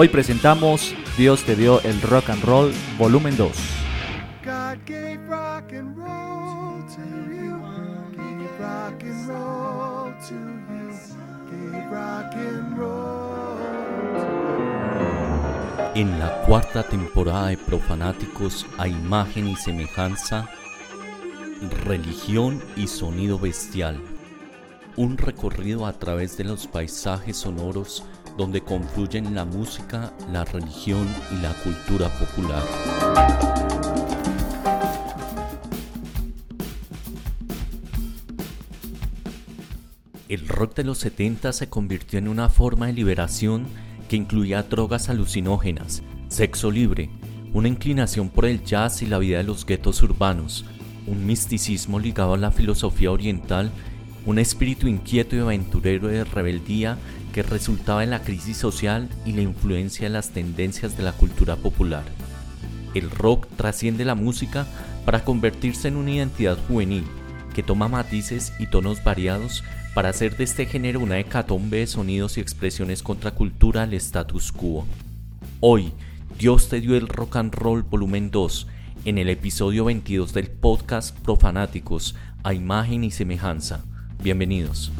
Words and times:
Hoy 0.00 0.08
presentamos 0.08 0.94
Dios 1.18 1.42
te 1.44 1.54
dio 1.54 1.82
el 1.82 2.00
rock 2.00 2.30
and 2.30 2.42
roll 2.42 2.72
volumen 2.96 3.36
2. 3.36 3.52
En 15.94 16.18
la 16.18 16.42
cuarta 16.46 16.82
temporada 16.82 17.48
de 17.48 17.58
Profanáticos 17.58 18.64
a 18.78 18.88
imagen 18.88 19.48
y 19.48 19.56
semejanza, 19.56 20.48
religión 21.84 22.62
y 22.74 22.86
sonido 22.86 23.38
bestial. 23.38 24.00
Un 24.96 25.18
recorrido 25.18 25.84
a 25.84 25.92
través 25.92 26.38
de 26.38 26.44
los 26.44 26.66
paisajes 26.66 27.36
sonoros 27.36 28.02
donde 28.40 28.62
confluyen 28.62 29.34
la 29.34 29.44
música, 29.44 30.14
la 30.32 30.46
religión 30.46 31.06
y 31.30 31.42
la 31.42 31.52
cultura 31.62 32.08
popular. 32.08 32.62
El 40.26 40.48
rock 40.48 40.74
de 40.76 40.84
los 40.84 40.96
70 40.96 41.52
se 41.52 41.68
convirtió 41.68 42.18
en 42.18 42.28
una 42.28 42.48
forma 42.48 42.86
de 42.86 42.94
liberación 42.94 43.66
que 44.08 44.16
incluía 44.16 44.62
drogas 44.62 45.10
alucinógenas, 45.10 46.02
sexo 46.28 46.70
libre, 46.70 47.10
una 47.52 47.68
inclinación 47.68 48.30
por 48.30 48.46
el 48.46 48.64
jazz 48.64 49.02
y 49.02 49.06
la 49.06 49.18
vida 49.18 49.36
de 49.36 49.44
los 49.44 49.66
guetos 49.66 50.02
urbanos, 50.02 50.64
un 51.06 51.26
misticismo 51.26 51.98
ligado 51.98 52.32
a 52.32 52.38
la 52.38 52.50
filosofía 52.50 53.10
oriental, 53.10 53.70
un 54.24 54.38
espíritu 54.38 54.88
inquieto 54.88 55.36
y 55.36 55.40
aventurero 55.40 56.08
de 56.08 56.24
rebeldía 56.24 56.96
que 57.32 57.42
resultaba 57.42 58.04
en 58.04 58.10
la 58.10 58.22
crisis 58.22 58.56
social 58.56 59.08
y 59.24 59.32
la 59.32 59.42
influencia 59.42 60.06
de 60.06 60.10
las 60.10 60.30
tendencias 60.30 60.96
de 60.96 61.02
la 61.02 61.12
cultura 61.12 61.56
popular. 61.56 62.04
El 62.94 63.10
rock 63.10 63.46
trasciende 63.56 64.04
la 64.04 64.14
música 64.14 64.66
para 65.04 65.24
convertirse 65.24 65.88
en 65.88 65.96
una 65.96 66.10
identidad 66.10 66.58
juvenil 66.68 67.04
que 67.54 67.62
toma 67.62 67.88
matices 67.88 68.52
y 68.58 68.66
tonos 68.66 69.02
variados 69.02 69.64
para 69.94 70.08
hacer 70.08 70.36
de 70.36 70.44
este 70.44 70.66
género 70.66 71.00
una 71.00 71.18
hecatombe 71.18 71.78
de 71.78 71.86
sonidos 71.86 72.36
y 72.36 72.40
expresiones 72.40 73.02
contra 73.02 73.32
cultura 73.32 73.82
al 73.82 73.94
status 73.94 74.52
quo. 74.52 74.86
Hoy, 75.60 75.92
Dios 76.38 76.68
te 76.68 76.80
dio 76.80 76.96
el 76.96 77.08
rock 77.08 77.36
and 77.36 77.54
roll 77.54 77.82
volumen 77.82 78.30
2 78.30 78.66
en 79.04 79.18
el 79.18 79.28
episodio 79.28 79.84
22 79.84 80.32
del 80.32 80.48
podcast 80.48 81.16
Profanáticos 81.18 82.14
a 82.42 82.54
imagen 82.54 83.04
y 83.04 83.10
semejanza. 83.10 83.84
Bienvenidos. 84.22 84.92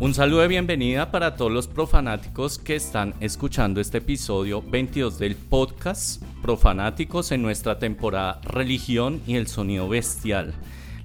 Un 0.00 0.14
saludo 0.14 0.42
de 0.42 0.48
bienvenida 0.48 1.10
para 1.10 1.34
todos 1.34 1.50
los 1.50 1.66
profanáticos 1.66 2.56
que 2.60 2.76
están 2.76 3.14
escuchando 3.18 3.80
este 3.80 3.98
episodio 3.98 4.62
22 4.62 5.18
del 5.18 5.34
podcast 5.34 6.22
Profanáticos 6.40 7.32
en 7.32 7.42
nuestra 7.42 7.80
temporada 7.80 8.40
Religión 8.44 9.20
y 9.26 9.34
el 9.34 9.48
Sonido 9.48 9.88
Bestial. 9.88 10.54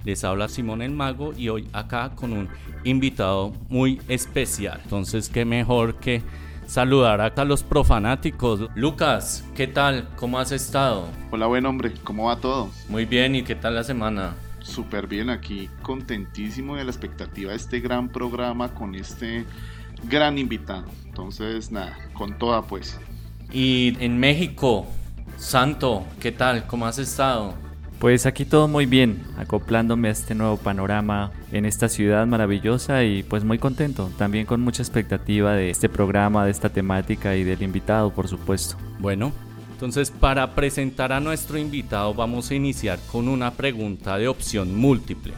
Les 0.04 0.22
habla 0.22 0.46
Simón 0.46 0.80
el 0.80 0.92
Mago 0.92 1.32
y 1.36 1.48
hoy 1.48 1.68
acá 1.72 2.12
con 2.14 2.32
un 2.32 2.48
invitado 2.84 3.52
muy 3.68 4.00
especial. 4.06 4.80
Entonces, 4.84 5.28
qué 5.28 5.44
mejor 5.44 5.96
que 5.96 6.22
saludar 6.68 7.20
acá 7.20 7.42
a 7.42 7.46
los 7.46 7.64
profanáticos. 7.64 8.68
Lucas, 8.76 9.44
¿qué 9.56 9.66
tal? 9.66 10.08
¿Cómo 10.14 10.38
has 10.38 10.52
estado? 10.52 11.08
Hola, 11.32 11.46
buen 11.46 11.66
hombre, 11.66 11.94
¿cómo 12.04 12.26
va 12.26 12.36
todo? 12.36 12.70
Muy 12.88 13.06
bien, 13.06 13.34
¿y 13.34 13.42
qué 13.42 13.56
tal 13.56 13.74
la 13.74 13.82
semana? 13.82 14.36
Súper 14.64 15.06
bien 15.06 15.30
aquí, 15.30 15.68
contentísimo 15.82 16.76
de 16.76 16.84
la 16.84 16.90
expectativa 16.90 17.50
de 17.50 17.56
este 17.56 17.80
gran 17.80 18.08
programa 18.08 18.74
con 18.74 18.94
este 18.94 19.44
gran 20.08 20.38
invitado. 20.38 20.86
Entonces, 21.04 21.70
nada, 21.70 21.96
con 22.14 22.38
toda 22.38 22.62
pues. 22.62 22.98
Y 23.52 23.96
en 24.00 24.18
México, 24.18 24.86
Santo, 25.36 26.04
¿qué 26.18 26.32
tal? 26.32 26.66
¿Cómo 26.66 26.86
has 26.86 26.98
estado? 26.98 27.54
Pues 27.98 28.26
aquí 28.26 28.44
todo 28.44 28.66
muy 28.66 28.86
bien, 28.86 29.22
acoplándome 29.38 30.08
a 30.08 30.12
este 30.12 30.34
nuevo 30.34 30.56
panorama 30.56 31.30
en 31.52 31.64
esta 31.64 31.88
ciudad 31.88 32.26
maravillosa 32.26 33.04
y 33.04 33.22
pues 33.22 33.44
muy 33.44 33.58
contento, 33.58 34.10
también 34.18 34.46
con 34.46 34.60
mucha 34.60 34.82
expectativa 34.82 35.52
de 35.52 35.70
este 35.70 35.88
programa, 35.88 36.44
de 36.44 36.50
esta 36.50 36.70
temática 36.70 37.36
y 37.36 37.44
del 37.44 37.62
invitado, 37.62 38.12
por 38.12 38.28
supuesto. 38.28 38.76
Bueno, 38.98 39.32
entonces, 39.84 40.10
para 40.10 40.54
presentar 40.54 41.12
a 41.12 41.20
nuestro 41.20 41.58
invitado 41.58 42.14
vamos 42.14 42.50
a 42.50 42.54
iniciar 42.54 42.98
con 43.12 43.28
una 43.28 43.50
pregunta 43.50 44.16
de 44.16 44.28
opción 44.28 44.74
múltiple. 44.74 45.34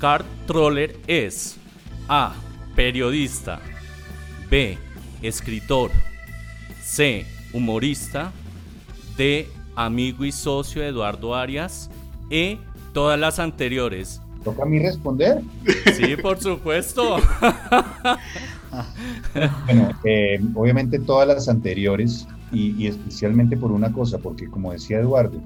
Card 0.00 0.24
Troller 0.46 0.96
es 1.08 1.56
A. 2.08 2.32
Periodista 2.76 3.58
B. 4.48 4.78
Escritor 5.20 5.90
C. 6.80 7.26
Humorista 7.52 8.30
D. 9.16 9.48
Amigo 9.74 10.24
y 10.24 10.30
socio 10.30 10.82
de 10.82 10.88
Eduardo 10.88 11.34
Arias 11.34 11.90
E. 12.30 12.58
Todas 12.92 13.18
las 13.18 13.40
anteriores. 13.40 14.22
¿Toca 14.44 14.62
a 14.62 14.66
mí 14.66 14.78
responder? 14.78 15.42
Sí, 15.96 16.14
por 16.22 16.40
supuesto. 16.40 17.16
bueno, 19.66 19.90
eh, 20.04 20.40
obviamente 20.54 21.00
todas 21.00 21.26
las 21.26 21.48
anteriores 21.48 22.28
y, 22.52 22.86
especialmente 22.86 23.56
por 23.56 23.72
una 23.72 23.92
cosa, 23.92 24.18
porque 24.18 24.48
como 24.48 24.72
decía 24.72 24.98
Eduardo, 24.98 25.40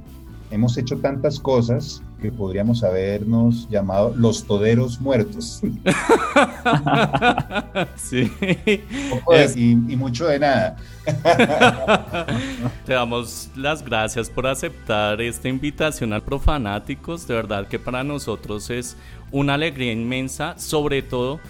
hemos 0.51 0.77
hecho 0.77 0.99
tantas 0.99 1.41
cosas 1.41 2.03
que 2.21 2.31
podríamos 2.31 2.85
habernos 2.85 3.69
llamado 3.69 4.15
los 4.17 4.45
toderos 4.45 5.01
muertos. 5.01 5.61
sí. 7.97 8.31
y, 9.57 9.97
mucho 9.97 10.27
de 10.27 10.39
nada. 10.39 10.77
Te 12.87 12.93
damos 12.93 13.51
las 13.57 13.85
gracias 13.85 14.31
por 14.31 14.47
aceptar 14.47 15.21
esta 15.21 15.49
invitación 15.49 16.13
al 16.13 16.23
Profanáticos. 16.23 17.27
De 17.27 17.35
verdad 17.35 17.67
que 17.67 17.81
para 17.81 18.05
nosotros 18.05 18.71
es 18.71 18.97
una 19.33 19.55
alegría 19.55 19.93
inmensa, 19.93 20.57
sobre 20.59 21.03
todo 21.03 21.41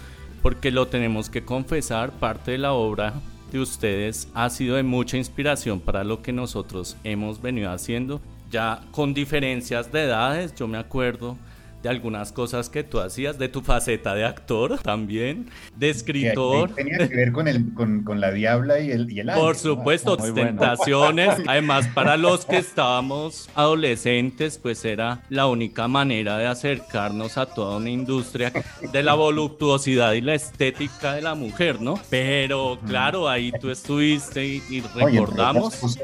porque 0.41 0.71
lo 0.71 0.87
tenemos 0.87 1.29
que 1.29 1.45
confesar, 1.45 2.11
parte 2.11 2.51
de 2.51 2.57
la 2.57 2.73
obra 2.73 3.13
de 3.53 3.59
ustedes 3.59 4.27
ha 4.33 4.49
sido 4.49 4.75
de 4.75 4.83
mucha 4.83 5.15
inspiración 5.15 5.79
para 5.79 6.03
lo 6.03 6.21
que 6.21 6.33
nosotros 6.33 6.97
hemos 7.03 7.41
venido 7.41 7.71
haciendo, 7.71 8.19
ya 8.51 8.81
con 8.91 9.13
diferencias 9.13 9.91
de 9.91 10.03
edades, 10.03 10.53
yo 10.55 10.67
me 10.67 10.77
acuerdo 10.77 11.37
de 11.83 11.89
algunas 11.89 12.31
cosas 12.31 12.69
que 12.69 12.83
tú 12.83 13.01
hacías, 13.01 13.37
de 13.37 13.49
tu 13.49 13.61
faceta 13.61 14.15
de 14.15 14.23
actor 14.23 14.79
también, 14.79 15.49
de 15.75 15.89
escritor. 15.89 16.73
Tenía 16.73 16.97
que 17.09 17.15
ver 17.15 17.33
con, 17.33 17.49
el, 17.49 17.73
con, 17.73 18.03
con 18.03 18.21
la 18.21 18.31
diabla 18.31 18.79
y 18.79 18.89
el, 18.89 19.11
y 19.11 19.19
el 19.19 19.27
Por 19.27 19.57
supuesto, 19.57 20.15
tentaciones. 20.15 21.35
Además, 21.47 21.87
para 21.93 22.15
los 22.15 22.45
que 22.45 22.57
estábamos 22.57 23.49
adolescentes, 23.53 24.57
pues 24.57 24.85
era 24.85 25.23
la 25.29 25.47
única 25.47 25.89
manera 25.89 26.37
de 26.37 26.47
acercarnos 26.47 27.37
a 27.37 27.47
toda 27.47 27.77
una 27.77 27.89
industria 27.89 28.53
de 28.93 29.03
la 29.03 29.13
voluptuosidad 29.13 30.13
y 30.13 30.21
la 30.21 30.35
estética 30.35 31.13
de 31.15 31.21
la 31.21 31.35
mujer, 31.35 31.81
¿no? 31.81 31.99
Pero 32.09 32.79
claro, 32.87 33.27
ahí 33.27 33.51
tú 33.59 33.69
estuviste 33.69 34.45
y, 34.45 34.81
recordamos. 34.95 35.97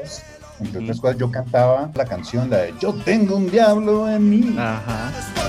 entre 0.60 0.82
otras 0.82 1.00
cosas, 1.00 1.16
yo 1.16 1.30
cantaba 1.30 1.90
la 1.94 2.04
canción, 2.04 2.50
la 2.50 2.58
de 2.58 2.74
Yo 2.78 2.92
tengo 2.92 3.36
un 3.36 3.50
diablo 3.50 4.10
en 4.10 4.28
mí. 4.28 4.56
Ajá. 4.58 5.39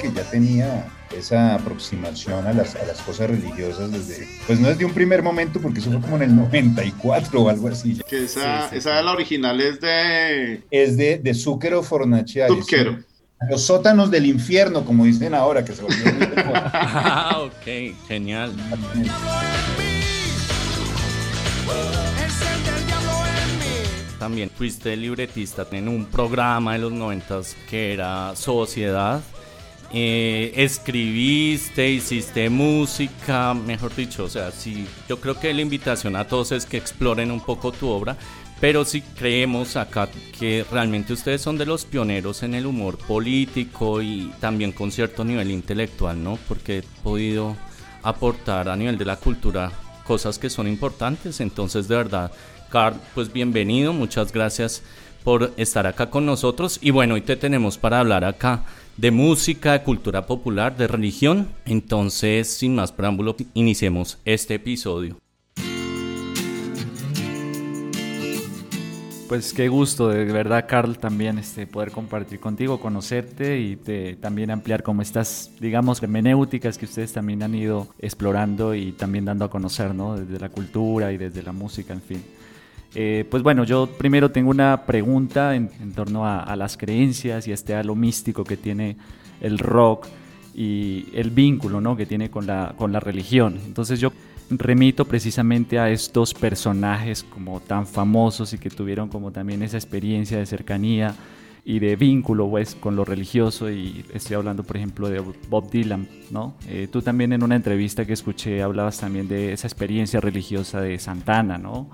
Que 0.00 0.12
ya 0.12 0.22
tenía 0.22 0.86
esa 1.16 1.54
aproximación 1.54 2.46
a 2.46 2.52
las, 2.52 2.74
a 2.74 2.84
las 2.84 3.00
cosas 3.02 3.30
religiosas 3.30 3.92
desde, 3.92 4.26
pues 4.46 4.60
no 4.60 4.68
desde 4.68 4.84
un 4.84 4.92
primer 4.92 5.22
momento, 5.22 5.60
porque 5.60 5.80
eso 5.80 5.90
fue 5.90 6.00
como 6.00 6.16
en 6.16 6.22
el 6.22 6.36
94 6.36 7.42
o 7.42 7.48
algo 7.48 7.68
así. 7.68 8.00
Que 8.08 8.24
esa, 8.24 8.68
esa 8.68 9.02
la 9.02 9.12
original 9.12 9.60
es 9.60 9.80
de... 9.80 10.62
Es 10.70 10.96
de, 10.96 11.18
de 11.18 11.34
Zúquero 11.34 11.82
Fornaciari. 11.82 12.54
Zúquero. 12.54 12.98
Los 13.50 13.62
sótanos 13.62 14.10
del 14.10 14.26
infierno, 14.26 14.84
como 14.84 15.04
dicen 15.04 15.34
ahora, 15.34 15.64
que 15.64 15.72
se 15.72 15.82
volvió 15.82 16.04
Ah, 16.44 17.42
ok, 17.42 17.96
genial. 18.06 18.52
También 24.18 24.50
fuiste 24.50 24.96
libretista 24.96 25.66
en 25.72 25.88
un 25.88 26.06
programa 26.06 26.74
de 26.74 26.78
los 26.78 26.92
noventas 26.92 27.56
que 27.68 27.92
era 27.92 28.36
Sociedad 28.36 29.20
eh, 29.94 30.52
escribiste, 30.56 31.90
hiciste 31.90 32.48
música, 32.48 33.52
mejor 33.52 33.94
dicho, 33.94 34.24
o 34.24 34.28
sea, 34.28 34.50
sí, 34.50 34.86
yo 35.06 35.20
creo 35.20 35.38
que 35.38 35.52
la 35.52 35.60
invitación 35.60 36.16
a 36.16 36.26
todos 36.26 36.52
es 36.52 36.64
que 36.64 36.78
exploren 36.78 37.30
un 37.30 37.40
poco 37.40 37.72
tu 37.72 37.88
obra, 37.88 38.16
pero 38.58 38.86
sí 38.86 39.02
creemos 39.02 39.76
acá 39.76 40.08
que 40.38 40.64
realmente 40.70 41.12
ustedes 41.12 41.42
son 41.42 41.58
de 41.58 41.66
los 41.66 41.84
pioneros 41.84 42.42
en 42.42 42.54
el 42.54 42.64
humor 42.64 42.96
político 42.96 44.00
y 44.00 44.32
también 44.40 44.72
con 44.72 44.90
cierto 44.92 45.24
nivel 45.24 45.50
intelectual, 45.50 46.22
¿no? 46.22 46.38
Porque 46.48 46.78
he 46.78 46.82
podido 47.02 47.56
aportar 48.02 48.68
a 48.68 48.76
nivel 48.76 48.96
de 48.96 49.04
la 49.04 49.16
cultura 49.16 49.72
cosas 50.06 50.38
que 50.38 50.48
son 50.48 50.68
importantes, 50.68 51.40
entonces 51.40 51.86
de 51.86 51.96
verdad, 51.96 52.32
Carl, 52.70 52.96
pues 53.14 53.30
bienvenido, 53.30 53.92
muchas 53.92 54.32
gracias 54.32 54.82
por 55.22 55.52
estar 55.56 55.86
acá 55.86 56.08
con 56.08 56.24
nosotros 56.24 56.78
y 56.80 56.90
bueno, 56.92 57.14
hoy 57.14 57.20
te 57.20 57.36
tenemos 57.36 57.78
para 57.78 58.00
hablar 58.00 58.24
acá 58.24 58.64
de 58.96 59.10
música, 59.10 59.72
de 59.72 59.82
cultura 59.82 60.26
popular, 60.26 60.76
de 60.76 60.86
religión. 60.86 61.48
Entonces, 61.64 62.48
sin 62.48 62.74
más 62.74 62.92
preámbulo, 62.92 63.36
iniciemos 63.54 64.18
este 64.24 64.54
episodio. 64.54 65.16
Pues 69.32 69.54
qué 69.54 69.68
gusto, 69.68 70.08
de 70.08 70.26
verdad, 70.26 70.66
Carl, 70.68 70.98
también 70.98 71.38
este, 71.38 71.66
poder 71.66 71.90
compartir 71.90 72.38
contigo, 72.38 72.78
conocerte 72.80 73.58
y 73.60 73.76
también 74.20 74.50
ampliar 74.50 74.82
como 74.82 75.00
estas, 75.00 75.50
digamos, 75.58 76.02
hermenéuticas 76.02 76.76
que 76.76 76.84
ustedes 76.84 77.14
también 77.14 77.42
han 77.42 77.54
ido 77.54 77.88
explorando 77.98 78.74
y 78.74 78.92
también 78.92 79.24
dando 79.24 79.46
a 79.46 79.50
conocer, 79.50 79.94
¿no? 79.94 80.18
Desde 80.18 80.38
la 80.38 80.50
cultura 80.50 81.12
y 81.12 81.16
desde 81.16 81.42
la 81.42 81.52
música, 81.52 81.94
en 81.94 82.02
fin. 82.02 82.22
Eh, 82.94 83.24
pues 83.30 83.42
bueno, 83.42 83.64
yo 83.64 83.86
primero 83.86 84.30
tengo 84.30 84.50
una 84.50 84.84
pregunta 84.84 85.54
en, 85.54 85.70
torno 85.94 86.26
a, 86.26 86.54
las 86.56 86.76
creencias 86.76 87.48
y 87.48 87.50
a 87.50 87.54
este 87.54 87.74
halo 87.74 87.94
místico 87.94 88.44
que 88.44 88.56
tiene 88.56 88.96
el 89.40 89.58
rock 89.58 90.06
y 90.54 91.06
el 91.14 91.30
vínculo 91.30 91.80
¿no? 91.80 91.96
que 91.96 92.04
tiene 92.04 92.30
con 92.30 92.46
la, 92.46 92.74
con 92.76 92.92
la 92.92 93.00
religión. 93.00 93.58
Entonces 93.66 93.98
yo 93.98 94.12
remito 94.50 95.06
precisamente 95.06 95.78
a 95.78 95.90
estos 95.90 96.34
personajes 96.34 97.22
como 97.22 97.60
tan 97.60 97.86
famosos 97.86 98.52
y 98.52 98.58
que 98.58 98.68
tuvieron 98.68 99.08
como 99.08 99.30
también 99.30 99.62
esa 99.62 99.78
experiencia 99.78 100.38
de 100.38 100.44
cercanía 100.44 101.14
y 101.64 101.78
de 101.78 101.96
vínculo 101.96 102.48
pues, 102.50 102.74
con 102.74 102.96
lo 102.96 103.04
religioso 103.04 103.70
y 103.70 104.04
estoy 104.12 104.36
hablando 104.36 104.64
por 104.64 104.76
ejemplo 104.76 105.08
de 105.08 105.22
Bob 105.48 105.70
Dylan, 105.70 106.08
¿no? 106.30 106.54
Eh, 106.68 106.88
tú 106.90 107.02
también 107.02 107.32
en 107.32 107.42
una 107.42 107.54
entrevista 107.54 108.04
que 108.04 108.12
escuché 108.12 108.62
hablabas 108.62 108.98
también 108.98 109.28
de 109.28 109.52
esa 109.52 109.68
experiencia 109.68 110.20
religiosa 110.20 110.80
de 110.80 110.98
Santana, 110.98 111.58
¿no? 111.58 111.88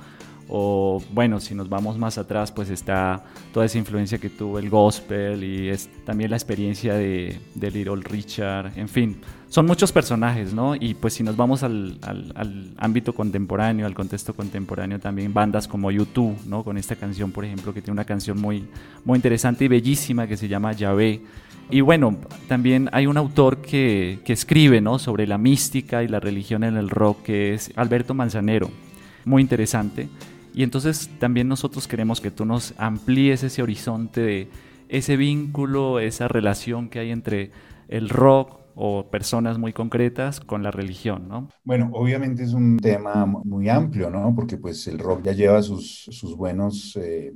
O 0.48 1.02
bueno, 1.12 1.40
si 1.40 1.54
nos 1.54 1.68
vamos 1.68 1.98
más 1.98 2.18
atrás, 2.18 2.50
pues 2.52 2.70
está 2.70 3.24
toda 3.52 3.66
esa 3.66 3.78
influencia 3.78 4.18
que 4.18 4.30
tuvo 4.30 4.58
el 4.58 4.70
gospel 4.70 5.44
y 5.44 5.68
es 5.68 5.90
también 6.04 6.30
la 6.30 6.36
experiencia 6.36 6.94
de, 6.94 7.38
de 7.54 7.70
Little 7.70 8.02
Richard, 8.02 8.72
en 8.76 8.88
fin, 8.88 9.20
son 9.48 9.64
muchos 9.66 9.92
personajes, 9.92 10.52
¿no? 10.52 10.74
Y 10.74 10.94
pues 10.94 11.14
si 11.14 11.22
nos 11.22 11.36
vamos 11.36 11.62
al, 11.62 11.98
al, 12.02 12.74
ámbito 12.76 13.14
contemporáneo, 13.14 13.86
al 13.86 13.94
contexto 13.94 14.34
contemporáneo, 14.34 15.00
también 15.00 15.32
bandas 15.32 15.66
como 15.66 15.90
YouTube, 15.90 16.36
¿no? 16.46 16.62
Con 16.62 16.76
esta 16.76 16.96
canción, 16.96 17.32
por 17.32 17.46
ejemplo, 17.46 17.72
que 17.72 17.80
tiene 17.80 17.92
una 17.92 18.04
canción 18.04 18.38
muy, 18.38 18.68
muy 19.04 19.16
interesante 19.16 19.64
y 19.64 19.68
bellísima 19.68 20.26
que 20.26 20.36
se 20.36 20.48
llama 20.48 20.72
Yahvé. 20.72 21.22
Y 21.70 21.80
bueno, 21.80 22.16
también 22.46 22.90
hay 22.92 23.06
un 23.06 23.16
autor 23.16 23.62
que, 23.62 24.20
que 24.24 24.34
escribe, 24.34 24.82
¿no? 24.82 24.98
Sobre 24.98 25.26
la 25.26 25.38
mística 25.38 26.02
y 26.02 26.08
la 26.08 26.20
religión 26.20 26.62
en 26.62 26.76
el 26.76 26.90
rock, 26.90 27.22
que 27.22 27.54
es 27.54 27.72
Alberto 27.74 28.12
Manzanero. 28.12 28.70
Muy 29.24 29.40
interesante. 29.40 30.08
Y 30.58 30.64
entonces 30.64 31.08
también 31.20 31.46
nosotros 31.46 31.86
queremos 31.86 32.20
que 32.20 32.32
tú 32.32 32.44
nos 32.44 32.74
amplíes 32.78 33.44
ese 33.44 33.62
horizonte 33.62 34.20
de 34.20 34.48
ese 34.88 35.16
vínculo, 35.16 36.00
esa 36.00 36.26
relación 36.26 36.88
que 36.88 36.98
hay 36.98 37.12
entre 37.12 37.52
el 37.86 38.08
rock 38.08 38.58
o 38.74 39.08
personas 39.08 39.56
muy 39.56 39.72
concretas 39.72 40.40
con 40.40 40.64
la 40.64 40.72
religión, 40.72 41.28
¿no? 41.28 41.48
Bueno, 41.62 41.90
obviamente 41.92 42.42
es 42.42 42.54
un 42.54 42.76
tema 42.78 43.24
muy 43.24 43.68
amplio, 43.68 44.10
¿no? 44.10 44.34
Porque 44.34 44.56
pues 44.56 44.88
el 44.88 44.98
rock 44.98 45.22
ya 45.26 45.32
lleva 45.32 45.62
sus, 45.62 46.08
sus 46.10 46.36
buenos 46.36 46.96
eh, 46.96 47.32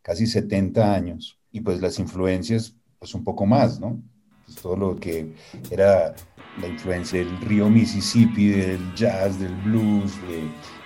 casi 0.00 0.24
70 0.28 0.94
años 0.94 1.40
y 1.50 1.60
pues 1.60 1.80
las 1.80 1.98
influencias 1.98 2.76
pues 3.00 3.16
un 3.16 3.24
poco 3.24 3.46
más, 3.46 3.80
¿no? 3.80 4.00
Pues 4.44 4.58
todo 4.58 4.76
lo 4.76 4.94
que 4.94 5.34
era 5.72 6.14
la 6.60 6.68
influencia 6.68 7.18
del 7.18 7.36
río 7.40 7.68
Mississippi, 7.68 8.46
del 8.46 8.94
jazz, 8.94 9.40
del 9.40 9.56
blues, 9.56 10.12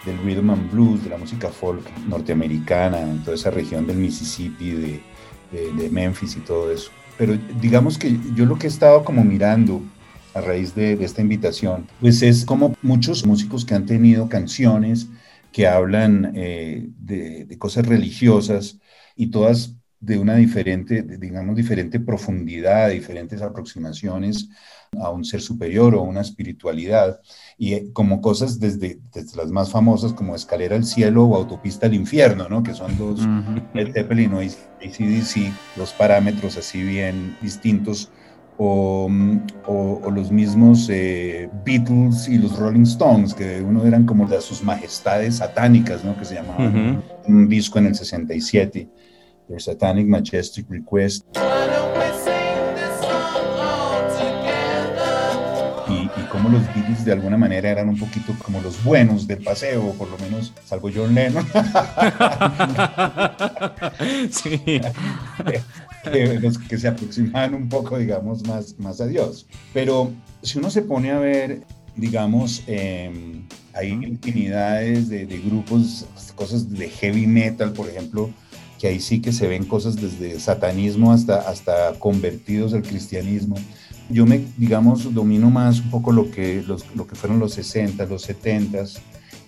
del 0.05 0.19
rhythm 0.19 0.51
and 0.51 0.71
blues, 0.71 1.05
de 1.05 1.11
la 1.11 1.19
música 1.19 1.49
folk 1.49 1.89
norteamericana, 2.09 3.01
en 3.01 3.23
toda 3.23 3.37
esa 3.37 3.51
región 3.51 3.87
del 3.87 3.97
Mississippi, 3.97 4.71
de, 4.73 5.03
Memphis 5.91 6.37
y 6.37 6.41
todo 6.41 6.73
eso. 6.73 6.91
Pero 7.19 7.37
digamos 7.61 7.99
que 7.99 8.19
yo 8.35 8.47
lo 8.47 8.59
que 8.59 8.67
he 8.67 8.71
estado 8.71 9.05
como 9.05 9.23
mirando 9.23 9.83
a 10.35 10.41
raíz 10.41 10.75
de, 10.75 10.97
de, 10.97 11.05
esta 11.05 11.21
invitación, 11.21 11.87
pues 12.01 12.23
es 12.23 12.47
como 12.47 12.75
muchos 12.81 13.27
músicos 13.27 13.67
que 13.67 13.75
han 13.75 13.85
tenido 13.85 14.31
canciones 14.31 15.09
que 15.53 15.69
hablan 15.69 16.33
eh, 16.35 16.89
de, 16.99 17.45
de, 17.45 17.59
cosas 17.59 17.87
religiosas 17.87 18.79
y 19.15 19.27
todas 19.27 19.77
de 20.01 20.19
una 20.19 20.37
diferente, 20.37 21.03
digamos, 21.03 21.55
diferente 21.55 22.01
profundidad, 22.01 22.91
diferentes 22.91 23.43
aproximaciones 23.43 24.49
a 25.01 25.11
un 25.11 25.25
ser 25.25 25.41
superior 25.41 25.95
o 25.95 26.01
a 26.01 26.03
una 26.03 26.21
espiritualidad, 26.21 27.21
y 27.57 27.75
eh, 27.75 27.93
como 27.93 28.21
cosas 28.21 28.61
desde, 28.61 29.01
desde, 29.13 29.37
las 29.37 29.51
más 29.51 29.71
famosas 29.71 30.13
como 30.13 30.35
Escalera 30.35 30.77
al 30.77 30.85
Cielo 30.85 31.25
o 31.25 31.37
Autopista 31.37 31.87
al 31.87 31.95
Infierno, 31.95 32.49
¿no? 32.49 32.63
que 32.63 32.75
son 32.75 32.97
dos, 32.99 33.21
el 33.75 33.93
Zeppelin 33.93 34.35
o 34.35 34.41
ACDC, 34.41 35.53
dos 35.77 35.93
parámetros 35.93 36.57
así 36.57 36.83
bien 36.83 37.37
distintos, 37.41 38.11
o, 38.59 39.09
o, 39.67 40.11
los 40.11 40.31
mismos 40.31 40.89
eh, 40.91 41.49
Beatles 41.65 42.29
y 42.29 42.39
los 42.39 42.59
Rolling 42.59 42.83
Stones, 42.83 43.35
que 43.35 43.63
uno 43.63 43.85
eran 43.87 44.05
como 44.05 44.27
de 44.29 44.41
sus 44.41 44.63
majestades 44.63 45.37
satánicas, 45.37 46.05
¿no? 46.05 46.17
que 46.17 46.25
se 46.25 46.35
llamaban 46.35 47.03
un 47.27 47.49
disco 47.49 47.79
en 47.79 47.87
el 47.87 47.95
67, 47.95 48.89
The 49.49 49.61
Satanic 49.61 50.07
Majestic 50.07 50.67
Request. 50.69 51.27
Los 56.53 56.67
Beatles 56.75 57.05
de 57.05 57.13
alguna 57.13 57.37
manera 57.37 57.71
eran 57.71 57.89
un 57.89 57.99
poquito 57.99 58.35
como 58.45 58.61
los 58.61 58.83
buenos 58.85 59.27
del 59.27 59.43
paseo, 59.43 59.93
por 59.93 60.09
lo 60.09 60.19
menos, 60.19 60.53
salvo 60.65 60.91
John 60.95 61.15
Lennon. 61.15 61.45
sí. 64.31 64.81
que, 66.69 66.79
se 66.79 66.89
aproximaban 66.89 67.55
un 67.55 67.69
poco, 67.69 67.99
digamos, 67.99 68.47
más, 68.47 68.79
más 68.79 69.01
a 69.01 69.07
Dios. 69.07 69.47
Pero 69.73 70.13
si 70.43 70.59
uno 70.59 70.71
se 70.71 70.83
pone 70.83 71.11
a 71.11 71.19
ver, 71.19 71.63
digamos, 71.97 72.63
em, 72.67 73.47
hay 73.73 73.89
infinidades 73.89 75.09
de, 75.09 75.27
de 75.27 75.41
grupos, 75.41 76.07
cosas 76.35 76.71
de 76.71 76.89
heavy 76.89 77.27
metal, 77.27 77.73
por 77.73 77.89
ejemplo, 77.89 78.31
que 78.79 78.89
ahí 78.89 79.01
sí 79.01 79.21
que 79.21 79.33
se 79.33 79.47
ven 79.47 79.65
cosas 79.65 79.97
desde 79.97 80.39
satanismo 80.41 81.13
hasta, 81.13 81.49
hasta 81.49 81.93
convertidos 81.99 82.75
al 82.75 82.83
cristianismo 82.83 83.57
yo 84.09 84.27
me, 84.27 84.45
digamos, 84.57 85.13
domino 85.15 85.51
más 85.51 85.81
un 85.81 85.91
poco 85.91 86.13
lo 86.13 86.31
que, 86.31 86.65
lo 86.95 87.07
que 87.07 87.15
fueron 87.15 87.39
los 87.39 87.55
60, 87.55 88.05
los 88.07 88.23
70 88.23 88.85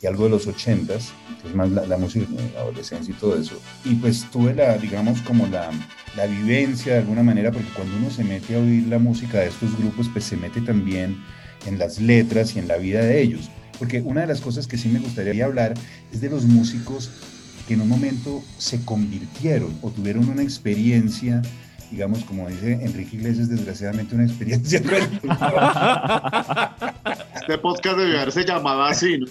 y 0.02 0.06
algo 0.06 0.24
de 0.24 0.30
los 0.30 0.46
80, 0.46 0.94
que 1.42 1.48
es 1.48 1.54
más 1.54 1.70
la, 1.70 1.96
música 1.96 2.26
de 2.26 2.50
la 2.52 2.60
adolescencia 2.60 3.14
y 3.14 3.18
todo 3.18 3.38
eso. 3.38 3.56
Y 3.84 3.94
pues 3.94 4.30
tuve 4.30 4.54
la, 4.54 4.76
digamos, 4.78 5.20
como 5.22 5.46
la, 5.46 5.70
la 6.16 6.26
vivencia 6.26 6.94
de 6.94 6.98
alguna 7.00 7.22
manera, 7.22 7.50
porque 7.50 7.68
cuando 7.74 7.96
uno 7.96 8.10
se 8.10 8.24
mete 8.24 8.54
a 8.54 8.58
oír 8.58 8.86
la 8.86 8.98
música 8.98 9.40
de 9.40 9.48
estos 9.48 9.76
grupos, 9.78 10.08
pues 10.12 10.24
se 10.24 10.36
mete 10.36 10.60
también 10.60 11.16
en 11.66 11.78
las 11.78 12.00
letras 12.00 12.54
y 12.56 12.58
en 12.58 12.68
la 12.68 12.76
vida 12.76 13.00
de 13.00 13.20
ellos. 13.20 13.50
Porque 13.78 14.00
una 14.02 14.22
de 14.22 14.26
las 14.28 14.40
cosas 14.40 14.66
que 14.66 14.78
sí 14.78 14.88
me 14.88 15.00
gustaría 15.00 15.44
hablar 15.44 15.74
es 16.12 16.20
de 16.20 16.30
los 16.30 16.44
músicos 16.44 17.10
que 17.66 17.74
en 17.74 17.80
un 17.80 17.88
momento 17.88 18.42
se 18.58 18.84
convirtieron 18.84 19.74
o 19.82 19.90
tuvieron 19.90 20.28
una 20.28 20.42
experiencia 20.42 21.42
digamos, 21.94 22.24
como 22.24 22.48
dice 22.48 22.72
Enrique 22.72 23.14
Iglesias, 23.14 23.48
desgraciadamente 23.48 24.16
una 24.16 24.24
experiencia. 24.24 24.80
este 27.36 27.56
podcast 27.58 27.96
debe 27.96 28.16
haberse 28.18 28.44
llamado 28.44 28.82
así, 28.82 29.18
¿no? 29.18 29.26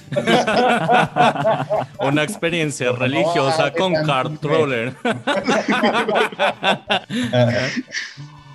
una 2.08 2.24
experiencia 2.24 2.94
religiosa 2.94 3.74
con 3.74 3.94
Carl 4.06 4.40
Troller. 4.40 4.94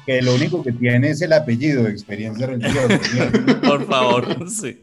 que 0.07 0.23
lo 0.23 0.37
único 0.37 0.62
que 0.62 0.73
tiene 0.73 1.11
es 1.11 1.21
el 1.21 1.35
apellido 1.35 1.83
de 1.83 1.91
experiencia 1.91 2.47
religiosa. 2.47 2.99
Por 3.62 3.87
favor, 3.87 4.50
sí. 4.50 4.83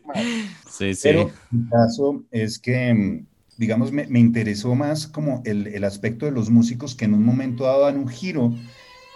Sí, 0.69 0.93
sí. 0.93 1.01
Pero 1.01 1.31
mi 1.49 1.67
caso 1.67 2.23
es 2.29 2.59
que 2.59 3.23
digamos, 3.57 3.91
me, 3.91 4.05
me, 4.07 4.19
interesó 4.19 4.75
más 4.75 5.07
como 5.07 5.41
el, 5.45 5.67
el, 5.67 5.83
aspecto 5.85 6.25
de 6.25 6.31
los 6.31 6.49
músicos 6.49 6.93
que 6.93 7.05
en 7.05 7.13
un 7.13 7.23
momento 7.23 7.63
dado 7.63 7.85
dan 7.85 7.97
un 7.97 8.09
giro 8.09 8.53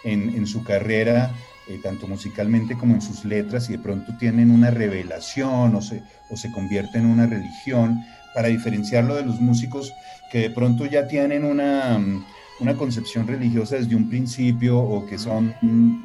en, 0.04 0.48
su 0.48 0.64
carrera, 0.64 1.32
eh, 1.68 1.80
tanto 1.84 2.08
musicalmente 2.08 2.76
como 2.78 2.96
en 2.96 3.02
sus 3.02 3.26
letras, 3.26 3.70
y 3.70 3.74
de 3.74 3.80
pronto 3.80 4.16
tienen 4.18 4.52
una 4.52 4.72
revelación 4.72 5.76
o 5.76 5.82
se, 5.82 6.02
o 6.30 6.38
se 6.38 6.52
convierten 6.52 7.02
en 7.02 7.12
una 7.12 7.28
religión, 7.28 8.04
para 8.34 8.48
diferenciarlo 8.48 9.16
de 9.16 9.26
los 9.26 9.40
músicos 9.42 9.92
que 10.32 10.40
de 10.40 10.50
pronto 10.52 10.86
ya 10.86 11.08
tienen 11.08 11.44
una, 11.44 11.98
mm, 11.98 12.26
una 12.60 12.76
concepción 12.76 13.28
religiosa 13.28 13.76
desde 13.76 13.96
un 13.96 14.10
principio 14.10 14.80
o 14.80 15.06
que 15.06 15.18
son 15.18 15.56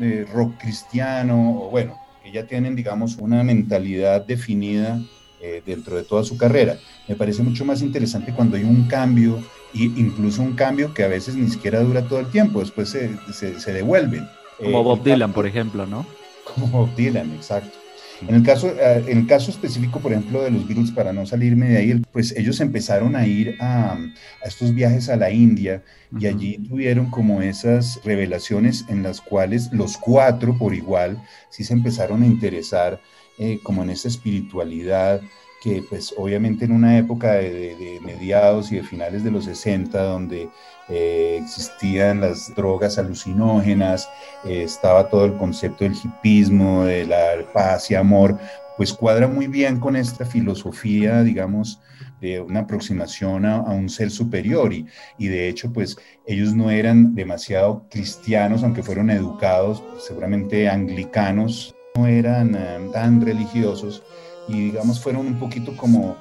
eh, 0.00 0.26
rock 0.32 0.58
cristiano, 0.58 1.60
o 1.60 1.70
bueno, 1.70 1.98
que 2.22 2.32
ya 2.32 2.46
tienen, 2.46 2.74
digamos, 2.74 3.16
una 3.16 3.42
mentalidad 3.42 4.24
definida 4.24 5.00
eh, 5.40 5.62
dentro 5.64 5.96
de 5.96 6.04
toda 6.04 6.24
su 6.24 6.36
carrera. 6.36 6.78
Me 7.08 7.16
parece 7.16 7.42
mucho 7.42 7.64
más 7.64 7.82
interesante 7.82 8.32
cuando 8.32 8.56
hay 8.56 8.64
un 8.64 8.84
cambio 8.84 9.42
incluso 9.74 10.42
un 10.42 10.54
cambio 10.54 10.94
que 10.94 11.04
a 11.04 11.08
veces 11.08 11.34
ni 11.34 11.48
siquiera 11.50 11.80
dura 11.80 12.02
todo 12.02 12.20
el 12.20 12.26
tiempo, 12.26 12.60
después 12.60 12.88
se, 12.88 13.10
se, 13.32 13.72
devuelven. 13.72 14.28
Como 14.58 14.80
eh, 14.80 14.82
Bob 14.82 15.02
Dylan, 15.02 15.32
por 15.32 15.46
ejemplo, 15.46 15.86
¿no? 15.86 16.06
Como 16.44 16.68
Bob 16.68 16.94
Dylan, 16.94 17.32
exacto. 17.34 17.78
En 18.26 18.34
el, 18.34 18.42
caso, 18.42 18.68
eh, 18.68 19.04
en 19.08 19.18
el 19.18 19.26
caso 19.26 19.50
específico, 19.50 19.98
por 19.98 20.12
ejemplo, 20.12 20.42
de 20.42 20.50
los 20.50 20.66
Beatles, 20.66 20.92
para 20.92 21.12
no 21.12 21.26
salirme 21.26 21.68
de 21.68 21.78
ahí, 21.78 22.02
pues 22.12 22.32
ellos 22.36 22.60
empezaron 22.60 23.16
a 23.16 23.26
ir 23.26 23.56
a, 23.60 23.92
a 23.94 24.46
estos 24.46 24.72
viajes 24.72 25.08
a 25.08 25.16
la 25.16 25.30
India 25.30 25.82
y 26.18 26.26
allí 26.26 26.58
tuvieron 26.58 27.10
como 27.10 27.42
esas 27.42 28.00
revelaciones 28.04 28.84
en 28.88 29.02
las 29.02 29.20
cuales 29.20 29.70
los 29.72 29.96
cuatro 29.96 30.56
por 30.56 30.74
igual 30.74 31.20
sí 31.50 31.64
se 31.64 31.72
empezaron 31.72 32.22
a 32.22 32.26
interesar 32.26 33.00
eh, 33.36 33.58
como 33.64 33.82
en 33.82 33.90
esa 33.90 34.06
espiritualidad 34.06 35.20
que 35.64 35.82
pues 35.88 36.14
obviamente 36.18 36.66
en 36.66 36.72
una 36.72 36.98
época 36.98 37.32
de, 37.32 37.98
mediados 38.04 38.70
y 38.70 38.76
de 38.76 38.82
finales 38.82 39.24
de 39.24 39.30
los 39.30 39.46
60 39.46 39.98
donde 40.02 40.50
eh, 40.90 41.40
existían 41.42 42.20
las 42.20 42.54
drogas 42.54 42.98
alucinógenas, 42.98 44.06
eh, 44.44 44.64
estaba 44.64 45.08
todo 45.08 45.24
el 45.24 45.36
concepto 45.38 45.84
del 45.84 45.94
hipismo, 45.94 46.84
de 46.84 47.06
la 47.06 47.50
paz 47.54 47.90
y 47.90 47.94
amor, 47.94 48.38
pues 48.76 48.92
cuadra 48.92 49.26
muy 49.26 49.46
bien 49.46 49.80
con 49.80 49.96
esta 49.96 50.26
filosofía, 50.26 51.22
digamos, 51.22 51.80
de 52.20 52.40
una 52.40 52.60
aproximación 52.60 53.46
a, 53.46 53.60
un 53.62 53.88
ser 53.88 54.10
superior. 54.10 54.70
Y, 54.74 54.86
y, 55.16 55.28
de 55.28 55.48
hecho 55.48 55.72
pues 55.72 55.96
ellos 56.26 56.54
no 56.54 56.70
eran 56.70 57.14
demasiado 57.14 57.86
cristianos, 57.88 58.62
aunque 58.62 58.82
fueron 58.82 59.08
educados 59.08 59.82
seguramente 59.98 60.68
anglicanos, 60.68 61.74
no 61.96 62.06
eran 62.06 62.54
eh, 62.54 62.90
tan 62.92 63.22
religiosos 63.22 64.02
y 64.48 64.66
digamos 64.66 65.00
fueron 65.00 65.26
un 65.26 65.38
poquito 65.38 65.76
como 65.76 66.16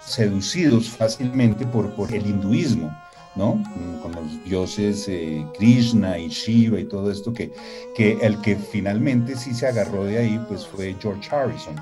seducidos 0.00 0.88
fácilmente 0.88 1.66
por, 1.66 1.90
por 1.94 2.12
el 2.14 2.26
hinduismo. 2.26 2.94
¿no? 3.36 3.62
Con 4.02 4.12
los 4.12 4.44
dioses 4.44 5.06
eh, 5.08 5.46
Krishna 5.58 6.18
y 6.18 6.28
Shiva 6.28 6.80
y 6.80 6.84
todo 6.84 7.10
esto, 7.10 7.34
que, 7.34 7.52
que 7.94 8.18
el 8.22 8.40
que 8.40 8.56
finalmente 8.56 9.36
sí 9.36 9.52
se 9.52 9.66
agarró 9.66 10.04
de 10.04 10.18
ahí, 10.18 10.44
pues 10.48 10.66
fue 10.66 10.96
George 10.98 11.28
Harrison, 11.30 11.76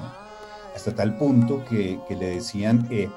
Hasta 0.75 0.93
tal 0.93 1.17
punto 1.17 1.65
que, 1.65 1.99
que 2.09 2.17
le 2.17 2.35
decían 2.35 2.87
eh, 2.91 3.09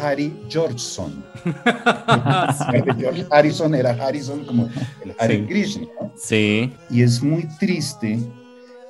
Harry 0.00 0.36
Georgeson. 0.48 1.24
George 2.98 3.26
Harrison 3.30 3.74
era 3.74 3.90
Harrison 3.90 4.44
como 4.44 4.68
el 5.04 5.14
Hare 5.18 5.46
Krishna, 5.46 5.86
Sí. 6.16 6.72
Y 6.90 7.02
es 7.02 7.22
muy 7.22 7.46
triste 7.58 8.18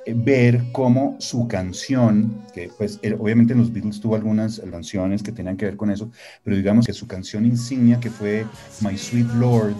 ver 0.07 0.63
cómo 0.71 1.15
su 1.19 1.47
canción, 1.47 2.43
que 2.53 2.69
pues 2.77 2.99
obviamente 3.17 3.53
en 3.53 3.59
los 3.59 3.71
Beatles 3.71 3.99
tuvo 3.99 4.15
algunas 4.15 4.59
canciones 4.71 5.23
que 5.23 5.31
tenían 5.31 5.57
que 5.57 5.65
ver 5.65 5.77
con 5.77 5.89
eso, 5.89 6.11
pero 6.43 6.55
digamos 6.55 6.85
que 6.85 6.93
su 6.93 7.07
canción 7.07 7.45
insignia 7.45 7.99
que 7.99 8.09
fue 8.09 8.45
My 8.81 8.97
Sweet 8.97 9.27
Lord. 9.35 9.75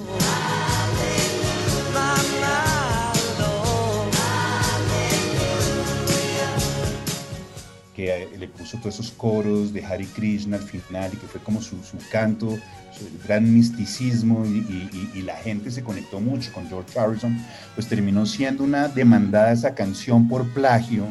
Que 8.00 8.38
le 8.38 8.48
puso 8.48 8.77
todos 8.77 8.96
esos 8.96 9.12
coros 9.12 9.74
de 9.74 9.86
Hare 9.86 10.06
Krishna 10.15 10.58
al 10.58 10.63
final 10.63 11.12
y 11.13 11.18
que 11.18 11.27
fue 11.27 11.41
como 11.41 11.62
su, 11.62 11.84
su 11.84 11.98
canto 12.12 12.58
el 13.01 13.27
gran 13.27 13.53
misticismo 13.53 14.46
y, 14.46 15.22
la 15.22 15.36
gente 15.36 15.70
se 15.70 15.84
conectó 15.84 16.20
mucho 16.20 16.51
con 16.53 16.68
George 16.68 16.98
Harrison, 16.98 17.38
pues 17.75 17.88
terminó 17.88 18.25
siendo 18.25 18.63
una 18.63 18.88
demandada 18.88 19.51
esa 19.51 19.75
canción 19.75 20.27
por 20.27 20.48
plagio 20.50 21.06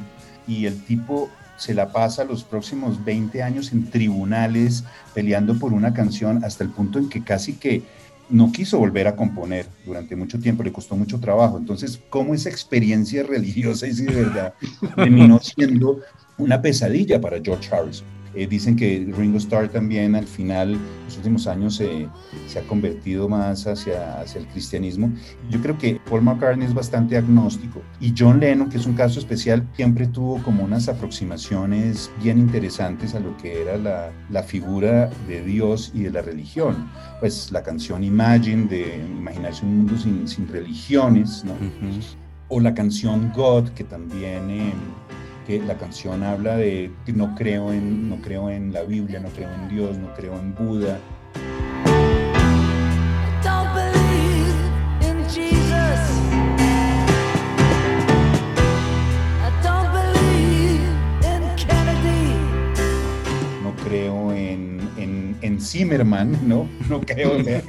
y 0.46 0.66
el 0.66 0.82
tipo 0.84 1.30
se 1.56 1.74
la 1.74 1.92
pasa 1.92 2.24
los 2.24 2.42
próximos 2.42 3.04
20 3.04 3.42
años 3.42 3.72
en 3.72 3.90
tribunales 3.90 4.84
peleando 5.14 5.58
por 5.58 5.72
una 5.72 5.92
canción 5.92 6.42
hasta 6.44 6.64
el 6.64 6.70
punto 6.70 6.98
en 6.98 7.08
que 7.08 7.22
casi 7.22 7.54
que 7.54 7.82
no 8.30 8.52
quiso 8.52 8.78
volver 8.78 9.08
a 9.08 9.16
componer 9.16 9.66
durante 9.84 10.16
mucho 10.16 10.38
tiempo, 10.38 10.62
le 10.62 10.72
costó 10.72 10.96
mucho 10.96 11.18
trabajo. 11.18 11.58
Entonces, 11.58 12.00
¿cómo 12.10 12.34
esa 12.34 12.50
experiencia 12.50 13.22
religiosa 13.28 13.86
y 13.86 13.94
si 13.94 14.04
de 14.04 14.24
verdad 14.24 14.54
terminó 14.96 15.38
siendo 15.40 16.00
una 16.36 16.60
pesadilla 16.60 17.20
para 17.20 17.40
George 17.42 17.74
Harrison? 17.74 18.17
Eh, 18.38 18.46
dicen 18.46 18.76
que 18.76 19.04
Ringo 19.16 19.38
Starr 19.38 19.68
también 19.68 20.14
al 20.14 20.26
final, 20.26 20.74
en 20.74 21.04
los 21.06 21.16
últimos 21.16 21.48
años, 21.48 21.74
se 21.74 22.58
ha 22.58 22.62
convertido 22.68 23.28
más 23.28 23.66
hacia, 23.66 24.20
hacia 24.20 24.40
el 24.40 24.46
cristianismo. 24.46 25.10
Yo 25.50 25.60
creo 25.60 25.76
que 25.76 26.00
Paul 26.08 26.22
McCartney 26.22 26.64
es 26.64 26.72
bastante 26.72 27.16
agnóstico 27.16 27.82
y 28.00 28.14
John 28.16 28.38
Lennon, 28.38 28.68
que 28.68 28.76
es 28.76 28.86
un 28.86 28.94
caso 28.94 29.18
especial, 29.18 29.66
siempre 29.74 30.06
tuvo 30.06 30.40
como 30.44 30.62
unas 30.62 30.88
aproximaciones 30.88 32.12
bien 32.22 32.38
interesantes 32.38 33.16
a 33.16 33.18
lo 33.18 33.36
que 33.38 33.60
era 33.60 33.76
la, 33.76 34.12
la 34.30 34.44
figura 34.44 35.10
de 35.26 35.42
Dios 35.42 35.90
y 35.92 36.04
de 36.04 36.12
la 36.12 36.22
religión. 36.22 36.88
Pues 37.18 37.50
la 37.50 37.64
canción 37.64 38.04
Imagine, 38.04 38.68
de 38.68 39.04
imaginarse 39.18 39.64
un 39.64 39.78
mundo 39.78 39.98
sin, 39.98 40.28
sin 40.28 40.46
religiones, 40.46 41.44
¿no? 41.44 41.54
O 42.46 42.60
la 42.60 42.72
canción 42.72 43.32
God, 43.34 43.70
que 43.70 43.82
también... 43.82 44.48
Eh, 44.48 44.72
la 45.56 45.78
canción 45.78 46.22
habla 46.22 46.58
de 46.58 46.92
que 47.06 47.12
no 47.14 47.34
creo 47.34 47.72
en, 47.72 48.10
no 48.10 48.16
creo 48.16 48.50
en 48.50 48.70
la 48.70 48.82
Biblia, 48.82 49.18
no 49.18 49.30
creo 49.30 49.48
en 49.54 49.68
Dios, 49.68 49.96
no 49.96 50.12
creo 50.14 50.38
en 50.38 50.54
Buda. 50.54 50.98
No 63.62 63.74
creo 63.84 64.32
en, 64.34 64.80
en, 64.98 65.36
en 65.40 65.60
Zimmerman, 65.60 66.36
¿no? 66.46 66.68
No 66.90 67.00
creo 67.00 67.36
en, 67.36 67.62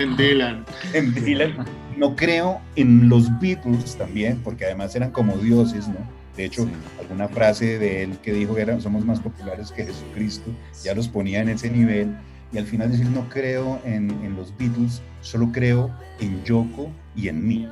en 0.00 0.16
Dylan. 0.16 0.64
En 0.92 1.14
Dylan. 1.14 1.54
No 1.96 2.16
creo 2.16 2.60
en 2.74 3.08
los 3.08 3.28
Beatles 3.38 3.96
también, 3.96 4.40
porque 4.42 4.64
además 4.64 4.96
eran 4.96 5.12
como 5.12 5.36
dioses, 5.36 5.86
¿no? 5.86 6.23
De 6.36 6.44
hecho, 6.44 6.68
alguna 7.00 7.28
frase 7.28 7.78
de 7.78 8.02
él 8.02 8.18
que 8.18 8.32
dijo 8.32 8.54
que 8.54 8.80
somos 8.80 9.04
más 9.04 9.20
populares 9.20 9.70
que 9.70 9.84
Jesucristo, 9.84 10.50
ya 10.82 10.94
los 10.94 11.08
ponía 11.08 11.40
en 11.40 11.48
ese 11.48 11.70
nivel. 11.70 12.16
Y 12.52 12.58
al 12.58 12.66
final 12.66 12.90
decir, 12.90 13.08
no 13.10 13.28
creo 13.28 13.80
en, 13.84 14.10
en 14.24 14.36
los 14.36 14.56
Beatles, 14.56 15.02
solo 15.20 15.50
creo 15.52 15.90
en 16.20 16.42
Yoko 16.44 16.90
y 17.16 17.28
en 17.28 17.46
mí. 17.46 17.68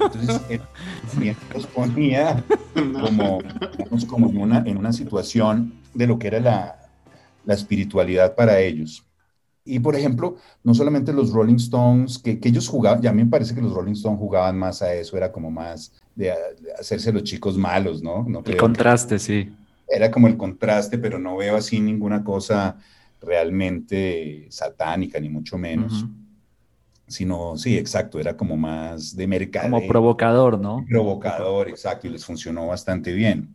Entonces, 0.00 0.40
él 0.48 0.60
los 1.52 1.66
ponía 1.66 2.44
como, 2.74 3.40
como 4.08 4.30
en, 4.30 4.36
una, 4.38 4.62
en 4.66 4.76
una 4.76 4.92
situación 4.92 5.74
de 5.94 6.06
lo 6.06 6.18
que 6.18 6.28
era 6.28 6.40
la, 6.40 6.78
la 7.44 7.54
espiritualidad 7.54 8.34
para 8.34 8.60
ellos. 8.60 9.04
Y 9.64 9.78
por 9.78 9.96
ejemplo, 9.96 10.36
no 10.62 10.74
solamente 10.74 11.12
los 11.12 11.32
Rolling 11.32 11.56
Stones, 11.56 12.18
que, 12.18 12.38
que, 12.38 12.50
ellos 12.50 12.68
jugaban, 12.68 13.00
ya 13.00 13.10
a 13.10 13.12
mí 13.14 13.24
me 13.24 13.30
parece 13.30 13.54
que 13.54 13.62
los 13.62 13.72
Rolling 13.72 13.94
Stones 13.94 14.18
jugaban 14.18 14.58
más 14.58 14.82
a 14.82 14.92
eso, 14.94 15.16
era 15.16 15.32
como 15.32 15.50
más 15.50 15.92
de, 16.14 16.32
hacerse 16.78 17.12
los 17.12 17.24
chicos 17.24 17.56
malos, 17.56 18.02
¿no? 18.02 18.24
no 18.28 18.42
el 18.44 18.56
contraste, 18.56 19.18
sí. 19.18 19.50
Era 19.88 20.10
como 20.10 20.28
el 20.28 20.36
contraste, 20.36 20.98
pero 20.98 21.18
no 21.18 21.36
veo 21.36 21.56
así 21.56 21.80
ninguna 21.80 22.24
cosa 22.24 22.76
realmente 23.20 24.46
satánica, 24.50 25.20
ni 25.20 25.28
mucho 25.28 25.58
menos. 25.58 26.06
Sino, 27.06 27.56
sí, 27.58 27.76
exacto, 27.76 28.18
era 28.18 28.36
como 28.36 28.56
más 28.56 29.14
de 29.14 29.26
mercado. 29.26 29.70
Como 29.70 29.86
provocador, 29.86 30.58
¿no? 30.58 30.84
Provocador, 30.88 31.68
exacto, 31.68 32.06
y 32.06 32.10
les 32.10 32.24
funcionó 32.24 32.68
bastante 32.68 33.12
bien. 33.12 33.54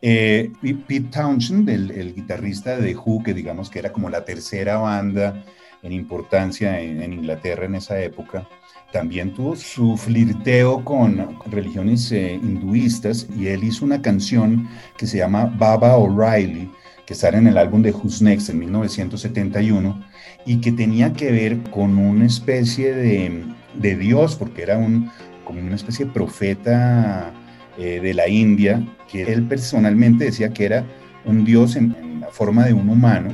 Eh, 0.00 0.52
Pete 0.62 1.08
Townshend, 1.10 1.68
el, 1.68 2.14
guitarrista 2.14 2.76
de 2.78 2.96
Who, 2.96 3.22
que 3.22 3.34
digamos 3.34 3.68
que 3.68 3.80
era 3.80 3.92
como 3.92 4.08
la 4.08 4.24
tercera 4.24 4.78
banda 4.78 5.44
en 5.82 5.92
importancia 5.92 6.80
en, 6.80 7.12
Inglaterra 7.12 7.66
en 7.66 7.74
esa 7.74 8.00
época, 8.00 8.48
también 8.92 9.34
tuvo 9.34 9.54
su 9.56 9.96
flirteo 9.96 10.84
con 10.84 11.38
religiones 11.50 12.10
eh, 12.12 12.34
hinduistas 12.34 13.26
y 13.36 13.48
él 13.48 13.64
hizo 13.64 13.84
una 13.84 14.00
canción 14.00 14.68
que 14.96 15.06
se 15.06 15.18
llama 15.18 15.44
Baba 15.44 15.96
O'Reilly, 15.96 16.70
que 17.06 17.14
sale 17.14 17.38
en 17.38 17.46
el 17.46 17.58
álbum 17.58 17.82
de 17.82 17.92
Who's 17.92 18.22
Next 18.22 18.50
en 18.50 18.58
1971 18.60 20.04
y 20.46 20.60
que 20.60 20.72
tenía 20.72 21.12
que 21.12 21.30
ver 21.30 21.58
con 21.70 21.98
una 21.98 22.26
especie 22.26 22.94
de, 22.94 23.44
de 23.74 23.96
Dios, 23.96 24.36
porque 24.36 24.62
era 24.62 24.78
un, 24.78 25.10
como 25.44 25.60
una 25.60 25.76
especie 25.76 26.06
de 26.06 26.12
profeta 26.12 27.32
eh, 27.78 28.00
de 28.00 28.14
la 28.14 28.28
India, 28.28 28.84
que 29.10 29.22
él 29.22 29.44
personalmente 29.46 30.24
decía 30.24 30.52
que 30.52 30.64
era 30.64 30.84
un 31.24 31.44
dios 31.44 31.76
en, 31.76 32.20
la 32.20 32.26
forma 32.28 32.64
de 32.64 32.72
un 32.72 32.88
humano 32.88 33.30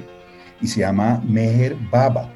y 0.61 0.67
se 0.67 0.81
llama 0.81 1.23
Meher 1.27 1.77
Baba. 1.91 2.34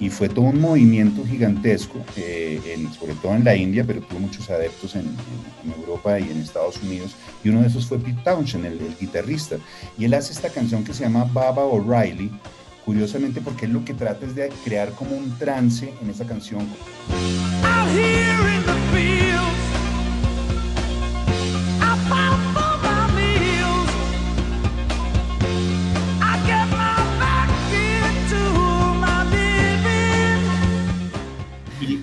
Y 0.00 0.08
fue 0.08 0.28
todo 0.28 0.46
un 0.46 0.60
movimiento 0.60 1.24
gigantesco, 1.26 1.98
eh, 2.16 2.86
sobre 2.98 3.14
todo 3.14 3.34
en 3.34 3.44
la 3.44 3.54
India, 3.54 3.84
pero 3.86 4.00
tuvo 4.00 4.20
muchos 4.20 4.48
adeptos 4.50 4.96
en, 4.96 5.14
Europa 5.78 6.18
y 6.18 6.30
en 6.30 6.40
Estados 6.40 6.82
Unidos. 6.82 7.14
Y 7.44 7.50
uno 7.50 7.60
de 7.60 7.68
esos 7.68 7.86
fue 7.86 7.98
Pete 7.98 8.20
Townshend, 8.24 8.64
el, 8.64 8.80
el 8.80 8.96
guitarrista. 8.98 9.56
Y 9.98 10.06
él 10.06 10.14
hace 10.14 10.32
esta 10.32 10.48
canción 10.48 10.84
que 10.84 10.94
se 10.94 11.04
llama 11.04 11.24
Baba 11.24 11.64
O'Reilly, 11.64 12.30
curiosamente 12.84 13.40
porque 13.42 13.66
él 13.66 13.72
lo 13.72 13.84
que 13.84 13.92
trata 13.92 14.24
es 14.24 14.34
de 14.34 14.48
crear 14.64 14.92
como 14.92 15.16
un 15.16 15.36
trance 15.38 15.92
en 16.00 16.10
esa 16.10 16.24
canción. 16.24 16.66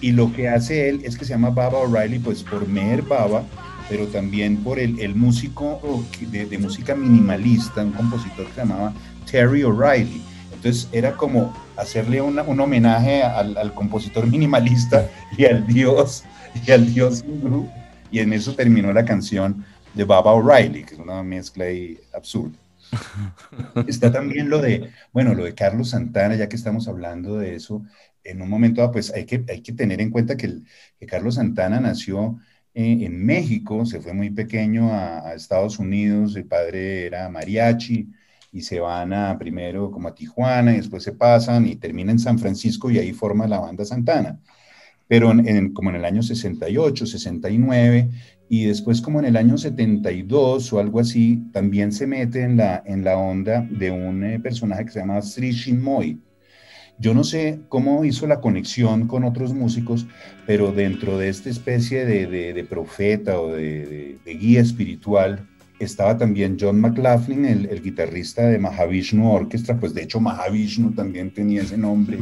Y, 0.05 0.11
lo 0.11 0.31
que 0.31 0.49
hace 0.49 0.89
él 0.89 1.01
es 1.03 1.17
que 1.17 1.25
se 1.25 1.33
llama 1.33 1.49
Baba 1.49 1.79
O'Reilly, 1.79 2.19
pues 2.19 2.43
por 2.43 2.67
Meher 2.67 3.01
Baba, 3.01 3.43
pero 3.89 4.07
también 4.07 4.57
por 4.57 4.77
el, 4.79 4.99
el 4.99 5.15
músico 5.15 6.05
de, 6.19 6.45
de, 6.45 6.57
música 6.57 6.95
minimalista, 6.95 7.83
un 7.83 7.91
compositor 7.91 8.45
que 8.45 8.53
se 8.53 8.61
llamaba 8.61 8.93
Terry 9.29 9.63
O'Reilly. 9.63 10.21
Entonces 10.53 10.89
era 10.91 11.15
como 11.15 11.53
hacerle 11.75 12.21
una, 12.21 12.43
un 12.43 12.59
homenaje 12.59 13.23
al, 13.23 13.57
al, 13.57 13.73
compositor 13.73 14.27
minimalista 14.27 15.09
y 15.37 15.45
al 15.45 15.65
dios, 15.65 16.23
y 16.65 16.71
al 16.71 16.93
dios 16.93 17.23
hindú, 17.23 17.67
y 18.11 18.19
en 18.19 18.33
eso 18.33 18.53
terminó 18.53 18.93
la 18.93 19.05
canción 19.05 19.65
de 19.93 20.03
Baba 20.03 20.33
O'Reilly, 20.33 20.83
que 20.83 20.93
es 20.93 20.99
una 20.99 21.23
mezcla 21.23 21.65
ahí 21.65 21.99
absurda. 22.13 22.57
Está 23.87 24.11
también 24.11 24.49
lo 24.49 24.61
de, 24.61 24.91
bueno, 25.11 25.33
lo 25.33 25.43
de 25.43 25.55
Carlos 25.55 25.89
Santana, 25.89 26.35
ya 26.35 26.47
que 26.47 26.55
estamos 26.55 26.87
hablando 26.87 27.37
de 27.37 27.55
eso, 27.55 27.81
en 28.25 28.41
un 28.41 28.49
momento, 28.49 28.91
pues 28.91 29.13
hay 29.13 29.25
que, 29.25 29.45
hay 29.47 29.61
que 29.61 29.73
tener 29.73 30.01
en 30.01 30.09
cuenta 30.09 30.35
que, 30.35 30.61
Carlos 31.07 31.35
Santana 31.35 31.79
nació 31.79 32.39
en 32.73 33.25
México, 33.25 33.85
se 33.85 34.01
fue 34.01 34.13
muy 34.13 34.31
pequeño 34.31 34.91
a, 34.91 35.33
Estados 35.33 35.79
Unidos, 35.79 36.35
el 36.35 36.45
padre 36.45 37.05
era 37.05 37.29
mariachi 37.29 38.09
y 38.51 38.61
se 38.61 38.79
van 38.79 39.13
a 39.13 39.37
primero 39.37 39.91
como 39.91 40.07
a 40.09 40.15
Tijuana 40.15 40.73
y 40.73 40.77
después 40.77 41.03
se 41.03 41.13
pasan 41.13 41.67
y 41.67 41.75
termina 41.75 42.11
en 42.11 42.19
San 42.19 42.39
Francisco 42.39 42.89
y 42.91 42.97
ahí 42.97 43.13
forma 43.13 43.47
la 43.47 43.59
banda 43.59 43.85
Santana. 43.85 44.39
Pero 45.07 45.31
en, 45.31 45.73
como 45.73 45.91
en 45.91 45.97
el 45.97 46.05
año 46.05 46.23
68, 46.23 47.05
69 47.05 48.09
y 48.49 48.65
después 48.65 49.01
como 49.01 49.19
en 49.19 49.25
el 49.25 49.37
año 49.37 49.57
72 49.57 50.73
o 50.73 50.79
algo 50.79 50.99
así, 50.99 51.43
también 51.51 51.91
se 51.91 52.07
mete 52.07 52.41
en 52.43 52.57
la, 52.57 52.83
en 52.85 53.03
la 53.03 53.17
onda 53.17 53.67
de 53.69 53.91
un 53.91 54.23
eh, 54.23 54.39
personaje 54.39 54.85
que 54.85 54.91
se 54.91 54.99
llama 54.99 55.21
Sri 55.21 55.53
Chinmoy. 55.53 56.19
Yo 56.97 57.13
no 57.13 57.23
sé 57.23 57.59
cómo 57.67 58.05
hizo 58.05 58.25
la 58.25 58.39
conexión 58.39 59.07
con 59.07 59.25
otros 59.25 59.53
músicos, 59.53 60.05
pero 60.45 60.71
dentro 60.71 61.17
de 61.17 61.29
esta 61.29 61.49
especie 61.49 62.05
de, 62.05 62.63
profeta 62.69 63.39
o 63.39 63.51
de, 63.51 64.17
de, 64.23 64.33
guía 64.35 64.61
espiritual 64.61 65.45
estaba 65.79 66.17
también 66.17 66.57
John 66.59 66.79
McLaughlin, 66.79 67.45
el, 67.45 67.65
el 67.65 67.81
guitarrista 67.81 68.47
de 68.47 68.59
Mahavishnu 68.59 69.29
Orchestra, 69.29 69.77
pues 69.77 69.93
de 69.93 70.03
hecho 70.03 70.21
Mahavishnu 70.21 70.93
también 70.93 71.31
tenía 71.31 71.63
ese 71.63 71.77
nombre. 71.77 72.17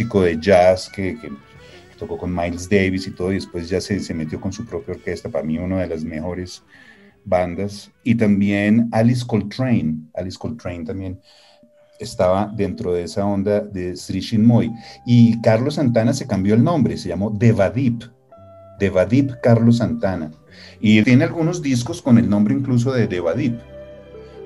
Músico 0.00 0.22
de 0.22 0.38
jazz 0.40 0.88
que, 0.88 1.18
tocó 1.98 2.16
con 2.16 2.34
Miles 2.34 2.66
Davis 2.70 3.06
y 3.06 3.10
todo, 3.10 3.30
y 3.32 3.34
después 3.34 3.68
ya 3.68 3.78
se, 3.82 4.00
se, 4.00 4.14
metió 4.14 4.40
con 4.40 4.50
su 4.50 4.64
propia 4.64 4.94
orquesta, 4.94 5.28
para 5.28 5.44
mí 5.44 5.58
una 5.58 5.80
de 5.80 5.88
las 5.88 6.02
mejores 6.02 6.62
bandas. 7.26 7.90
Y 8.02 8.14
también 8.14 8.88
Alice 8.92 9.26
Coltrane, 9.26 9.98
Alice 10.14 10.38
Coltrane 10.38 10.84
también 10.84 11.20
estaba 11.98 12.50
dentro 12.56 12.94
de 12.94 13.02
esa 13.02 13.26
onda 13.26 13.60
de 13.60 13.94
Sri 13.94 14.22
Chinmoy. 14.22 14.72
Y 15.04 15.38
Carlos 15.42 15.74
Santana 15.74 16.14
se 16.14 16.26
cambió 16.26 16.54
el 16.54 16.64
nombre, 16.64 16.96
se 16.96 17.10
llamó 17.10 17.28
Devadip, 17.30 18.04
Devadip 18.78 19.32
Carlos 19.42 19.76
Santana. 19.76 20.30
Y 20.80 21.02
tiene 21.02 21.24
algunos 21.24 21.60
discos 21.60 22.00
con 22.00 22.16
el 22.16 22.30
nombre 22.30 22.54
incluso 22.54 22.92
de 22.92 23.06
Devadip. 23.06 23.60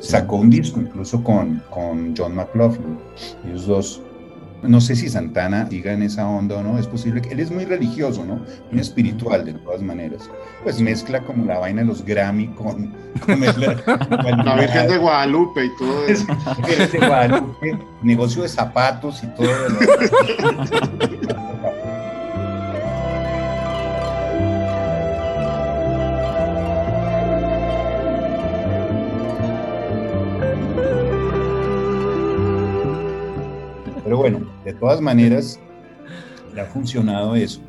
Sacó 0.00 0.37
un 0.37 0.50
disco 0.50 0.80
incluso 0.80 1.23
con, 1.23 1.62
con 1.70 2.16
John 2.16 2.34
McLaughlin. 2.34 2.99
Ellos 3.46 3.66
dos 3.68 4.02
no 4.66 4.80
sé 4.80 4.97
si 4.97 5.09
Santana 5.09 5.64
diga 5.64 5.92
en 5.92 6.02
esa 6.02 6.26
onda 6.28 6.56
o 6.56 6.62
no, 6.62 6.78
es 6.78 6.87
posible 6.87 7.23
que 7.23 7.30
él 7.30 7.40
es 7.40 7.50
muy 7.50 7.64
religioso, 7.64 8.25
¿no? 8.25 8.40
Muy 8.71 8.80
espiritual 8.80 9.44
de 9.44 9.54
todas 9.54 9.83
maneras. 9.83 10.30
Pues 10.62 10.80
mezcla 10.80 11.21
como 11.21 11.44
la 11.44 11.59
vaina 11.59 11.83
de 11.83 11.88
los 11.88 12.04
Grammy 12.04 12.49
con, 12.49 12.94
la, 13.26 14.56
Virgen 14.56 14.88
de 14.88 14.99
Guadalupe 14.99 15.66
y 15.66 15.76
todo 15.76 16.06
eso. 16.06 16.26
de 16.92 16.99
Guadalupe, 16.99 17.78
negocio 18.02 18.42
de 18.42 18.49
zapatos 18.49 19.23
y 19.23 19.26
todo. 19.28 19.49
de 34.64 34.74
todas 34.74 35.00
maneras, 35.00 35.61
le 36.55 36.61
ha 36.61 36.66
funcionado 36.66 37.35
eso. 37.37 37.61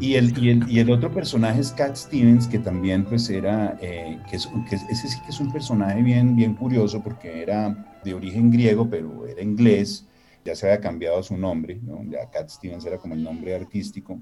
Y, 0.00 0.14
el, 0.14 0.36
y, 0.68 0.80
el, 0.80 0.90
otro 0.90 1.12
personaje 1.12 1.60
es 1.60 1.70
Cat 1.70 1.94
Stevens, 1.94 2.48
que 2.48 2.58
también 2.58 3.04
pues 3.04 3.30
era, 3.30 3.78
eh, 3.80 4.18
que, 4.28 4.34
es, 4.34 4.48
que, 4.68 4.74
ese 4.74 5.08
sí 5.08 5.16
que 5.24 5.30
es 5.30 5.38
un 5.38 5.52
personaje 5.52 6.02
bien, 6.02 6.34
bien 6.34 6.54
curioso 6.54 7.00
porque 7.00 7.40
era 7.40 8.00
de 8.02 8.14
origen 8.14 8.50
griego, 8.50 8.90
pero 8.90 9.28
era 9.28 9.40
inglés, 9.42 10.08
ya 10.44 10.56
se 10.56 10.66
había 10.66 10.80
cambiado 10.80 11.22
su 11.22 11.36
nombre, 11.36 11.78
¿no? 11.84 12.02
ya 12.10 12.28
Cat 12.30 12.48
Stevens 12.48 12.84
era 12.84 12.98
como 12.98 13.14
el 13.14 13.22
nombre 13.22 13.54
artístico, 13.54 14.18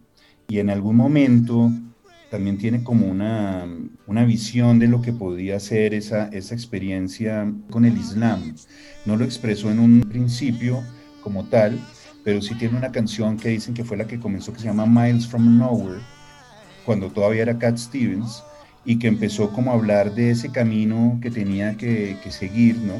y 0.49 0.59
en 0.59 0.69
algún 0.69 0.97
momento 0.97 1.71
también 2.31 2.59
tiene 2.59 2.83
como 2.83 3.07
una, 3.07 3.67
una 4.07 4.25
visión 4.25 4.79
de 4.79 4.89
lo 4.89 5.01
que 5.01 5.15
podía 5.15 5.59
ser 5.61 5.95
esa, 5.95 6.29
esa 6.29 6.55
experiencia 6.55 7.51
con 7.71 7.87
el 7.87 7.97
Islam. 7.97 8.55
No 9.07 9.17
lo 9.17 9.25
expresó 9.25 9.71
en 9.71 9.79
un 9.79 10.01
principio, 10.03 10.83
como 11.29 11.45
tal, 11.45 11.79
pero 12.25 12.41
sí 12.41 12.55
tiene 12.55 12.79
una 12.79 12.91
canción 12.91 13.37
que 13.37 13.51
dicen 13.51 13.75
que 13.75 13.85
fue 13.85 13.99
la 13.99 14.07
que 14.07 14.19
comenzó, 14.19 14.51
que 14.51 14.61
se 14.61 14.65
llama 14.65 14.87
Miles 14.87 15.27
from 15.27 15.59
Nowhere, 15.59 16.01
cuando 16.87 17.11
todavía 17.11 17.43
era 17.43 17.59
Cat 17.59 17.77
Stevens, 17.77 18.43
y 18.87 18.99
que 18.99 19.09
empezó 19.09 19.51
como 19.51 19.71
a 19.71 19.75
hablar 19.75 20.15
de 20.15 20.31
ese 20.31 20.51
camino 20.51 21.19
que 21.21 21.31
tenía 21.31 21.77
que, 21.77 22.17
seguir, 22.31 22.79
¿no? 22.79 22.95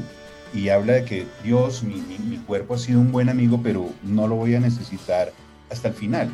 Y 0.53 0.69
habla 0.69 0.95
de 0.95 1.05
que 1.05 1.27
Dios, 1.43 1.83
mi, 1.83 2.05
mi, 2.19 2.37
cuerpo 2.37 2.75
ha 2.75 2.79
sido 2.79 3.01
un 3.01 3.13
buen 3.13 3.31
amigo, 3.31 3.61
pero 3.63 3.91
no 4.03 4.29
lo 4.29 4.37
voy 4.37 4.55
a 4.55 4.61
necesitar 4.61 5.33
hasta 5.71 5.89
el 5.89 5.95
final. 5.95 6.31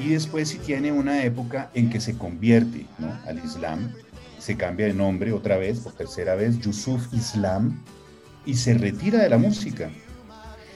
Y 0.00 0.10
después 0.10 0.48
si 0.48 0.58
tiene 0.58 0.92
una 0.92 1.22
época 1.24 1.70
en 1.74 1.90
que 1.90 2.00
se 2.00 2.16
convierte 2.16 2.86
al 3.26 3.38
Islam, 3.44 3.92
se 4.38 4.56
cambia 4.56 4.86
de 4.86 4.94
nombre 4.94 5.32
otra 5.32 5.56
vez, 5.56 5.80
por 5.80 5.92
tercera 5.92 6.34
vez, 6.34 6.58
Yusuf 6.60 7.12
Islam, 7.12 7.82
y 8.46 8.54
se 8.54 8.74
retira 8.74 9.22
de 9.22 9.28
la 9.28 9.38
música. 9.38 9.90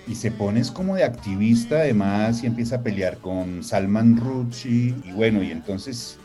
Y 0.08 0.16
se 0.16 0.32
pone 0.32 0.60
como 0.72 0.96
de 0.96 1.04
activista 1.04 1.76
además 1.76 2.42
y 2.42 2.46
empieza 2.46 2.76
a 2.76 2.82
pelear 2.82 3.18
con 3.18 3.62
Salman 3.62 4.16
Rushdie 4.16 4.96
y 5.04 5.12
bueno, 5.12 5.42
y 5.44 5.52
entonces, 5.52 6.18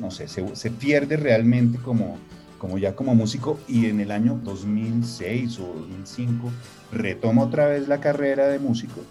no 0.00 0.10
sé, 0.10 0.26
se, 0.26 0.70
pierde 0.70 1.18
realmente 1.18 1.78
como, 1.78 2.16
como 2.58 2.78
ya 2.78 2.96
como 2.96 3.14
músico 3.14 3.60
y 3.68 3.86
en 3.86 4.00
el 4.00 4.10
año 4.10 4.40
2006 4.42 5.58
o 5.60 5.74
2005 5.80 6.50
retoma 6.92 7.42
otra 7.42 7.66
vez 7.66 7.88
la 7.88 8.00
carrera 8.00 8.48
de 8.48 8.58
músico 8.58 9.02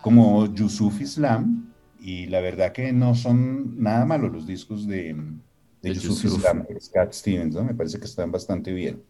como 0.00 0.46
Yusuf 0.54 1.00
Islam 1.00 1.68
y 2.00 2.26
la 2.26 2.40
verdad 2.40 2.72
que 2.72 2.92
no 2.92 3.14
son 3.14 3.82
nada 3.82 4.04
malos 4.04 4.32
los 4.32 4.46
discos 4.46 4.86
de, 4.86 5.16
de, 5.82 5.94
Yusuf 5.94 6.24
Islam, 6.24 6.64
Scott 6.80 7.12
Stevens, 7.12 7.54
¿no? 7.54 7.64
me 7.64 7.74
parece 7.74 7.98
que 7.98 8.06
están 8.06 8.30
bastante 8.30 8.72
bien. 8.72 9.02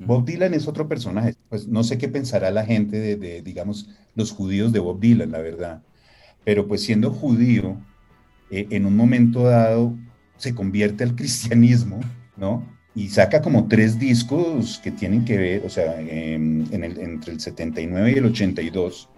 Bob 0.00 0.24
Dylan 0.24 0.54
es 0.54 0.66
otro 0.66 0.88
personaje, 0.88 1.36
pues 1.48 1.68
no 1.68 1.84
sé 1.84 1.98
qué 1.98 2.08
pensará 2.08 2.50
la 2.50 2.64
gente 2.64 2.98
de, 2.98 3.14
de, 3.14 3.42
digamos, 3.42 3.88
los 4.16 4.32
judíos 4.32 4.72
de 4.72 4.80
Bob 4.80 4.98
Dylan, 4.98 5.30
la 5.30 5.38
verdad, 5.38 5.82
pero 6.44 6.66
pues 6.66 6.82
siendo 6.82 7.12
judío, 7.12 7.76
eh, 8.50 8.66
en 8.70 8.86
un 8.86 8.96
momento 8.96 9.44
dado 9.44 9.94
se 10.36 10.54
convierte 10.54 11.04
al 11.04 11.14
cristianismo, 11.14 12.00
¿no? 12.36 12.64
Y 12.94 13.10
saca 13.10 13.42
como 13.42 13.68
tres 13.68 13.98
discos 13.98 14.80
que 14.82 14.90
tienen 14.90 15.24
que 15.24 15.36
ver, 15.36 15.66
o 15.66 15.70
sea, 15.70 16.00
en 16.00 16.66
el, 16.72 16.98
entre 16.98 17.34
el 17.34 17.40
79 17.40 18.12
y 18.12 18.18
el 18.18 18.24
82, 18.24 19.08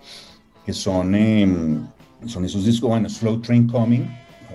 que 0.66 0.73
son 0.73 1.14
em, 1.14 1.87
son 2.27 2.45
esos 2.45 2.65
discos, 2.65 2.89
bueno, 2.89 3.09
Slow 3.09 3.41
Train 3.41 3.67
Coming, 3.67 4.07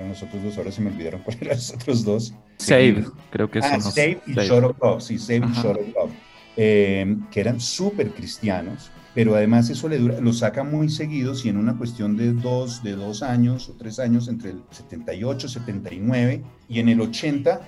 los 0.10 0.22
otros 0.24 0.44
dos, 0.44 0.58
ahora 0.58 0.72
se 0.72 0.82
me 0.82 0.90
olvidaron 0.90 1.22
cuáles 1.24 1.42
eran 1.42 1.58
los 1.58 1.74
otros 1.74 2.04
dos. 2.04 2.34
Save, 2.58 3.06
creo 3.32 3.50
que 3.50 3.60
ah, 3.60 3.80
son. 3.80 3.92
Save 3.92 4.22
y 4.28 4.34
Short 4.34 4.66
of 4.66 4.78
Love, 4.82 5.02
sí, 5.02 5.18
Save 5.18 5.48
y 5.48 5.62
Short 5.62 5.80
of 5.80 5.88
Love, 5.88 6.12
eh, 6.58 7.18
que 7.32 7.40
eran 7.40 7.60
súper 7.60 8.12
cristianos, 8.12 8.92
pero 9.14 9.36
además 9.36 9.70
eso 9.70 9.88
le 9.88 9.98
dura, 9.98 10.20
lo 10.20 10.34
saca 10.34 10.64
muy 10.64 10.90
seguidos 10.90 11.46
y 11.46 11.50
en 11.50 11.58
una 11.58 11.78
cuestión 11.78 12.18
de 12.18 12.34
dos, 12.34 12.84
de 12.84 12.94
dos 12.94 13.24
años 13.24 13.70
o 13.70 13.74
tres 13.74 14.00
años, 14.00 14.28
entre 14.28 14.52
el 14.52 14.64
78, 14.72 15.48
79 15.48 16.44
y 16.68 16.80
en 16.80 16.90
el 16.90 17.02
80 17.02 17.62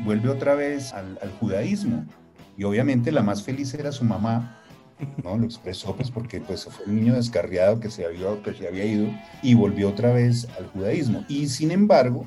vuelve 0.00 0.30
otra 0.30 0.54
vez 0.54 0.92
al, 0.92 1.18
al 1.22 1.30
judaísmo. 1.32 2.06
Y 2.56 2.64
obviamente 2.64 3.10
la 3.12 3.22
más 3.22 3.42
feliz 3.42 3.74
era 3.74 3.90
su 3.90 4.04
mamá, 4.04 4.63
¿no? 5.22 5.36
Lo 5.36 5.44
expresó 5.44 5.94
pues 5.96 6.10
porque 6.10 6.40
pues 6.40 6.64
fue 6.64 6.86
un 6.86 6.96
niño 6.96 7.14
descarriado 7.14 7.80
que 7.80 7.90
se 7.90 8.04
había, 8.04 8.42
que 8.42 8.54
se 8.54 8.68
había 8.68 8.84
ido 8.84 9.08
y 9.42 9.54
volvió 9.54 9.88
otra 9.88 10.12
vez 10.12 10.48
al 10.58 10.66
judaísmo. 10.68 11.24
Y 11.28 11.48
sin 11.48 11.70
embargo, 11.70 12.26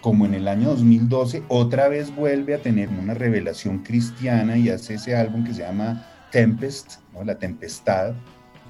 como 0.00 0.26
en 0.26 0.34
el 0.34 0.48
año 0.48 0.70
2012, 0.70 1.44
otra 1.48 1.88
vez 1.88 2.14
vuelve 2.14 2.54
a 2.54 2.58
tener 2.58 2.88
una 2.88 3.14
revelación 3.14 3.78
cristiana 3.78 4.58
y 4.58 4.68
hace 4.68 4.94
ese 4.94 5.16
álbum 5.16 5.44
que 5.44 5.54
se 5.54 5.60
llama 5.60 6.06
Tempest, 6.30 6.94
la 7.24 7.38
tempestad, 7.38 8.14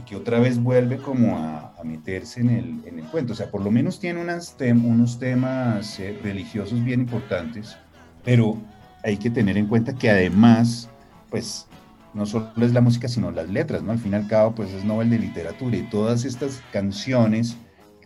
y 0.01 0.05
que 0.05 0.17
otra 0.17 0.41
vez 0.41 0.63
vuelve 0.63 0.99
como 0.99 1.39
a, 1.39 1.73
meterse 1.85 2.41
en 2.41 2.51
el, 2.51 2.87
en 2.87 2.99
el, 2.99 3.05
cuento. 3.07 3.33
O 3.33 3.37
sea, 3.37 3.51
por 3.51 3.63
lo 3.63 3.71
menos 3.71 3.99
tiene 3.99 4.21
unas 4.21 4.57
unos 4.61 5.19
temas 5.19 5.99
eh, 5.99 6.19
religiosos 6.23 6.85
bien 6.85 7.01
importantes, 7.01 7.77
pero 8.25 8.57
hay 9.03 9.17
que 9.17 9.31
tener 9.31 9.57
en 9.57 9.67
cuenta 9.67 9.95
que 9.95 10.11
además, 10.11 10.89
pues, 11.31 11.67
no 12.15 12.27
solo 12.27 12.51
es 12.61 12.73
la 12.73 12.81
música, 12.81 13.09
sino 13.09 13.31
las 13.31 13.49
letras, 13.49 13.83
¿no? 13.83 13.93
Al 13.93 13.99
fin 13.99 14.13
y 14.13 14.17
al 14.17 14.29
cabo, 14.29 14.55
pues 14.55 14.71
es 14.73 14.85
Nobel 14.85 15.11
de 15.11 15.19
literatura 15.19 15.77
y 15.77 15.83
todas 15.83 16.25
estas 16.25 16.63
canciones 16.73 17.57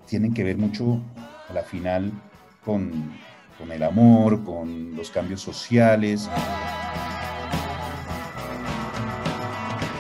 tienen 0.07 0.33
que 0.33 0.45
ver 0.45 0.57
mucho, 0.57 1.01
a 1.49 1.53
la 1.53 1.63
final, 1.63 2.13
con, 2.65 2.91
con 3.59 3.73
el 3.73 3.83
amor, 3.83 4.45
con 4.45 4.95
los 4.95 5.11
cambios 5.11 5.41
sociales. 5.41 6.29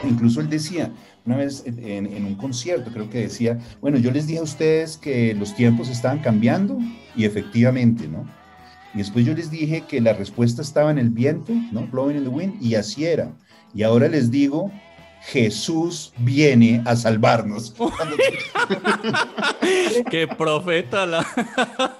Incluso 0.05 0.40
él 0.40 0.49
decía, 0.49 0.92
una 1.25 1.37
vez 1.37 1.64
en, 1.66 2.25
un 2.25 2.37
concierto, 2.37 2.92
creo 2.92 3.11
que 3.11 3.23
decía, 3.23 3.59
bueno, 3.81 3.99
yo 3.99 4.12
les 4.12 4.27
dije 4.29 4.38
a 4.38 4.45
ustedes 4.45 4.97
que 4.97 5.35
los 5.35 5.55
tiempos 5.55 5.88
estaban 5.88 6.21
cambiando 6.21 6.79
y 7.16 7.25
efectivamente, 7.25 8.07
¿no? 8.07 8.25
Y 8.95 8.99
después 8.99 9.27
yo 9.27 9.35
les 9.35 9.51
dije 9.51 9.83
que 9.87 10.01
la 10.01 10.12
respuesta 10.12 10.62
estaba 10.62 10.90
en 10.90 10.99
el 10.99 11.11
viento, 11.11 11.53
¿no? 11.73 11.87
Blowing 11.88 12.19
in 12.19 12.23
the 12.23 12.29
wind, 12.29 12.62
y 12.62 12.77
así 12.77 13.05
era. 13.05 13.33
Y 13.77 13.83
ahora 13.83 14.09
les 14.09 14.31
digo, 14.31 14.73
Jesús 15.21 16.15
viene 16.17 16.81
a 16.87 16.97
salvarnos. 16.97 17.75
Qué 20.11 20.27
profeta 20.27 21.05
la. 21.05 21.27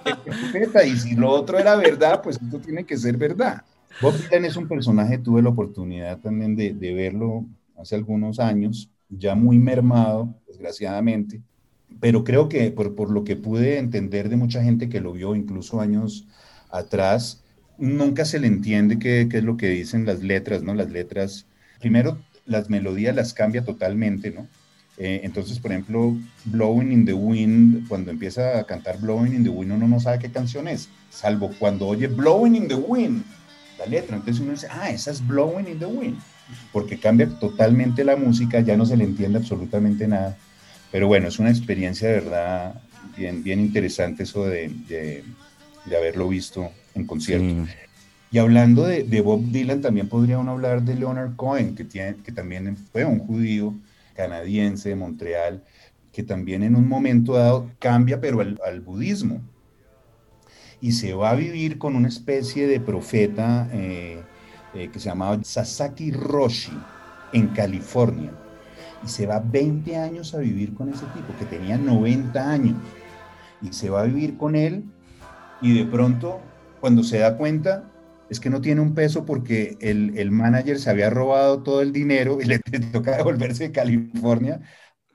Qué 0.03 0.15
profeta, 0.15 0.83
y 0.83 0.97
si 0.97 1.15
lo 1.15 1.29
otro 1.29 1.59
era 1.59 1.75
verdad, 1.75 2.23
pues 2.23 2.39
esto 2.41 2.59
tiene 2.59 2.83
que 2.83 2.97
ser 2.97 3.15
verdad. 3.15 3.61
Bob 4.01 4.15
Dylan 4.17 4.45
es 4.45 4.55
un 4.55 4.67
personaje, 4.67 5.19
tuve 5.19 5.43
la 5.43 5.49
oportunidad 5.49 6.19
también 6.19 6.55
de, 6.55 6.73
de 6.73 6.93
verlo 6.95 7.45
hace 7.77 7.93
algunos 7.93 8.39
años, 8.39 8.89
ya 9.07 9.35
muy 9.35 9.59
mermado, 9.59 10.33
desgraciadamente, 10.47 11.43
pero 11.99 12.23
creo 12.23 12.49
que 12.49 12.71
por, 12.71 12.95
por, 12.95 13.11
lo 13.11 13.23
que 13.23 13.35
pude 13.35 13.77
entender 13.77 14.29
de 14.29 14.35
mucha 14.35 14.63
gente 14.63 14.89
que 14.89 14.99
lo 14.99 15.13
vio 15.13 15.35
incluso 15.35 15.79
años 15.79 16.27
atrás, 16.71 17.43
nunca 17.77 18.25
se 18.25 18.39
le 18.39 18.47
entiende 18.47 18.97
qué, 18.97 19.27
qué 19.29 19.37
es 19.37 19.43
lo 19.43 19.57
que 19.57 19.69
dicen 19.69 20.07
las 20.07 20.23
letras, 20.23 20.63
¿no? 20.63 20.73
Las 20.73 20.89
letras, 20.89 21.45
primero 21.79 22.19
las 22.45 22.69
melodías 22.69 23.15
las 23.15 23.33
cambia 23.33 23.63
totalmente, 23.63 24.31
¿no? 24.31 24.47
Eh, 24.97 25.21
entonces, 25.23 25.59
por 25.59 25.71
ejemplo, 25.71 26.17
Blowing 26.45 26.91
in 26.91 27.05
the 27.05 27.13
Wind, 27.13 27.87
cuando 27.87 28.09
empieza 28.09 28.59
a 28.59 28.63
cantar 28.63 28.99
Blowing 28.99 29.33
in 29.35 29.43
the 29.43 29.49
Wind, 29.49 29.71
uno 29.71 29.87
no 29.87 29.99
sabe 29.99 30.19
qué 30.19 30.31
canción 30.31 30.67
es, 30.67 30.89
salvo 31.11 31.51
cuando 31.59 31.87
oye 31.87 32.07
Blowing 32.07 32.55
in 32.55 32.67
the 32.67 32.75
Wind, 32.75 33.23
la 33.77 33.85
letra. 33.85 34.15
Entonces 34.15 34.41
uno 34.41 34.53
dice, 34.53 34.67
ah, 34.71 34.89
esa 34.89 35.11
es 35.11 35.25
Blowing 35.25 35.67
in 35.67 35.79
the 35.79 35.85
Wind 35.85 36.17
porque 36.71 36.99
cambia 36.99 37.27
totalmente 37.27 38.03
la 38.03 38.15
música, 38.15 38.59
ya 38.59 38.77
no 38.77 38.85
se 38.85 38.97
le 38.97 39.03
entiende 39.03 39.39
absolutamente 39.39 40.07
nada. 40.07 40.37
Pero 40.91 41.07
bueno, 41.07 41.27
es 41.27 41.39
una 41.39 41.49
experiencia 41.49 42.07
de 42.07 42.13
verdad 42.15 42.81
bien, 43.17 43.43
bien 43.43 43.59
interesante 43.59 44.23
eso 44.23 44.45
de, 44.45 44.69
de, 44.87 45.23
haberlo 45.95 46.29
visto 46.29 46.69
en 46.95 47.05
concierto. 47.05 47.71
Y 48.31 48.39
hablando 48.39 48.83
de, 48.83 49.03
de, 49.03 49.21
Bob 49.21 49.41
Dylan, 49.51 49.81
también 49.81 50.09
podría 50.09 50.37
uno 50.39 50.51
hablar 50.51 50.81
de 50.81 50.95
Leonard 50.95 51.35
Cohen, 51.35 51.75
que, 51.75 51.85
tiene, 51.85 52.17
que 52.17 52.31
también 52.31 52.75
fue 52.75 53.05
un 53.05 53.19
judío 53.19 53.73
canadiense 54.15 54.89
de 54.89 54.95
Montreal, 54.95 55.63
que 56.11 56.23
también 56.23 56.63
en 56.63 56.75
un 56.75 56.87
momento 56.87 57.33
dado 57.33 57.69
cambia, 57.79 58.19
pero 58.19 58.41
al, 58.41 58.59
al 58.65 58.81
budismo. 58.81 59.41
Y 60.81 60.91
se 60.91 61.13
va 61.13 61.31
a 61.31 61.35
vivir 61.35 61.77
con 61.77 61.95
una 61.95 62.07
especie 62.07 62.67
de 62.67 62.79
profeta 62.79 63.69
eh, 63.71 64.21
eh, 64.73 64.89
que 64.91 64.99
se 64.99 65.09
llamaba 65.09 65.39
Sasaki 65.43 66.11
Roshi 66.11 66.77
en 67.33 67.47
California. 67.49 68.31
Y 69.03 69.07
se 69.07 69.25
va 69.25 69.39
20 69.39 69.95
años 69.95 70.35
a 70.35 70.39
vivir 70.39 70.73
con 70.73 70.89
ese 70.89 71.05
tipo, 71.07 71.33
que 71.39 71.45
tenía 71.45 71.77
90 71.77 72.51
años. 72.51 72.75
Y 73.61 73.73
se 73.73 73.89
va 73.89 74.01
a 74.01 74.05
vivir 74.05 74.37
con 74.37 74.55
él 74.55 74.83
y 75.61 75.77
de 75.77 75.85
pronto, 75.85 76.39
cuando 76.79 77.03
se 77.03 77.19
da 77.19 77.37
cuenta, 77.37 77.83
es 78.29 78.39
que 78.39 78.49
no 78.49 78.61
tiene 78.61 78.81
un 78.81 78.93
peso 78.93 79.25
porque 79.25 79.77
el, 79.81 80.17
el 80.17 80.31
manager 80.31 80.79
se 80.79 80.89
había 80.89 81.09
robado 81.09 81.63
todo 81.63 81.81
el 81.81 81.91
dinero 81.91 82.39
y 82.41 82.45
le, 82.45 82.59
toca 82.91 83.17
devolverse 83.17 83.65
de 83.65 83.71
California 83.71 84.61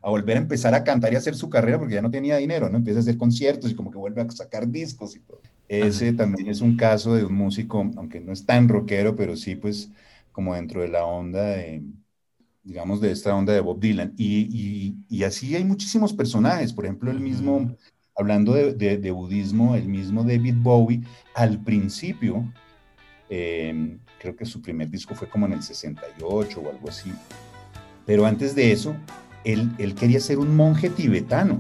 a 0.03 0.11
volver 0.11 0.37
a 0.37 0.41
empezar 0.41 0.75
a 0.75 0.83
cantar 0.83 1.13
y 1.13 1.17
hacer 1.17 1.35
su 1.35 1.49
carrera 1.49 1.79
porque 1.79 1.95
ya 1.95 2.03
no 2.03 2.11
tenía 2.11 2.37
dinero, 2.37 2.69
¿no? 2.69 2.79
Empieza 2.79 2.99
a 2.99 3.03
hacer 3.03 3.17
conciertos 3.17 3.71
y 3.71 3.75
como 3.75 3.91
que 3.91 3.99
vuelve 3.99 4.23
a 4.23 4.31
sacar 4.31 4.69
discos 4.69 5.15
y 5.15 5.21
todo. 5.21 5.41
Ese 5.69 6.13
también 6.13 6.49
es 6.49 6.61
un 6.61 6.77
caso 6.77 7.15
de 7.15 7.25
un 7.25 7.35
músico, 7.35 7.79
aunque 7.97 8.21
no 8.21 8.33
es 8.33 8.45
tan 8.45 8.69
rockero, 8.69 9.17
pero 9.17 9.37
sí, 9.37 9.55
pues, 9.55 9.91
como 10.33 10.55
dentro 10.55 10.83
de 10.83 10.89
la 10.89 11.05
onda 11.07 11.43
de, 11.43 11.83
digamos, 12.63 13.01
de 13.01 13.13
esta 13.13 13.35
onda 13.35 13.53
de 13.53 13.61
Bob 13.61 13.81
Dylan. 13.81 14.13
Y, 14.17 14.95
y, 15.09 15.25
así 15.25 15.55
hay 15.55 15.65
muchísimos 15.65 16.13
personajes, 16.13 16.73
por 16.73 16.85
ejemplo, 16.85 17.11
el 17.11 17.21
mismo, 17.21 17.75
hablando 18.17 18.55
de, 18.55 18.99
de, 18.99 19.11
budismo, 19.11 19.75
el 19.75 19.89
mismo 19.89 20.25
David 20.25 20.57
Bowie, 20.59 21.03
al 21.35 21.63
principio, 21.63 22.53
em, 23.35 23.99
creo 24.21 24.37
que 24.37 24.45
su 24.45 24.61
primer 24.61 24.91
disco 24.91 25.15
fue 25.15 25.27
como 25.27 25.47
en 25.47 25.55
el 25.55 25.63
68 25.63 26.61
o 26.61 26.71
algo 26.71 26.91
así, 26.91 27.11
pero 28.05 28.27
antes 28.27 28.55
de 28.55 28.73
eso, 28.73 28.95
él, 29.45 29.71
él 29.79 29.95
quería 29.95 30.21
ser 30.21 30.39
un 30.39 30.55
monje 30.55 30.91
tibetano. 30.91 31.59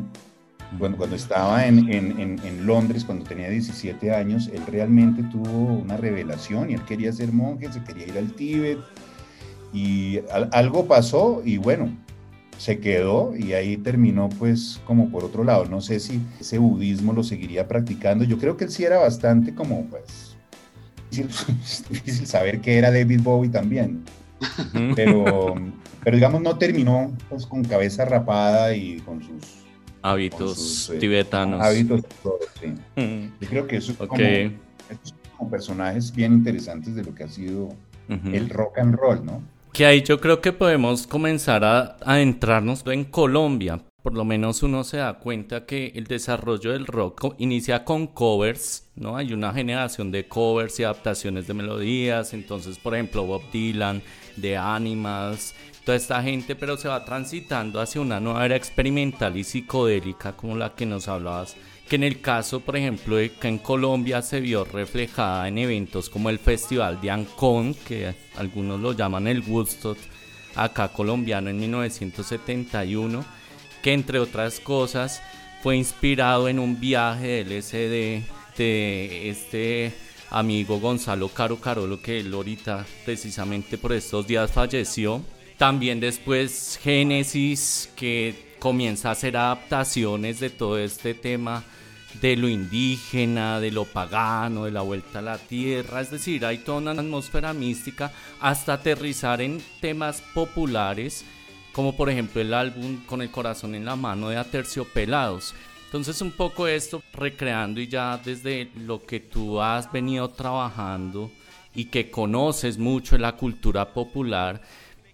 Bueno, 0.79 0.99
cuando 0.99 1.17
estaba 1.17 1.67
en, 1.67 1.91
en, 1.91 2.39
en, 2.45 2.67
Londres, 2.67 3.05
cuando 3.05 3.25
tenía 3.25 3.49
17 3.49 4.15
años, 4.15 4.51
él 4.53 4.63
realmente 4.67 5.23
tuvo 5.23 5.73
una 5.75 5.97
revelación 5.97 6.71
y 6.71 6.75
él 6.75 6.85
quería 6.85 7.11
ser 7.11 7.33
monje, 7.33 7.73
se 7.73 7.83
quería 7.83 8.07
ir 8.07 8.19
al 8.19 8.33
Tíbet 8.33 8.79
y 9.73 10.21
algo 10.53 10.87
pasó 10.87 11.41
y 11.43 11.57
bueno, 11.57 11.97
se 12.59 12.81
quedó 12.81 13.35
y 13.35 13.55
ahí 13.55 13.79
terminó 13.79 14.29
pues 14.29 14.79
como 14.87 15.11
por 15.11 15.25
otro 15.25 15.43
lado. 15.43 15.65
No 15.65 15.81
sé 15.81 16.01
si 16.01 16.21
ese 16.39 16.59
budismo 16.59 17.15
lo 17.15 17.23
seguiría 17.23 17.67
practicando. 17.67 18.25
Yo 18.25 18.39
creo 18.39 18.59
que 18.59 18.65
él 18.65 18.71
sí 18.71 18.85
era 18.85 18.99
bastante 18.99 19.55
como 19.55 19.87
pues 19.87 20.32
difícil, 21.91 22.27
saber 22.27 22.61
que 22.61 22.79
era 22.79 22.91
David 22.91 23.21
Bowie 23.23 23.51
también. 23.51 24.03
Pero, 24.97 25.55
pero 26.03 26.17
digamos 26.17 26.43
no 26.43 26.59
terminó 26.59 27.13
pues 27.29 27.47
con 27.47 27.63
cabeza 27.63 28.05
rapada 28.05 28.75
y 28.75 28.99
con 29.01 29.23
sus 29.23 29.63
hábitos 30.03 30.91
eh, 30.91 30.99
tibetanos. 30.99 31.63
Hábitos, 31.63 32.03
sí. 32.61 32.75
Yo 33.41 33.49
creo 33.49 33.67
que 33.67 33.77
eso 33.77 33.93
es 33.93 33.99
como, 33.99 34.19
como, 35.37 35.51
personajes 35.51 36.13
bien 36.13 36.33
interesantes 36.33 36.95
de 36.95 37.05
lo 37.05 37.15
que 37.15 37.25
ha 37.25 37.29
sido 37.29 37.69
el 38.09 38.51
rock 38.51 38.79
and 38.79 38.95
roll, 38.97 39.25
¿no? 39.25 39.43
Que 39.73 39.87
ahí 39.87 40.03
yo 40.03 40.21
creo 40.21 40.41
que 40.41 40.53
podemos 40.53 41.07
comenzar 41.07 41.65
a 41.65 41.97
adentrarnos 42.05 42.85
en 42.87 43.05
Colombia. 43.05 43.81
Por 44.03 44.15
lo 44.15 44.25
menos 44.25 44.65
uno 44.65 44.83
se 44.83 44.97
da 44.97 45.21
cuenta 45.21 45.65
que 45.65 45.93
el 45.95 46.05
desarrollo 46.05 46.73
del 46.73 46.89
rock 46.89 47.37
inicia 47.39 47.85
con 47.85 48.09
covers, 48.09 48.89
¿no? 48.97 49.17
Hay 49.17 49.33
una 49.33 49.53
generación 49.53 50.11
de 50.11 50.27
covers 50.27 50.81
y 50.81 50.85
adaptaciones 50.85 51.47
de 51.47 51.55
melodías. 51.55 52.35
Entonces, 52.35 52.79
por 52.79 52.95
ejemplo, 52.95 53.25
Bob 53.25 53.43
Dylan, 53.53 54.03
The 54.41 54.57
Animals, 54.57 55.55
toda 55.85 55.97
esta 55.97 56.21
gente, 56.23 56.57
pero 56.57 56.77
se 56.77 56.89
va 56.89 57.05
transitando 57.05 57.81
hacia 57.81 58.01
una 58.01 58.19
nueva 58.19 58.45
era 58.45 58.57
experimental 58.57 59.37
y 59.37 59.45
psicodélica 59.45 60.33
como 60.33 60.57
la 60.57 60.75
que 60.75 60.87
nos 60.87 61.07
hablabas, 61.07 61.57
que 61.89 61.97
en 61.97 62.05
el 62.05 62.21
caso, 62.21 62.61
por 62.61 62.77
ejemplo, 62.77 63.17
de 63.17 63.31
que 63.31 63.49
en 63.49 63.59
Colombia 63.59 64.21
se 64.23 64.41
vio 64.41 64.65
reflejada 64.65 65.47
en 65.47 65.59
eventos 65.59 66.11
como 66.11 66.29
el 66.31 66.39
Festival 66.39 67.01
de 67.01 67.11
Ancón, 67.11 67.75
que 67.87 68.15
algunos 68.37 68.81
lo 68.81 68.93
llaman 68.93 69.27
el 69.27 69.43
Woodstock, 69.43 69.99
acá 70.55 70.89
colombiano 70.89 71.51
en 71.51 71.61
1971, 71.61 73.25
que 73.83 73.93
entre 73.93 74.19
otras 74.19 74.61
cosas 74.61 75.23
fue 75.63 75.77
inspirado 75.77 76.49
en 76.49 76.59
un 76.59 76.81
viaje 76.81 77.45
del 77.45 77.59
LSD 77.59 78.23
de 78.57 79.29
este 79.29 79.93
amigo 80.31 80.81
Gonzalo 80.81 81.29
Caro 81.29 81.61
Carolo, 81.61 82.01
que 82.01 82.25
ahorita 82.33 82.87
precisamente 83.05 83.79
por 83.79 83.93
estos 83.93 84.27
días 84.27 84.51
falleció. 84.51 85.23
También 85.59 86.01
después 86.01 86.81
Génesis, 86.83 87.91
que 87.95 88.55
comienza 88.59 89.09
a 89.09 89.13
hacer 89.13 89.37
adaptaciones 89.37 90.41
de 90.41 90.51
todo 90.51 90.79
este 90.79 91.15
tema 91.15 91.65
de 92.21 92.37
lo 92.37 92.49
indígena, 92.49 93.61
de 93.61 93.71
lo 93.71 93.85
pagano, 93.85 94.65
de 94.65 94.71
la 94.71 94.83
vuelta 94.83 95.21
a 95.21 95.23
la 95.23 95.39
tierra, 95.39 96.01
es 96.01 96.11
decir, 96.11 96.45
hay 96.45 96.59
toda 96.59 96.79
una 96.79 96.91
atmósfera 96.93 97.53
mística 97.53 98.13
hasta 98.41 98.75
aterrizar 98.75 99.41
en 99.41 99.63
temas 99.81 100.23
populares, 100.35 101.25
como 101.73 101.97
por 101.97 102.11
ejemplo 102.11 102.41
el 102.41 102.55
álbum 102.55 103.05
Con 103.07 103.23
el 103.23 103.31
corazón 103.31 103.75
en 103.75 103.85
la 103.85 103.97
mano 103.97 104.29
de 104.29 104.37
Aterciopelados. 104.37 105.55
Entonces 105.87 106.21
un 106.23 106.33
poco 106.33 106.67
esto 106.67 107.03
recreando 107.13 107.81
y 107.81 107.89
ya 107.89 108.17
desde 108.17 108.71
lo 108.77 109.05
que 109.05 109.21
tú 109.21 109.61
has 109.61 109.91
venido 109.93 110.29
trabajando 110.31 111.31
y 111.75 111.87
que 111.87 112.11
conoces 112.11 112.79
mucho 112.79 113.19
la 113.19 113.37
cultura 113.37 113.93
popular, 113.93 114.63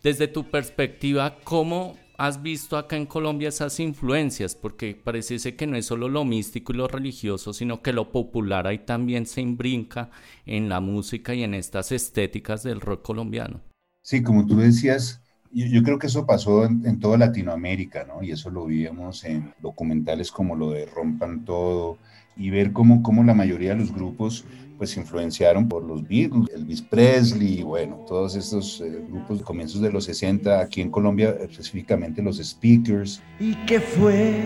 desde 0.03 0.29
tu 0.29 0.45
perspectiva, 0.45 1.37
¿cómo 1.43 1.97
has 2.17 2.43
visto 2.43 2.77
acá 2.77 2.97
en 2.97 3.07
Colombia 3.07 3.49
esas 3.49 3.81
influencias? 3.81 4.55
Porque 4.55 4.95
parece 4.95 5.57
que 5.57 5.67
no 5.67 5.77
es 5.77 5.87
solo 5.87 6.09
lo 6.09 6.25
místico 6.25 6.73
y 6.73 6.77
lo 6.77 6.89
religioso, 6.89 7.53
sino 7.53 7.83
que 7.83 7.93
lo 7.93 8.11
popular 8.13 8.67
ahí 8.67 8.79
también 8.79 9.27
se 9.27 9.41
imbrinca 9.41 10.11
en 10.47 10.69
la 10.69 10.81
música 10.81 11.35
y 11.35 11.43
en 11.43 11.55
estas 11.55 11.93
estéticas 11.93 12.63
del 12.63 12.81
rock 12.81 13.03
colombiano. 13.03 13.61
Sí, 14.03 14.23
como 14.23 14.47
tú 14.47 14.57
decías, 14.57 15.23
Yo, 15.53 15.83
creo 15.83 15.99
que 15.99 16.09
eso 16.09 16.27
pasó 16.27 16.65
en, 16.65 17.01
toda 17.01 17.17
Latinoamérica, 17.17 18.05
¿no? 18.05 18.23
Y 18.23 18.33
eso 18.33 18.51
lo 18.51 18.67
vimos 18.67 19.25
en 19.25 19.53
documentales 19.61 20.31
como 20.31 20.55
lo 20.55 20.71
de 20.71 20.87
Rompan 20.87 21.45
Todo 21.45 21.99
y 22.37 22.51
ver 22.51 22.73
cómo, 22.73 23.03
cómo 23.03 23.25
la 23.25 23.35
mayoría 23.35 23.71
de 23.71 23.77
los 23.77 23.93
grupos 23.93 24.45
pues 24.79 24.97
influenciaron 24.97 25.69
por 25.69 25.83
los 25.83 26.07
Beatles, 26.07 26.49
Elvis 26.55 26.83
Presley, 26.83 27.65
bueno, 27.65 27.97
todos 28.07 28.37
estos 28.37 28.81
eh, 28.81 29.03
grupos 29.11 29.39
de 29.39 29.45
comienzos 29.45 29.81
de 29.81 29.91
los 29.91 30.05
60, 30.05 30.61
aquí 30.61 30.81
en 30.81 30.91
Colombia 30.91 31.37
específicamente 31.41 32.23
los 32.23 32.39
Speakers. 32.39 33.21
¿Y 33.41 33.55
qué 33.67 33.81
fue 33.81 34.41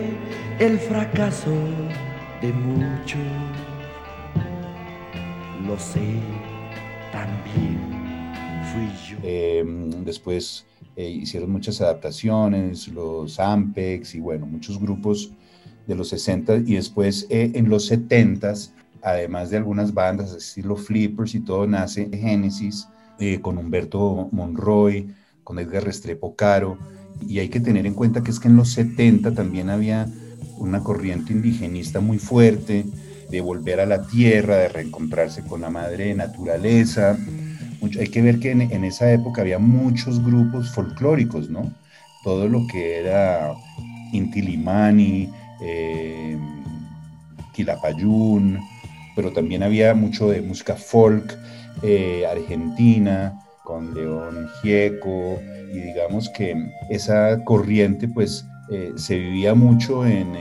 el 0.58 0.78
fracaso 0.78 1.52
de 2.40 2.50
muchos? 2.50 3.20
Lo 5.66 5.78
sé, 5.78 6.00
también 7.12 7.78
fui 8.72 9.10
yo. 9.10 9.18
Em, 9.22 10.02
después 10.02 10.64
eh, 10.96 11.09
hicieron 11.09 11.50
muchas 11.50 11.81
adaptaciones, 11.81 12.88
los 12.88 13.40
Ampex 13.40 14.14
y 14.14 14.20
bueno, 14.20 14.46
muchos 14.46 14.78
grupos 14.81 15.33
de 15.87 15.94
los 15.94 16.09
60 16.09 16.57
y 16.59 16.74
después 16.74 17.26
eh, 17.31 17.50
en 17.55 17.68
los 17.68 17.87
70 17.87 18.55
además 19.02 19.50
de 19.50 19.57
algunas 19.59 19.92
bandas, 19.92 20.33
estilo 20.33 20.76
Flippers 20.76 21.35
y 21.35 21.40
todo, 21.40 21.66
nace 21.66 22.09
Genesis 22.12 22.88
eh, 23.18 23.40
con 23.40 23.59
Humberto 23.59 24.28
Monroy, 24.31 25.12
con 25.44 25.59
Edgar 25.59 25.85
Restrepo 25.85 26.35
Caro, 26.37 26.78
y 27.26 27.40
hay 27.40 27.48
que 27.48 27.61
tener 27.61 27.87
en 27.87 27.94
cuenta 27.94 28.22
que 28.22 28.31
es 28.31 28.40
que 28.40 28.48
en 28.48 28.57
los 28.57 28.70
70 28.70 29.35
también 29.35 29.70
había 29.70 30.09
una 30.59 30.83
corriente 30.83 31.33
indigenista 31.33 32.00
muy 32.00 32.18
fuerte, 32.18 32.85
de 33.28 33.40
volver 33.40 33.81
a 33.81 33.87
la 33.87 34.07
tierra, 34.07 34.57
de 34.57 34.68
reencontrarse 34.68 35.42
con 35.42 35.62
la 35.62 35.70
madre 35.70 36.14
naturaleza. 36.14 37.16
Hay 37.98 38.09
que 38.09 38.22
ver 38.22 38.38
que 38.38 38.50
en, 38.50 38.85
esa 38.85 39.12
época 39.12 39.42
había 39.42 39.59
muchos 39.59 40.22
grupos 40.24 40.70
folclóricos, 40.70 41.50
¿no? 41.50 41.72
Todo 42.24 42.48
lo 42.48 42.66
que 42.66 42.98
era 42.98 43.52
Intilimani, 44.12 45.31
eh, 45.61 46.38
Quilapayún, 47.52 48.61
pero 49.14 49.33
también 49.33 49.62
había 49.62 49.94
mucho 49.94 50.28
de 50.31 50.40
música 50.40 50.76
folk 50.76 51.37
eh, 51.83 52.24
argentina, 52.31 53.38
con 53.64 53.94
León 53.94 54.48
Gieco, 54.61 55.40
y 55.72 55.78
digamos 55.78 56.28
que 56.31 56.55
esa 56.90 57.42
corriente 57.44 58.09
pues 58.09 58.44
eh, 58.70 58.92
se 58.96 59.18
vivía 59.18 59.55
mucho 59.55 60.07
en, 60.07 60.35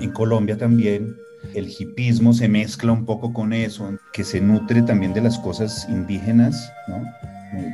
en 0.00 0.10
Colombia 0.12 0.56
también. 0.56 1.14
El 1.54 1.68
hipismo 1.68 2.32
se 2.32 2.48
mezcla 2.48 2.92
un 2.92 3.04
poco 3.04 3.32
con 3.32 3.52
eso, 3.52 3.98
que 4.12 4.24
se 4.24 4.40
nutre 4.40 4.82
también 4.82 5.12
de 5.12 5.22
las 5.22 5.38
cosas 5.38 5.86
indígenas, 5.88 6.72
¿no? 6.88 7.02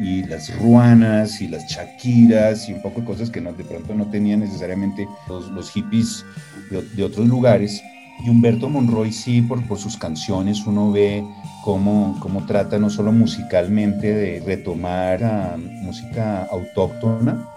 y 0.00 0.24
las 0.24 0.54
ruanas 0.58 1.40
y 1.40 1.48
las 1.48 1.66
chaquiras 1.66 2.68
y 2.68 2.74
un 2.74 2.82
poco 2.82 3.00
de 3.00 3.06
cosas 3.06 3.30
que 3.30 3.40
no, 3.40 3.52
de 3.52 3.64
pronto 3.64 3.94
no 3.94 4.06
tenían 4.10 4.40
necesariamente 4.40 5.08
los, 5.28 5.70
hippies 5.70 6.24
de, 6.70 7.04
otros 7.04 7.26
lugares. 7.26 7.82
Y 8.24 8.28
Humberto 8.28 8.68
Monroy 8.68 9.12
sí, 9.12 9.42
por, 9.42 9.66
por 9.66 9.78
sus 9.78 9.96
canciones 9.96 10.64
uno 10.66 10.92
ve 10.92 11.24
cómo, 11.64 12.16
cómo, 12.20 12.44
trata 12.46 12.78
no 12.78 12.90
solo 12.90 13.10
musicalmente 13.12 14.14
de 14.14 14.40
retomar 14.40 15.24
a 15.24 15.56
música 15.56 16.46
autóctona 16.50 17.48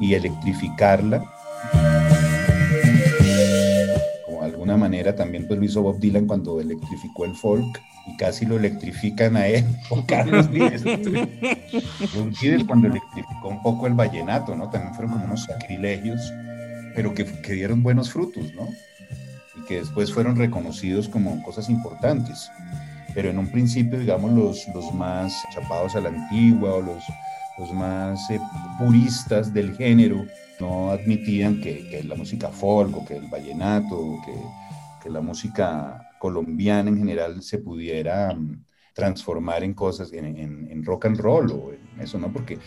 y 0.00 0.14
electrificarla, 0.14 1.22
alguna 4.60 4.76
manera 4.76 5.16
también 5.16 5.46
pues 5.46 5.58
lo 5.58 5.64
hizo 5.64 5.80
Bob 5.80 5.98
Dylan 5.98 6.26
cuando 6.26 6.60
electrificó 6.60 7.24
el 7.24 7.34
folk 7.34 7.80
y 8.06 8.16
casi 8.18 8.44
lo 8.44 8.56
electrifican 8.56 9.36
a 9.36 9.46
él, 9.46 9.64
o 9.90 10.04
Carlos 10.04 10.50
Vives. 10.50 10.84
Bob 10.84 12.66
cuando 12.66 12.88
electrificó 12.88 13.48
un 13.48 13.62
poco 13.62 13.86
el 13.86 13.94
vallenato, 13.94 14.54
¿no? 14.54 14.68
También 14.68 14.94
fueron 14.94 15.12
como 15.12 15.24
unos 15.24 15.44
sacrilegios, 15.44 16.20
pero 16.94 17.14
que, 17.14 17.24
que 17.24 17.54
dieron 17.54 17.82
buenos 17.82 18.10
frutos, 18.10 18.52
¿no? 18.54 18.68
que 19.66 19.76
después 19.76 20.12
fueron 20.12 20.34
reconocidos 20.34 21.08
como 21.08 21.40
cosas 21.44 21.70
importantes. 21.70 22.50
Pero 23.14 23.30
en 23.30 23.38
un 23.38 23.46
principio, 23.46 24.00
digamos, 24.00 24.32
los, 24.32 24.66
los 24.74 24.92
más 24.92 25.32
chapados 25.54 25.94
a 25.94 26.00
la 26.00 26.08
antigua 26.08 26.74
o 26.74 26.82
los, 26.82 27.04
los 27.56 27.72
más 27.72 28.28
eh, 28.30 28.40
puristas 28.78 29.54
del 29.54 29.76
género 29.76 30.26
no 30.60 30.90
admitían 30.90 31.60
que, 31.60 32.02
la 32.06 32.14
música 32.14 32.48
folk 32.48 32.96
o 32.96 33.04
que 33.04 33.16
el 33.16 33.28
vallenato 33.28 34.18
que 35.02 35.10
la 35.10 35.20
música 35.20 36.10
colombiana 36.18 36.90
en 36.90 36.98
general 36.98 37.42
se 37.42 37.58
pudiera 37.58 38.32
mm, 38.34 38.64
transformar 38.94 39.64
en 39.64 39.72
cosas, 39.72 40.12
en, 40.12 40.84
rock 40.84 41.06
and 41.06 41.18
roll 41.18 41.50
o 41.50 41.72
en 41.72 42.00
eso, 42.00 42.18
¿no? 42.18 42.32
Porque 42.32 42.58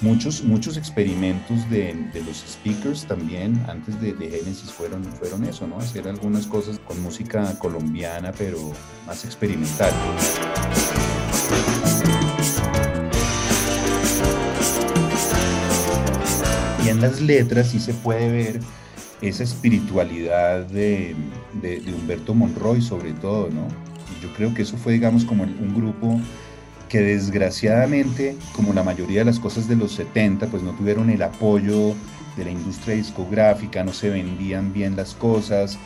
muchos, 0.00 0.42
muchos 0.42 0.76
experimentos 0.76 1.68
de, 1.70 1.94
los 2.26 2.38
speakers 2.38 3.06
también 3.06 3.62
antes 3.68 4.00
de, 4.00 4.12
de, 4.12 4.30
Genesis 4.30 4.70
fueron, 4.70 5.04
fueron 5.04 5.44
eso, 5.44 5.66
¿no? 5.66 5.78
Hacer 5.78 6.08
algunas 6.08 6.46
cosas 6.46 6.78
con 6.78 7.00
música 7.02 7.58
colombiana, 7.58 8.32
pero 8.32 8.58
más 9.06 9.24
experimental. 9.24 9.92
En 16.92 17.00
las 17.00 17.20
letras 17.20 17.70
sí 17.70 17.80
se 17.80 17.94
puede 17.94 18.30
ver 18.30 18.60
esa 19.20 19.42
espiritualidad 19.42 20.66
de, 20.66 21.14
de 21.60 21.82
Humberto 21.92 22.34
Monroy 22.34 22.80
sobre 22.80 23.12
todo, 23.12 23.48
¿no? 23.50 23.66
yo 24.22 24.32
creo 24.34 24.54
que 24.54 24.62
eso 24.62 24.76
fue, 24.76 24.92
digamos, 24.92 25.24
como 25.24 25.42
un 25.42 25.74
grupo 25.74 26.20
que 26.88 27.00
desgraciadamente, 27.00 28.36
como 28.54 28.72
la 28.72 28.82
mayoría 28.82 29.20
de 29.20 29.24
las 29.24 29.40
cosas 29.40 29.66
de 29.68 29.76
los 29.76 29.92
70, 29.92 30.46
pues 30.46 30.62
no 30.62 30.72
tuvieron 30.72 31.10
el 31.10 31.22
apoyo 31.22 31.94
de 32.36 32.44
la 32.44 32.50
industria 32.50 32.94
discográfica, 32.94 33.82
no 33.82 33.92
se 33.92 34.10
vendían 34.10 34.72
bien 34.72 34.94
las 34.94 35.14
cosas. 35.14 35.78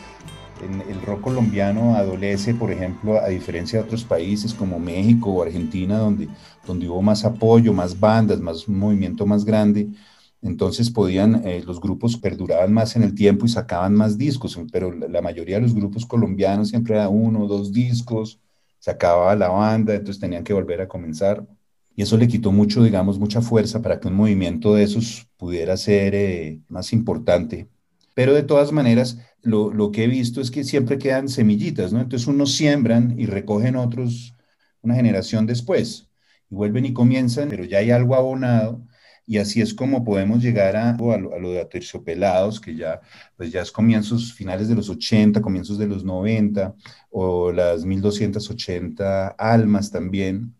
El, 0.89 1.01
rock 1.03 1.21
colombiano 1.21 1.95
adolece, 1.95 2.53
por 2.55 2.71
ejemplo, 2.71 3.21
a 3.21 3.27
diferencia 3.27 3.79
de 3.79 3.85
otros 3.85 4.03
países 4.03 4.53
como 4.53 4.79
México 4.79 5.31
o 5.31 5.43
Argentina, 5.43 5.97
donde, 5.97 6.27
donde 6.65 6.89
hubo 6.89 7.01
más 7.01 7.23
apoyo, 7.25 7.73
más 7.73 7.99
bandas, 7.99 8.39
más 8.39 8.67
un 8.67 8.79
movimiento 8.79 9.25
más 9.25 9.45
grande, 9.45 9.87
entonces 10.41 10.91
podían, 10.91 11.47
eh, 11.47 11.63
los 11.65 11.81
grupos 11.81 12.17
perduraban 12.17 12.71
más 12.73 12.95
en 12.95 13.03
el 13.03 13.15
tiempo 13.15 13.45
y 13.45 13.49
sacaban 13.49 13.93
más 13.95 14.17
discos, 14.17 14.59
pero 14.71 14.91
la, 14.91 15.21
mayoría 15.21 15.55
de 15.55 15.63
los 15.63 15.73
grupos 15.73 16.05
colombianos 16.05 16.69
siempre 16.69 16.95
era 16.95 17.09
uno 17.09 17.43
o 17.43 17.47
dos 17.47 17.73
discos, 17.73 18.39
se 18.79 18.91
acababa 18.91 19.35
la 19.35 19.49
banda, 19.49 19.95
entonces 19.95 20.19
tenían 20.21 20.43
que 20.43 20.53
volver 20.53 20.81
a 20.81 20.87
comenzar. 20.87 21.45
Y 21.95 22.03
eso 22.03 22.15
le 22.17 22.27
quitó 22.27 22.51
mucho, 22.51 22.83
digamos, 22.83 23.17
mucha 23.17 23.41
fuerza 23.41 23.81
para 23.81 23.99
que 23.99 24.07
un 24.07 24.13
movimiento 24.13 24.75
de 24.75 24.83
esos 24.83 25.27
pudiera 25.37 25.75
ser 25.77 26.13
eh, 26.13 26.59
más 26.69 26.93
importante. 26.93 27.67
Pero 28.13 28.35
de 28.35 28.43
todas 28.43 28.71
maneras, 28.71 29.17
lo, 29.41 29.73
lo, 29.73 29.91
que 29.91 30.03
he 30.03 30.07
visto 30.07 30.39
es 30.41 30.51
que 30.51 30.63
siempre 30.63 30.99
quedan 30.99 31.27
semillitas, 31.27 31.93
¿no? 31.93 31.99
Entonces 32.01 32.27
unos 32.27 32.53
siembran 32.53 33.19
y 33.19 33.25
recogen 33.25 33.75
otros 33.75 34.35
una 34.81 34.95
generación 34.95 35.47
después. 35.47 36.07
Y 36.49 36.55
vuelven 36.55 36.85
y 36.85 36.93
comienzan, 36.93 37.49
pero 37.49 37.63
ya 37.63 37.79
hay 37.79 37.91
algo 37.91 38.15
abonado 38.15 38.81
y 39.27 39.39
así 39.39 39.61
es 39.61 39.73
como 39.73 40.05
podemos 40.05 40.41
llegar 40.41 40.77
a, 40.77 40.91
a, 40.91 41.17
lo, 41.17 41.51
de 41.51 41.59
Aterciopelados, 41.59 42.61
que 42.61 42.75
ya, 42.75 43.01
pues 43.35 43.51
ya 43.51 43.61
es 43.61 43.71
comienzos, 43.71 44.33
finales 44.33 44.69
de 44.69 44.75
los 44.75 44.89
80, 44.89 45.41
comienzos 45.41 45.77
de 45.77 45.85
los 45.85 46.05
90, 46.05 46.73
o 47.11 47.51
las 47.51 47.83
1280 47.83 49.27
almas 49.37 49.91
también. 49.91 50.55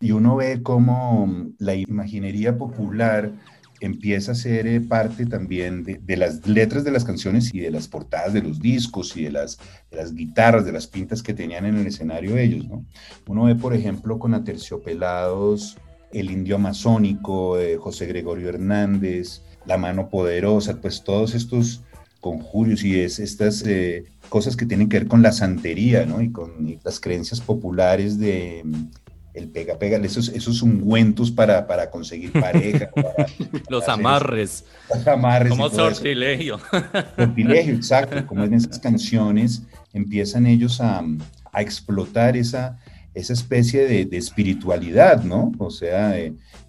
Y 0.00 0.10
uno 0.10 0.36
ve 0.36 0.62
cómo 0.62 1.52
la 1.58 1.76
imaginería 1.76 2.58
popular 2.58 3.32
empieza 3.80 4.32
a 4.32 4.34
ser 4.34 4.66
eh, 4.66 4.80
parte 4.80 5.24
también 5.24 5.84
de, 5.84 5.98
de, 5.98 6.16
las 6.16 6.44
letras 6.44 6.82
de 6.82 6.90
las 6.90 7.04
canciones 7.04 7.54
y 7.54 7.60
de 7.60 7.70
las 7.70 7.86
portadas 7.86 8.32
de 8.32 8.42
los 8.42 8.58
discos 8.58 9.16
y 9.16 9.22
de 9.22 9.30
las, 9.30 9.58
de 9.92 9.96
las 9.96 10.12
guitarras, 10.12 10.64
de 10.64 10.72
las 10.72 10.88
pintas 10.88 11.22
que 11.22 11.34
tenían 11.34 11.66
en 11.66 11.76
el 11.76 11.86
escenario 11.86 12.36
ellos, 12.36 12.66
¿no? 12.68 12.84
Uno 13.28 13.44
ve, 13.44 13.54
por 13.54 13.74
ejemplo, 13.74 14.18
con 14.18 14.34
Aterciopelados 14.34 15.78
el 16.12 16.30
indio 16.30 16.56
amazónico, 16.56 17.56
de 17.56 17.76
José 17.76 18.06
Gregorio 18.06 18.48
Hernández, 18.48 19.42
La 19.66 19.76
mano 19.76 20.08
poderosa, 20.08 20.80
pues 20.80 21.04
todos 21.04 21.34
estos 21.34 21.82
conjurios 22.20 22.82
y 22.82 22.98
es, 23.00 23.18
estas 23.18 23.62
eh, 23.66 24.04
cosas 24.28 24.56
que 24.56 24.66
tienen 24.66 24.88
que 24.88 24.98
ver 24.98 25.08
con 25.08 25.22
la 25.22 25.32
santería, 25.32 26.04
¿no? 26.04 26.20
Y 26.20 26.32
con 26.32 26.78
las 26.82 27.00
creencias 27.00 27.40
populares 27.40 28.18
de 28.18 28.62
mm, 28.64 28.86
el 29.34 29.48
pega 29.48 29.78
pega, 29.78 29.98
esos, 29.98 30.28
esos 30.30 30.62
ungüentos 30.62 31.30
para, 31.30 31.66
para 31.66 31.90
conseguir 31.90 32.32
pareja. 32.32 32.90
los 33.68 33.88
amarres. 33.88 34.64
Los 34.92 35.06
amarres. 35.06 35.50
Como 35.50 35.70
sortilegio. 35.70 36.58
Sortilegio, 37.16 37.74
exacto. 37.74 38.26
Como 38.26 38.44
en 38.44 38.54
esas 38.54 38.78
canciones 38.78 39.62
empiezan 39.92 40.46
ellos 40.46 40.80
a, 40.80 41.04
a 41.52 41.62
explotar 41.62 42.36
esa, 42.36 42.78
esa 43.18 43.32
especie 43.32 43.86
de, 43.86 44.16
espiritualidad, 44.16 45.24
¿no? 45.24 45.52
O 45.58 45.70
sea, 45.70 46.14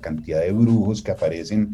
cantidad 0.02 0.42
de 0.42 0.52
brujos 0.52 1.02
que 1.02 1.12
aparecen, 1.12 1.72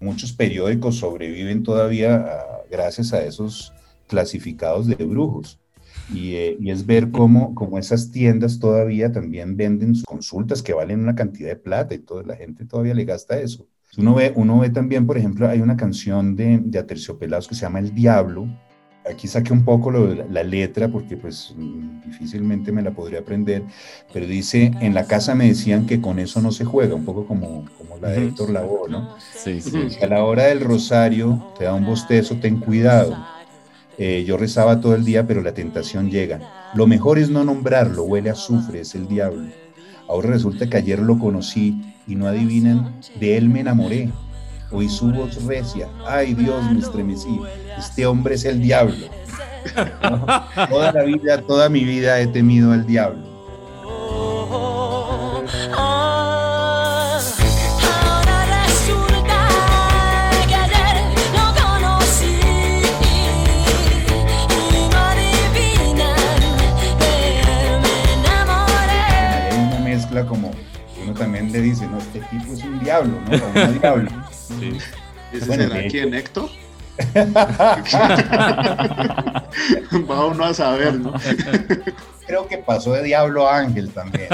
muchos 0.00 0.32
periódicos 0.32 0.96
sobreviven 0.96 1.62
todavía 1.62 2.26
gracias 2.70 3.12
a 3.12 3.22
esos 3.24 3.72
clasificados 4.06 4.86
de 4.86 4.96
brujos. 5.04 5.58
Y, 6.12 6.34
eh, 6.34 6.58
es 6.64 6.86
ver 6.86 7.10
cómo, 7.10 7.54
cómo, 7.54 7.78
esas 7.78 8.10
tiendas 8.10 8.58
todavía 8.58 9.12
también 9.12 9.56
venden 9.56 9.94
consultas 10.06 10.62
que 10.62 10.72
valen 10.72 11.00
una 11.00 11.14
cantidad 11.14 11.50
de 11.50 11.56
plata 11.56 11.94
y 11.94 11.98
toda 11.98 12.22
la 12.22 12.36
gente 12.36 12.64
todavía 12.64 12.94
le 12.94 13.04
gasta 13.04 13.38
eso. 13.38 13.66
Uno 13.96 14.14
ve, 14.14 14.32
uno 14.34 14.58
ve 14.60 14.70
también, 14.70 15.06
por 15.06 15.18
ejemplo, 15.18 15.48
hay 15.48 15.60
una 15.60 15.76
canción 15.76 16.36
de, 16.36 16.60
de 16.62 16.78
Aterciopelados 16.78 17.48
que 17.48 17.54
se 17.54 17.62
llama 17.62 17.80
El 17.80 17.94
Diablo. 17.94 18.48
Aquí 19.10 19.28
saqué 19.28 19.52
un 19.52 19.64
poco 19.64 19.90
lo, 19.90 20.14
la, 20.14 20.24
la 20.24 20.42
letra 20.42 20.88
porque 20.88 21.16
pues 21.16 21.54
difícilmente 22.04 22.72
me 22.72 22.82
la 22.82 22.90
podría 22.90 23.20
aprender, 23.20 23.62
pero 24.12 24.26
dice, 24.26 24.72
en 24.80 24.94
la 24.94 25.06
casa 25.06 25.34
me 25.34 25.48
decían 25.48 25.86
que 25.86 26.00
con 26.00 26.18
eso 26.18 26.40
no 26.40 26.52
se 26.52 26.64
juega, 26.64 26.94
un 26.94 27.04
poco 27.04 27.26
como, 27.26 27.64
como 27.76 27.98
la 27.98 28.10
de 28.10 28.26
Héctor 28.26 28.50
Lavoe, 28.50 28.88
¿no? 28.88 29.16
Sí, 29.34 29.60
sí. 29.60 29.98
A 30.02 30.06
la 30.06 30.24
hora 30.24 30.44
del 30.44 30.60
rosario 30.60 31.52
te 31.58 31.64
da 31.64 31.74
un 31.74 31.84
bostezo, 31.86 32.36
ten 32.36 32.58
cuidado. 32.58 33.16
Eh, 33.98 34.24
yo 34.24 34.36
rezaba 34.36 34.80
todo 34.80 34.94
el 34.94 35.04
día, 35.04 35.26
pero 35.26 35.42
la 35.42 35.52
tentación 35.54 36.10
llega. 36.10 36.70
Lo 36.74 36.86
mejor 36.86 37.18
es 37.18 37.30
no 37.30 37.44
nombrarlo, 37.44 38.04
huele 38.04 38.30
a 38.30 38.34
azufre, 38.34 38.80
es 38.80 38.94
el 38.94 39.08
diablo. 39.08 39.48
Ahora 40.08 40.30
resulta 40.30 40.68
que 40.68 40.76
ayer 40.76 41.00
lo 41.00 41.18
conocí 41.18 41.82
y 42.06 42.14
no 42.14 42.26
adivinan, 42.26 43.00
de 43.18 43.36
él 43.36 43.48
me 43.48 43.60
enamoré. 43.60 44.10
Oí 44.70 44.86
su 44.86 45.10
voz 45.10 45.42
recia, 45.44 45.88
ay 46.06 46.34
Dios, 46.34 46.62
me 46.70 46.80
estremecí, 46.80 47.40
este 47.78 48.04
hombre 48.04 48.34
es 48.34 48.44
el 48.44 48.60
diablo. 48.60 49.06
toda 50.68 50.92
la 50.92 51.02
vida, 51.04 51.40
toda 51.40 51.70
mi 51.70 51.84
vida 51.84 52.20
he 52.20 52.26
temido 52.26 52.72
al 52.72 52.86
diablo. 52.86 53.26
Hay 69.50 69.66
una 69.66 69.80
mezcla 69.80 70.26
como 70.26 70.50
uno 71.02 71.14
también 71.14 71.50
le 71.50 71.62
dice, 71.62 71.86
no, 71.86 71.96
este 71.96 72.20
tipo 72.20 72.52
es 72.52 72.62
un 72.62 72.78
diablo, 72.80 73.18
¿no? 73.30 73.36
O 73.90 73.94
una 73.94 74.27
diablo. 74.60 74.78
¿Ese 75.32 75.46
Bueno, 75.46 75.62
será 75.64 75.76
de 75.76 75.88
quién, 75.88 76.14
Héctor? 76.14 76.48
Va 80.10 80.26
uno 80.26 80.44
a 80.44 80.54
saber, 80.54 80.94
¿no? 80.94 81.12
Creo 82.26 82.46
que 82.48 82.58
pasó 82.58 82.92
de 82.92 83.04
diablo 83.04 83.48
a 83.48 83.58
ángel 83.58 83.90
también. 83.90 84.28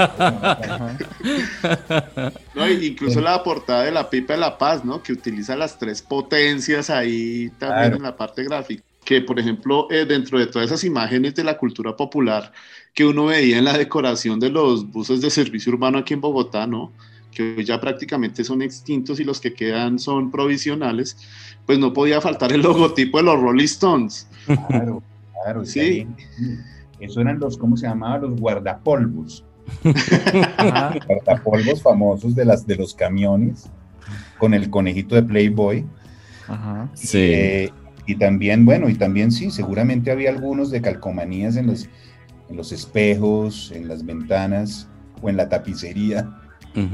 No, 2.53 2.69
incluso 2.69 3.21
la 3.21 3.41
portada 3.43 3.83
de 3.83 3.91
la 3.91 4.09
pipa 4.09 4.33
de 4.33 4.39
la 4.39 4.57
paz, 4.57 4.83
¿no? 4.83 5.01
Que 5.01 5.13
utiliza 5.13 5.55
las 5.55 5.77
tres 5.77 6.01
potencias 6.01 6.89
ahí 6.89 7.49
también 7.59 7.79
Claro. 7.81 7.95
en 7.97 8.03
la 8.03 8.15
parte 8.17 8.43
gráfica. 8.43 8.83
Que, 9.03 9.21
por 9.21 9.39
ejemplo, 9.39 9.87
eh, 9.91 10.05
dentro 10.05 10.39
de 10.39 10.47
todas 10.47 10.65
esas 10.67 10.83
imágenes 10.83 11.35
de 11.35 11.43
la 11.43 11.57
cultura 11.57 11.95
popular 11.95 12.51
que 12.93 13.05
uno 13.05 13.25
veía 13.25 13.59
en 13.59 13.65
la 13.65 13.77
decoración 13.77 14.39
de 14.39 14.49
los 14.49 14.89
buses 14.91 15.21
de 15.21 15.29
servicio 15.29 15.71
urbano 15.73 15.99
aquí 15.99 16.13
en 16.15 16.21
Bogotá, 16.21 16.65
¿no? 16.65 16.91
Que 17.35 17.55
hoy 17.57 17.65
ya 17.65 17.79
prácticamente 17.79 18.43
son 18.43 18.61
extintos 18.63 19.19
y 19.19 19.23
los 19.25 19.39
que 19.41 19.53
quedan 19.53 19.99
son 19.99 20.31
provisionales, 20.31 21.17
pues 21.65 21.77
no 21.77 21.91
podía 21.93 22.21
faltar 22.21 22.51
el 22.53 22.61
logotipo 22.63 23.17
de 23.17 23.23
los 23.25 23.39
Rolling 23.39 23.65
Stones. 23.65 24.27
Claro, 24.67 25.03
claro. 25.43 25.63
y 25.63 25.65
Sí. 25.67 26.05
también, 26.05 26.63
Eso 26.99 27.21
eran 27.21 27.39
los, 27.39 27.57
¿cómo 27.57 27.75
se 27.77 27.85
llamaban? 27.87 28.21
Los 28.21 28.39
guardapolvos. 28.39 29.43
Ajá. 30.57 30.95
Guardapolvos 31.07 31.81
famosos 31.81 32.35
de, 32.35 32.45
las, 32.45 32.65
de 32.65 32.75
los 32.77 32.93
camiones, 32.93 33.69
con 34.37 34.53
el 34.53 34.69
conejito 34.69 35.15
de 35.15 35.23
Playboy. 35.23 35.85
Ajá. 36.47 36.89
Sí. 36.93 37.17
Eh, 37.19 37.71
y 38.07 38.15
también, 38.15 38.65
bueno, 38.65 38.87
y 38.87 38.95
también 38.95 39.31
sí, 39.31 39.51
seguramente 39.51 40.11
había 40.11 40.29
algunos 40.29 40.69
de 40.71 40.81
calcomanías 40.81 41.55
en 41.57 41.67
los, 41.67 41.89
en 42.49 42.55
los 42.55 42.71
espejos, 42.71 43.71
en 43.73 43.87
las 43.87 44.05
ventanas 44.05 44.87
o 45.21 45.29
en 45.29 45.37
la 45.37 45.49
tapicería. 45.49 46.29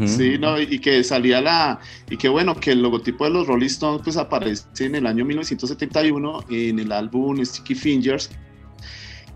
Sí, 0.06 0.38
no, 0.38 0.60
y 0.60 0.80
que 0.80 1.04
salía 1.04 1.42
la, 1.42 1.80
y 2.10 2.18
que 2.18 2.30
bueno, 2.30 2.56
que 2.56 2.72
el 2.72 2.82
logotipo 2.82 3.24
de 3.24 3.32
los 3.32 3.48
Rolling 3.48 3.68
Stones 3.68 4.02
pues 4.04 4.16
aparece 4.16 4.64
en 4.80 4.96
el 4.96 5.08
año 5.08 5.26
1971 5.26 6.46
en 6.50 6.80
el 6.80 6.92
álbum 6.92 7.44
Sticky 7.44 7.74
Fingers, 7.74 8.30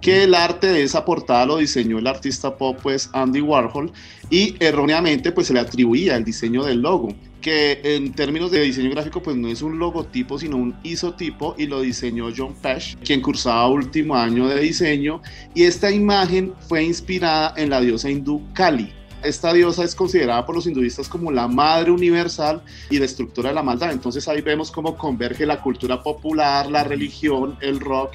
que 0.02 0.24
el 0.24 0.36
arte 0.36 0.68
de 0.68 0.84
esa 0.84 1.04
portada 1.04 1.48
lo 1.48 1.58
diseñó 1.58 1.98
el 1.98 2.06
artista 2.06 2.56
pop 2.56 2.78
pues 2.84 3.10
Andy 3.14 3.42
Warhol 3.42 3.92
y 4.30 4.56
erróneamente 4.60 5.32
pues 5.32 5.48
se 5.48 5.54
le 5.54 5.60
atribuía 5.60 6.16
el 6.16 6.24
diseño 6.24 6.64
del 6.64 6.82
logo, 6.82 7.16
que 7.42 7.80
en 7.84 8.14
términos 8.14 8.52
de 8.52 8.62
diseño 8.62 8.92
gráfico 8.92 9.24
pues 9.24 9.36
no 9.36 9.48
es 9.48 9.64
un 9.64 9.80
logotipo 9.80 10.38
sino 10.38 10.58
un 10.58 10.76
isotipo 10.84 11.56
y 11.58 11.66
lo 11.66 11.82
diseñó 11.82 12.30
John 12.36 12.54
Pesh, 12.62 12.98
quien 12.98 13.22
cursaba 13.22 13.68
último 13.68 14.16
año 14.16 14.48
de 14.48 14.60
diseño 14.60 15.24
y 15.56 15.64
esta 15.64 15.90
imagen 15.90 16.54
fue 16.68 16.84
inspirada 16.84 17.56
en 17.58 17.72
la 17.72 17.82
diosa 17.82 18.10
hindú 18.10 18.44
Kali, 18.54 18.94
esta 19.24 19.54
diosa 19.54 19.84
es 19.84 19.96
considerada 19.96 20.46
por 20.46 20.56
los 20.56 20.68
hinduistas 20.68 21.10
como 21.10 21.32
la 21.32 21.48
madre 21.48 21.92
universal 21.92 22.62
y 22.90 23.00
destructora 23.00 23.50
de 23.50 23.56
la 23.56 23.64
maldad. 23.64 23.92
Entonces 23.92 24.28
ahí 24.28 24.42
vemos 24.42 24.72
cómo 24.72 24.98
converge 24.98 25.46
la 25.46 25.62
cultura 25.62 26.02
popular, 26.02 26.70
la 26.70 26.84
religión, 26.84 27.58
el 27.62 27.80
rock 27.80 28.14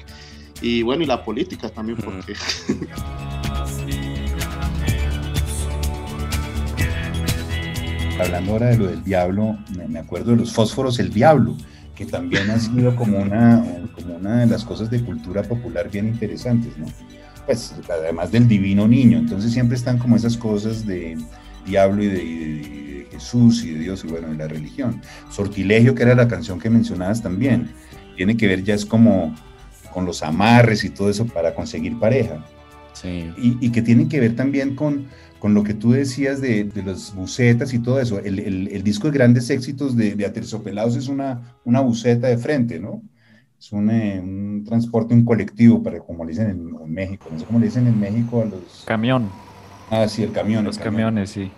y 0.61 0.83
bueno, 0.83 1.03
y 1.03 1.07
la 1.07 1.23
política 1.23 1.69
también, 1.69 1.97
porque 1.97 2.33
Hablando 8.19 8.51
ahora 8.51 8.67
de 8.67 8.77
lo 8.77 8.87
del 8.87 9.03
diablo, 9.03 9.57
me, 9.75 9.87
me 9.87 9.99
acuerdo 9.99 10.31
de 10.31 10.37
los 10.37 10.53
fósforos 10.53 10.99
el 10.99 11.11
diablo, 11.11 11.57
que 11.95 12.05
también 12.05 12.51
ha 12.51 12.59
sido 12.59 12.95
como 12.95 13.17
una, 13.17 13.65
como 13.95 14.15
una 14.15 14.41
de 14.41 14.45
las 14.45 14.63
cosas 14.63 14.91
de 14.91 15.03
cultura 15.03 15.41
popular 15.41 15.89
bien 15.89 16.07
interesantes, 16.07 16.77
¿no? 16.77 16.85
Pues 17.45 17.73
además 17.89 18.31
del 18.31 18.47
divino 18.47 18.87
niño, 18.87 19.17
entonces 19.17 19.51
siempre 19.51 19.75
están 19.77 19.97
como 19.97 20.15
esas 20.15 20.37
cosas 20.37 20.85
de 20.85 21.17
diablo 21.65 22.03
y 22.03 22.07
de, 22.07 22.23
y 22.23 22.37
de- 22.39 23.07
Jesús 23.11 23.63
y 23.65 23.71
de 23.73 23.79
Dios 23.79 24.03
y 24.05 24.07
bueno, 24.07 24.29
de 24.29 24.35
la 24.37 24.47
religión. 24.47 25.01
Sortilegio, 25.29 25.93
que 25.95 26.03
era 26.03 26.15
la 26.15 26.27
canción 26.29 26.59
que 26.59 26.69
mencionabas 26.69 27.21
también, 27.21 27.73
tiene 28.15 28.37
que 28.37 28.47
ver 28.47 28.63
ya 28.63 28.73
es 28.73 28.85
como 28.85 29.35
con 29.89 30.05
los 30.05 30.23
amarres 30.23 30.83
y 30.85 30.89
todo 30.91 31.09
eso 31.09 31.25
para 31.27 31.53
conseguir 31.53 31.99
pareja 31.99 32.45
Sí. 32.93 33.33
y, 33.37 33.57
y 33.65 33.71
que 33.71 33.81
tienen 33.81 34.07
que 34.09 34.19
ver 34.19 34.35
también 34.35 34.75
con, 34.75 35.07
con 35.39 35.53
lo 35.53 35.63
que 35.63 35.73
tú 35.73 35.91
decías 35.91 36.39
de, 36.41 36.63
de 36.65 36.83
las 36.83 37.13
bucetas 37.15 37.73
y 37.73 37.79
todo 37.79 37.99
eso. 37.99 38.19
El, 38.19 38.39
el- 38.39 38.67
el 38.69 38.83
disco 38.83 39.07
de 39.07 39.13
grandes 39.17 39.49
éxitos 39.49 39.95
de, 39.97 40.15
de 40.15 40.25
Aterciopelados 40.25 40.95
es 40.95 41.07
una, 41.07 41.57
una 41.65 41.81
buceta 41.81 42.27
de 42.27 42.37
frente, 42.37 42.79
¿no? 42.79 43.01
Es 43.61 43.71
un, 43.71 43.91
eh, 43.91 44.19
un 44.19 44.63
transporte, 44.65 45.13
un 45.13 45.23
colectivo, 45.23 45.83
para, 45.83 45.99
como 45.99 46.25
le 46.25 46.31
dicen 46.31 46.49
en, 46.49 46.83
en 46.83 46.91
México. 46.91 47.29
No 47.31 47.37
sé 47.37 47.45
cómo 47.45 47.59
le 47.59 47.67
dicen 47.67 47.85
en 47.85 47.99
México 47.99 48.41
a 48.41 48.45
los... 48.45 48.85
Camión. 48.87 49.29
Ah, 49.91 50.07
sí, 50.07 50.23
el 50.23 50.31
camión. 50.31 50.65
Los 50.65 50.77
el 50.77 50.83
camión. 50.83 51.09
camiones, 51.09 51.29
sí. 51.29 51.51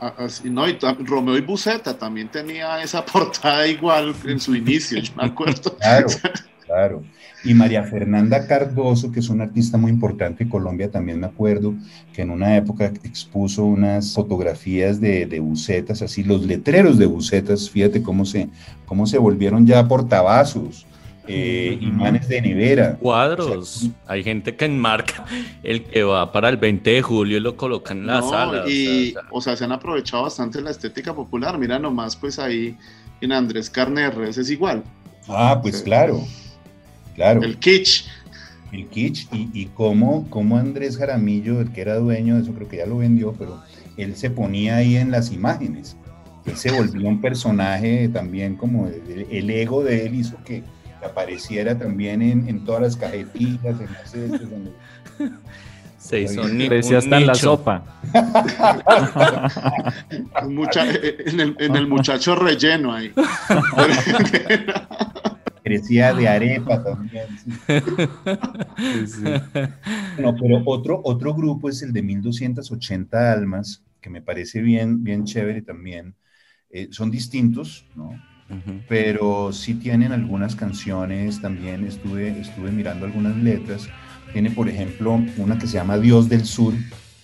ah, 0.00 0.14
así, 0.18 0.48
no, 0.50 0.68
y 0.68 0.78
Romeo 1.04 1.36
y 1.36 1.40
Buceta 1.40 1.98
también 1.98 2.28
tenía 2.28 2.80
esa 2.80 3.04
portada 3.12 3.66
igual 3.66 4.14
en 4.24 4.38
su 4.38 4.54
inicio, 4.54 5.00
yo 5.00 5.12
me 5.16 5.24
acuerdo. 5.24 5.76
Claro, 5.78 6.06
claro. 6.64 7.02
Y 7.42 7.54
María 7.54 7.82
Fernanda 7.82 8.46
Cardoso, 8.46 9.10
que 9.10 9.18
es 9.18 9.28
una 9.28 9.42
artista 9.44 9.76
muy 9.78 9.90
importante 9.90 10.44
en 10.44 10.50
Colombia, 10.50 10.92
también 10.92 11.18
me 11.18 11.26
acuerdo 11.26 11.74
que 12.12 12.22
en 12.22 12.30
una 12.30 12.56
época 12.56 12.86
expuso 13.02 13.64
unas 13.64 14.14
fotografías 14.14 15.00
de, 15.00 15.26
de 15.26 15.40
bucetas, 15.40 16.02
así 16.02 16.22
los 16.22 16.46
letreros 16.46 16.98
de 16.98 17.06
bucetas, 17.06 17.68
fíjate 17.68 18.00
cómo 18.00 18.24
se, 18.24 18.48
cómo 18.86 19.06
se 19.06 19.18
volvieron 19.18 19.66
ya 19.66 19.88
portavasos, 19.88 20.86
eh, 21.28 21.78
imanes 21.80 22.28
de 22.28 22.40
nevera. 22.40 22.96
Cuadros. 22.96 23.88
Hay 24.06 24.22
gente 24.24 24.56
que 24.56 24.64
enmarca 24.64 25.24
el 25.62 25.84
que 25.84 26.02
va 26.02 26.32
para 26.32 26.48
el 26.48 26.56
20 26.56 26.90
de 26.90 27.02
julio 27.02 27.36
y 27.36 27.40
lo 27.40 27.56
coloca 27.56 27.92
en 27.92 28.06
la 28.06 28.20
No, 28.20 28.30
sala. 28.30 28.64
o 28.64 28.68
y, 28.68 29.10
sea, 29.12 29.20
o 29.20 29.22
sea, 29.22 29.28
o 29.30 29.40
sea, 29.40 29.56
se 29.56 29.64
han 29.64 29.72
aprovechado 29.72 30.22
bastante 30.24 30.60
la 30.60 30.70
estética 30.70 31.14
popular. 31.14 31.58
Mira 31.58 31.78
nomás, 31.78 32.16
pues 32.16 32.38
ahí 32.38 32.76
en 33.20 33.32
Andrés 33.32 33.68
Carne 33.70 34.02
de 34.02 34.10
Res 34.10 34.38
es 34.38 34.50
igual. 34.50 34.82
Ah, 35.28 35.58
pues 35.62 35.82
claro, 35.82 36.24
claro. 37.14 37.42
El 37.42 37.58
kitsch. 37.58 38.06
el 38.72 38.86
kitsch 38.88 39.26
y, 39.32 39.50
y 39.52 39.66
cómo, 39.66 40.26
cómo 40.30 40.56
Andrés 40.56 40.96
Jaramillo, 40.96 41.60
el 41.60 41.70
que 41.72 41.80
era 41.82 41.96
dueño 41.96 42.36
de 42.36 42.42
eso, 42.42 42.52
creo 42.54 42.68
que 42.68 42.78
ya 42.78 42.86
lo 42.86 42.98
vendió, 42.98 43.32
pero 43.38 43.60
él 43.96 44.16
se 44.16 44.30
ponía 44.30 44.76
ahí 44.76 44.96
en 44.96 45.10
las 45.10 45.32
imágenes. 45.32 45.96
Él 46.46 46.56
se 46.56 46.70
volvió 46.70 47.06
un 47.06 47.20
personaje 47.20 48.08
también 48.08 48.56
como 48.56 48.86
el, 48.86 49.26
el 49.30 49.50
ego 49.50 49.84
de 49.84 50.06
él 50.06 50.14
hizo 50.14 50.42
que 50.44 50.62
apareciera 51.04 51.78
también 51.78 52.22
en, 52.22 52.48
en 52.48 52.64
todas 52.64 52.82
las 52.82 52.96
cajetillas, 52.96 53.80
en 53.80 53.92
las 53.92 54.14
estos, 54.14 54.40
en 54.42 54.64
los- 54.64 54.74
se 55.98 56.20
hizo 56.22 56.42
Parecía 56.42 56.98
hasta 56.98 57.18
en 57.18 57.26
la 57.26 57.34
sopa. 57.34 57.82
Mucha- 60.48 60.88
en, 60.90 61.40
el, 61.40 61.56
en 61.58 61.76
el 61.76 61.86
muchacho 61.88 62.34
relleno 62.36 62.92
ahí. 62.94 63.12
Parecía 65.64 66.14
de 66.14 66.28
arepa 66.28 66.82
también. 66.82 67.26
sí. 67.38 67.50
Sí, 68.78 69.06
sí. 69.06 69.22
No, 70.18 70.34
pero 70.36 70.62
otro, 70.64 71.00
otro 71.04 71.34
grupo 71.34 71.68
es 71.68 71.82
el 71.82 71.92
de 71.92 72.02
1280 72.02 73.32
almas, 73.32 73.84
que 74.00 74.08
me 74.08 74.22
parece 74.22 74.62
bien, 74.62 75.04
bien 75.04 75.24
chévere 75.24 75.60
también. 75.62 76.14
Eh, 76.70 76.88
son 76.90 77.10
distintos, 77.10 77.84
¿no? 77.96 78.10
pero 78.88 79.52
sí 79.52 79.74
tienen 79.74 80.12
algunas 80.12 80.56
canciones, 80.56 81.40
también 81.40 81.84
estuve, 81.84 82.40
estuve 82.40 82.70
mirando 82.70 83.06
algunas 83.06 83.36
letras, 83.36 83.88
tiene 84.32 84.50
por 84.50 84.68
ejemplo 84.68 85.20
una 85.36 85.58
que 85.58 85.66
se 85.66 85.74
llama 85.74 85.98
Dios 85.98 86.28
del 86.28 86.44
Sur, 86.44 86.74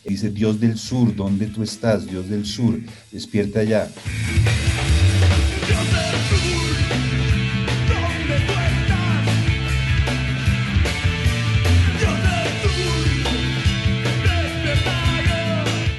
dice 0.05 0.31
Dios 0.31 0.61
del 0.61 0.77
Sur, 0.77 1.15
¿dónde 1.15 1.47
tú 1.47 1.63
estás? 1.63 2.07
Dios 2.07 2.29
del 2.29 2.45
Sur, 2.45 2.79
despierta 3.11 3.63
ya. 3.63 3.89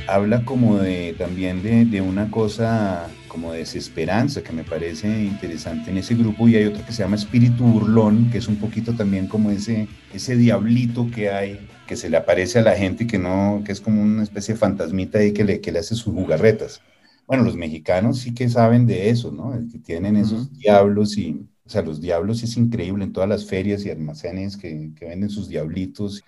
habla 0.08 0.46
como 0.46 0.78
de 0.78 1.14
también 1.18 1.62
de, 1.62 1.84
de, 1.84 2.00
una 2.00 2.32
cosa 2.32 3.10
como 3.36 3.52
de 3.52 3.60
desesperanza 3.60 4.42
que 4.42 4.54
me 4.54 4.64
parece 4.64 5.10
interesante 5.10 5.92
en 5.92 5.98
ese 5.98 6.16
grupo 6.16 6.48
y 6.48 6.56
hay 6.56 6.64
otro 6.64 6.86
que 6.86 6.94
se 6.94 7.04
llama 7.04 7.18
Espíritu 7.18 7.66
Burlón, 7.66 8.30
que 8.32 8.38
es 8.38 8.48
un 8.48 8.56
poquito 8.56 8.94
también 8.94 9.28
como 9.28 9.52
ese, 9.52 9.90
ese 10.14 10.38
diablito 10.38 11.10
que 11.14 11.30
hay, 11.30 11.68
que 11.86 11.98
se 11.98 12.10
le 12.10 12.16
aparece 12.16 12.60
a 12.60 12.62
la 12.62 12.78
gente 12.78 13.04
y 13.04 13.08
que 13.08 13.20
no, 13.20 13.62
que 13.66 13.74
es 13.74 13.82
como 13.82 14.02
una 14.02 14.24
especie 14.24 14.54
de 14.54 14.60
fantasmita 14.62 15.20
ahí 15.20 15.34
que 15.34 15.44
le, 15.44 15.60
que 15.60 15.74
le 15.74 15.80
hace 15.80 15.96
sus 15.96 16.14
jugarretas. 16.14 16.82
Bueno, 17.28 17.44
los 17.44 17.58
mexicanos 17.58 18.20
sí 18.20 18.34
que 18.34 18.48
saben 18.48 18.86
de 18.86 19.10
eso, 19.10 19.34
¿no? 19.34 19.52
Que 19.70 19.80
tienen 19.80 20.16
esos 20.16 20.58
diablos 20.58 21.18
y, 21.18 21.46
o 21.66 21.70
sea, 21.70 21.82
los 21.82 22.00
diablos 22.00 22.42
es 22.42 22.56
increíble 22.56 23.04
en 23.04 23.12
todas 23.12 23.28
las 23.28 23.46
ferias 23.46 23.86
y 23.86 23.90
almacenes 23.90 24.56
que, 24.56 24.92
que 24.96 25.06
venden 25.08 25.30
sus 25.30 25.50
diablitos 25.50 26.24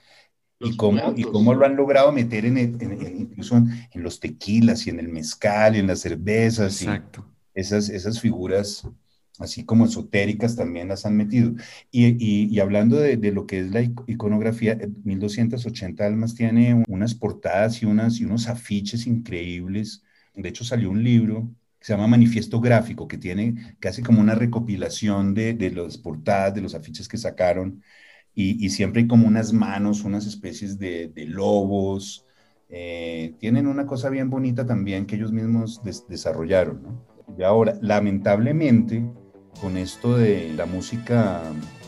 y 0.60 0.76
cómo, 0.76 1.14
y 1.16 1.24
cómo 1.24 1.54
lo 1.54 1.66
han 1.66 1.76
logrado 1.76 2.12
meter 2.12 2.46
en, 2.46 2.58
en- 2.58 2.82
en- 2.82 3.18
incluso 3.22 3.58
en, 3.58 3.70
en 3.92 4.04
los 4.04 4.20
tequilas 4.20 4.88
y 4.88 4.90
en 4.90 5.00
el 5.00 5.08
mezcal 5.10 5.76
y 5.76 5.80
en 5.80 5.88
las 5.88 6.00
cervezas 6.02 6.82
y 6.82 6.86
Exacto. 6.88 7.26
esas, 7.54 7.90
esas 7.90 8.20
figuras 8.22 8.84
así 9.40 9.66
como 9.66 9.86
esotéricas 9.86 10.56
también 10.56 10.88
las 10.88 11.06
han 11.06 11.16
metido. 11.16 11.54
Y, 11.92 12.08
y- 12.24 12.48
y 12.54 12.60
hablando 12.60 12.98
de, 12.98 13.18
de 13.18 13.32
lo 13.32 13.46
que 13.48 13.60
es 13.60 13.72
la 13.72 13.82
ic- 13.82 14.04
iconografía, 14.08 14.74
eh, 14.74 14.90
1280 15.04 16.06
Almas 16.08 16.34
tiene 16.36 16.84
unas 16.88 17.14
portadas 17.16 17.82
y, 17.84 17.86
unas, 17.86 18.20
y 18.20 18.26
unos 18.26 18.48
afiches 18.48 19.06
increíbles. 19.08 20.04
De 20.34 20.50
hecho 20.50 20.64
salió 20.64 20.90
un 20.90 21.04
libro 21.04 21.50
que 21.80 21.86
se 21.86 21.94
llama 21.94 22.08
Manifiesto 22.08 22.60
Gráfico, 22.60 23.08
que 23.08 23.18
tiene 23.20 23.76
casi 23.80 24.02
como 24.02 24.22
una 24.22 24.34
recopilación 24.36 25.34
de, 25.36 25.54
de 25.54 25.72
las 25.72 25.98
portadas, 26.00 26.54
de 26.56 26.62
los 26.62 26.74
afiches 26.76 27.08
que 27.08 27.18
sacaron 27.18 27.84
y, 28.38 28.64
y 28.66 28.70
siempre 28.70 29.02
hay 29.02 29.08
como 29.08 29.28
unas 29.28 29.54
manos, 29.54 30.04
unas 30.04 30.26
especies 30.28 30.78
de, 30.80 31.10
de 31.10 31.26
lobos. 31.26 32.26
eh, 32.70 33.36
tienen 33.40 33.68
una 33.68 33.86
cosa 33.86 34.10
bien 34.10 34.30
bonita 34.30 34.66
también 34.66 35.06
que 35.08 35.16
ellos 35.16 35.32
mismos 35.32 35.82
des- 35.84 36.06
desarrollaron. 36.08 36.84
¿no? 36.84 37.08
Y 37.38 37.44
ahora, 37.44 37.78
lamentablemente, 37.82 39.04
con 39.60 39.78
esto 39.78 40.18
de 40.18 40.54
la 40.54 40.66
música 40.66 41.42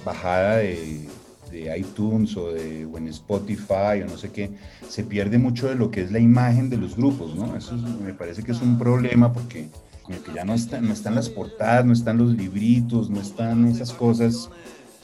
bajada 0.04 0.58
de, 0.58 1.08
de 1.52 1.78
iTunes 1.78 2.36
o, 2.38 2.52
de, 2.54 2.86
o 2.86 2.98
en 2.98 3.08
Spotify 3.10 4.02
o 4.04 4.08
no 4.08 4.18
sé 4.18 4.32
qué, 4.32 4.56
se 4.88 5.04
pierde 5.04 5.38
mucho 5.38 5.68
de 5.70 5.76
lo 5.76 5.92
que 5.92 6.02
es 6.02 6.12
la 6.12 6.20
imagen 6.20 6.70
de 6.70 6.78
los 6.78 6.96
grupos, 6.96 7.36
¿no? 7.36 7.56
Eso 7.56 7.76
es- 7.76 7.84
me 7.84 8.14
parece 8.14 8.44
que 8.44 8.52
es 8.54 8.62
un 8.62 8.78
problema 8.78 9.32
porque 9.34 9.70
como 10.02 10.24
que 10.24 10.32
ya 10.34 10.46
no 10.46 10.54
están, 10.56 10.88
no 10.88 10.94
están 10.94 11.16
las 11.16 11.30
portadas, 11.30 11.86
no 11.86 11.94
están 11.94 12.18
los 12.18 12.34
libritos, 12.34 13.10
no 13.10 13.22
están 13.22 13.66
esas 13.68 13.94
cosas. 13.94 14.52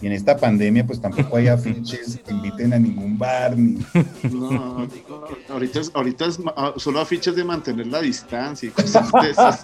Y 0.02 0.08
en 0.08 0.14
esta 0.14 0.36
pandemia, 0.36 0.86
pues 0.86 1.00
tampoco 1.00 1.38
hay 1.38 1.48
afiches 1.50 2.20
que 2.26 2.32
inviten 2.32 2.74
a 2.74 2.80
ningún 2.80 3.18
bar, 3.18 3.58
ni, 3.58 3.86
No, 4.32 4.88
ahorita 5.50 5.80
es, 5.80 5.91
ahorita 5.93 6.26
es 6.26 6.39
ah, 6.56 6.74
solo 6.78 7.00
afiches 7.00 7.36
de 7.36 7.43
mantener 7.43 7.88
la 7.88 8.02
distancia 8.02 8.68
y 8.68 8.72
cosas 8.82 9.10
de 9.12 9.32
esas. 9.32 9.64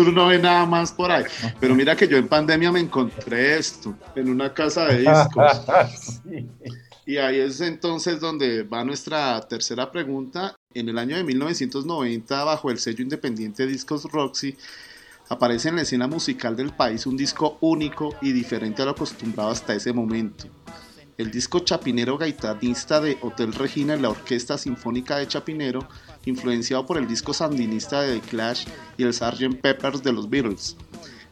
Uno 0.00 0.12
no 0.12 0.26
ve 0.26 0.38
nada 0.38 0.66
más 0.66 0.92
por 0.92 1.10
ahí. 1.10 1.24
Pero 1.60 1.74
mira 1.74 1.96
que 1.96 2.08
yo 2.08 2.16
en 2.16 2.28
pandemia 2.28 2.72
me 2.72 2.80
encontré 2.80 3.58
esto 3.58 3.94
en 4.16 4.28
una 4.28 4.52
casa 4.52 4.86
de 4.86 4.98
discos. 5.00 5.66
Sí. 6.24 6.48
Y 7.06 7.18
ahí 7.18 7.38
es 7.38 7.60
entonces 7.60 8.18
donde 8.18 8.62
va 8.62 8.82
nuestra 8.84 9.40
tercera 9.46 9.90
pregunta. 9.90 10.56
En 10.72 10.88
el 10.88 10.98
año 10.98 11.16
de 11.16 11.24
1990, 11.24 12.44
bajo 12.44 12.70
el 12.70 12.78
sello 12.78 13.02
independiente 13.02 13.66
Discos 13.66 14.04
Roxy, 14.10 14.56
aparece 15.28 15.68
en 15.68 15.76
la 15.76 15.82
escena 15.82 16.06
musical 16.06 16.56
del 16.56 16.72
país 16.72 17.06
un 17.06 17.16
disco 17.16 17.58
único 17.60 18.14
y 18.20 18.32
diferente 18.32 18.82
a 18.82 18.84
lo 18.84 18.92
acostumbrado 18.92 19.50
hasta 19.50 19.74
ese 19.74 19.92
momento. 19.92 20.46
El 21.16 21.30
disco 21.30 21.60
Chapinero 21.60 22.18
Gaitanista 22.18 23.00
de 23.00 23.18
Hotel 23.20 23.52
Regina 23.52 23.94
en 23.94 24.02
la 24.02 24.10
Orquesta 24.10 24.58
Sinfónica 24.58 25.16
de 25.16 25.28
Chapinero, 25.28 25.88
influenciado 26.24 26.86
por 26.86 26.98
el 26.98 27.06
disco 27.06 27.32
sandinista 27.32 28.02
de 28.02 28.18
The 28.18 28.28
Clash 28.28 28.66
y 28.96 29.04
el 29.04 29.14
Sgt. 29.14 29.60
Peppers 29.60 30.02
de 30.02 30.12
los 30.12 30.28
Beatles. 30.28 30.76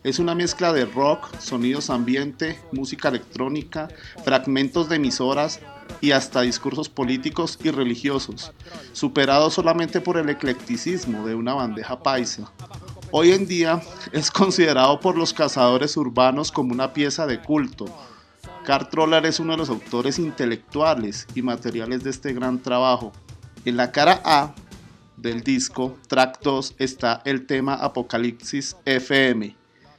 Es 0.05 0.19
una 0.19 0.35
mezcla 0.35 0.73
de 0.73 0.85
rock, 0.85 1.37
sonidos 1.39 1.91
ambiente, 1.91 2.61
música 2.73 3.09
electrónica, 3.09 3.89
fragmentos 4.25 4.89
de 4.89 4.97
emisoras 4.97 5.61
y 6.01 6.13
hasta 6.13 6.43
discursos 6.43 6.89
políticos 6.89 7.59
y 7.63 7.71
religiosos, 7.71 8.53
superado 8.93 9.51
solamente 9.51 10.01
por 10.01 10.17
el 10.17 10.29
eclecticismo 10.29 11.27
de 11.27 11.35
una 11.37 11.55
bandeja 11.55 12.03
paisa. 12.03 12.53
Hoy 13.15 13.33
en 13.33 13.47
día 13.47 13.83
es 14.13 14.31
considerado 14.31 14.99
por 14.99 15.19
los 15.19 15.35
cazadores 15.35 15.99
urbanos 15.99 16.51
como 16.51 16.73
una 16.73 16.95
pieza 16.95 17.27
de 17.27 17.43
culto. 17.43 17.85
Carl 18.65 18.89
Troller 18.89 19.27
es 19.27 19.39
uno 19.39 19.53
de 19.53 19.59
los 19.59 19.69
autores 19.69 20.19
intelectuales 20.19 21.27
y 21.35 21.43
materiales 21.43 22.03
de 22.05 22.09
este 22.09 22.33
gran 22.33 22.63
trabajo. 22.63 23.13
En 23.67 23.77
la 23.77 23.93
cara 23.93 24.23
A 24.25 24.55
del 25.19 25.43
disco, 25.43 25.99
track 26.09 26.41
2, 26.43 26.77
está 26.79 27.21
el 27.27 27.45
tema 27.45 27.75
Apocalipsis 27.75 28.77
FM. 28.87 29.57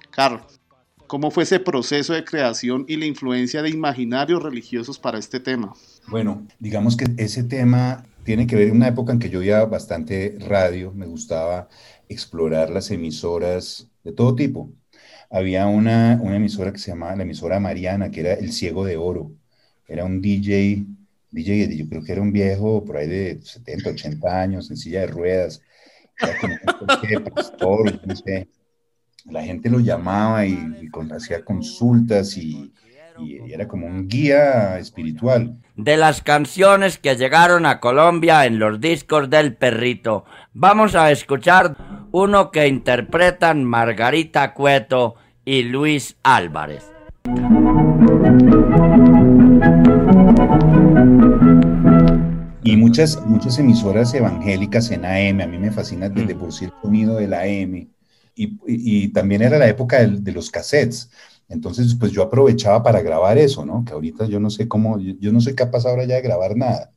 Carl, 0.09 0.41
¿cómo 1.05 1.29
fue 1.29 1.43
ese 1.43 1.59
proceso 1.59 2.13
de 2.13 2.25
creación 2.25 2.83
y 2.87 2.97
la 2.97 3.05
influencia 3.05 3.61
de 3.61 3.69
imaginarios 3.69 4.41
religiosos 4.41 4.97
para 4.97 5.19
este 5.19 5.39
tema? 5.39 5.75
Bueno, 6.07 6.47
digamos 6.57 6.97
que 6.97 7.05
ese 7.17 7.43
tema 7.43 8.05
tiene 8.23 8.47
que 8.47 8.55
ver 8.55 8.69
en 8.69 8.77
una 8.77 8.87
época 8.87 9.13
en 9.13 9.19
que 9.19 9.29
yo 9.29 9.39
oía 9.39 9.63
bastante 9.65 10.35
radio, 10.39 10.91
me 10.93 11.05
gustaba 11.05 11.69
explorar 12.09 12.69
las 12.69 12.91
emisoras 12.91 13.89
de 14.03 14.11
todo 14.13 14.35
tipo. 14.35 14.71
Había 15.29 15.67
una, 15.67 16.19
una 16.21 16.35
emisora 16.35 16.71
que 16.71 16.79
se 16.79 16.91
llamaba 16.91 17.15
la 17.15 17.23
emisora 17.23 17.59
Mariana, 17.59 18.11
que 18.11 18.21
era 18.21 18.33
El 18.33 18.51
Ciego 18.51 18.85
de 18.85 18.97
Oro. 18.97 19.31
Era 19.87 20.05
un 20.05 20.21
DJ, 20.21 20.85
DJ, 21.31 21.75
yo 21.75 21.89
creo 21.89 22.03
que 22.03 22.11
era 22.11 22.21
un 22.21 22.31
viejo 22.31 22.83
por 22.85 22.97
ahí 22.97 23.07
de 23.07 23.41
70, 23.41 23.89
80 23.89 24.41
años, 24.41 24.69
en 24.69 24.77
silla 24.77 25.01
de 25.01 25.07
ruedas. 25.07 25.61
La 29.25 29.43
gente 29.43 29.69
lo 29.69 29.79
llamaba 29.79 30.45
y, 30.45 30.53
y 30.53 31.13
hacía 31.13 31.43
consultas 31.43 32.37
y, 32.37 32.71
y- 33.19 33.41
y 33.49 33.53
era 33.53 33.67
como 33.67 33.87
un 33.87 34.07
guía 34.07 34.77
espiritual. 34.79 35.57
de 35.75 35.97
las 35.97 36.21
canciones 36.21 36.97
que 36.97 37.15
llegaron 37.15 37.65
a 37.65 37.79
Colombia 37.79 38.45
en 38.45 38.59
los 38.59 38.79
discos 38.79 39.29
del 39.29 39.55
perrito. 39.55 40.23
Vamos 40.53 40.93
a 40.95 41.09
escuchar 41.11 41.75
uno 42.11 42.51
que 42.51 42.67
interpretan 42.67 43.63
Margarita 43.63 44.53
Cueto 44.53 45.15
y 45.45 45.63
Luis 45.63 46.15
Álvarez. 46.23 46.83
Y 52.65 52.77
muchas, 52.77 53.21
muchas 53.25 53.59
emisoras 53.59 54.13
evangélicas 54.13 54.89
en 54.91 55.03
AM, 55.05 55.41
a 55.43 55.47
mí 55.47 55.57
me 55.57 55.71
fascina 55.71 56.07
desde 56.07 56.33
por 56.35 56.53
sí 56.53 56.65
el 56.65 56.71
sonido 56.81 57.15
del 57.17 57.33
AM. 57.33 57.89
Y, 58.35 58.45
y- 58.45 58.57
y 58.67 59.07
también 59.09 59.41
era 59.41 59.57
la 59.57 59.67
época 59.67 59.99
del- 59.99 60.23
de, 60.23 60.31
los 60.31 60.49
cassettes. 60.49 61.11
Entonces, 61.53 61.95
pues 61.99 62.11
yo 62.11 62.23
aprovechaba 62.23 62.83
para 62.83 63.01
grabar 63.01 63.37
eso, 63.37 63.65
¿no? 63.65 63.83
Que 63.85 63.93
ahorita 63.93 64.25
yo 64.25 64.39
no 64.39 64.49
sé 64.49 64.67
cómo, 64.67 64.99
yo, 64.99 65.13
yo 65.19 65.31
no 65.31 65.39
soy 65.39 65.55
capaz 65.55 65.85
ahora 65.85 66.05
ya 66.05 66.15
de 66.15 66.21
grabar 66.21 66.55
nada. 66.57 66.91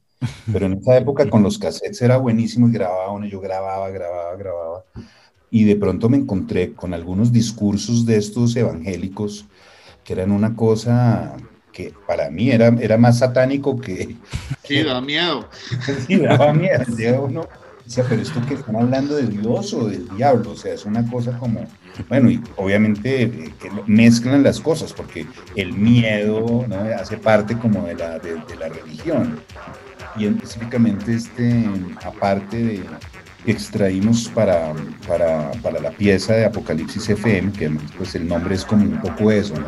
Pero 0.51 0.67
en 0.67 0.75
esa 0.75 0.97
época 0.97 1.29
con 1.29 1.43
los 1.43 1.59
cassettes 1.59 2.01
era 2.01 2.17
buenísimo 2.17 2.69
y 2.69 2.73
grababa 2.73 3.13
uno, 3.13 3.27
yo 3.27 3.41
grababa, 3.41 3.91
grababa, 3.91 4.35
grababa. 4.37 4.85
Y 5.51 5.65
de 5.65 5.77
pronto 5.77 6.09
me 6.09 6.17
encontré 6.17 6.73
con 6.73 6.95
algunos 6.95 7.33
discursos 7.33 8.07
de 8.07 8.17
estos 8.17 8.57
evangélicos 8.57 9.47
que 10.05 10.15
eran 10.15 10.33
una 10.33 10.57
cosa 10.57 11.37
que 11.73 11.93
para 12.07 12.31
mí 12.31 12.51
era, 12.51 12.69
era 12.69 12.97
más 12.97 13.19
satánico 13.19 13.79
que, 13.79 14.17
Sí, 14.65 14.83
da 14.83 15.01
miedo. 15.01 15.47
Sí, 16.07 16.17
daba 16.17 16.53
miedo. 16.53 17.25
Uno, 17.25 17.49
decía, 17.87 18.05
pero 18.09 18.21
esto 18.21 18.45
que 18.47 18.55
están 18.55 18.77
hablando 18.77 19.15
de 19.15 19.27
Dios 19.29 19.73
o 19.73 19.89
del 19.89 20.09
diablo, 20.17 20.51
o 20.51 20.57
sea, 20.57 20.75
es 20.75 20.85
una 20.85 21.09
cosa 21.09 21.39
como, 21.39 21.65
bueno, 22.09 22.31
y 22.31 22.43
obviamente 22.57 23.23
eh, 23.23 23.55
que 23.61 23.71
mezclan 23.87 24.43
las 24.43 24.61
cosas, 24.61 24.93
porque 24.93 25.27
el 25.55 25.73
miedo 25.73 26.67
hace 26.99 27.17
parte 27.17 27.57
como 27.57 27.87
de 27.87 27.95
la, 27.95 28.19
de, 28.19 28.57
la 28.59 28.69
religión. 28.69 29.41
Y 30.17 30.27
específicamente, 30.27 31.15
este, 31.15 31.65
aparte 32.03 32.57
de 32.57 32.85
extraímos 33.53 34.29
para, 34.29 34.73
para, 35.07 35.51
para 35.63 35.81
la 35.81 35.91
pieza 35.91 36.35
de 36.35 36.45
Apocalipsis 36.47 37.09
FM, 37.09 37.53
que 37.53 37.71
pues 37.97 38.15
el 38.15 38.27
nombre 38.27 38.55
es 38.55 38.65
como 38.65 38.85
un 38.85 39.01
poco 39.01 39.31
eso, 39.31 39.55
¿no? 39.55 39.67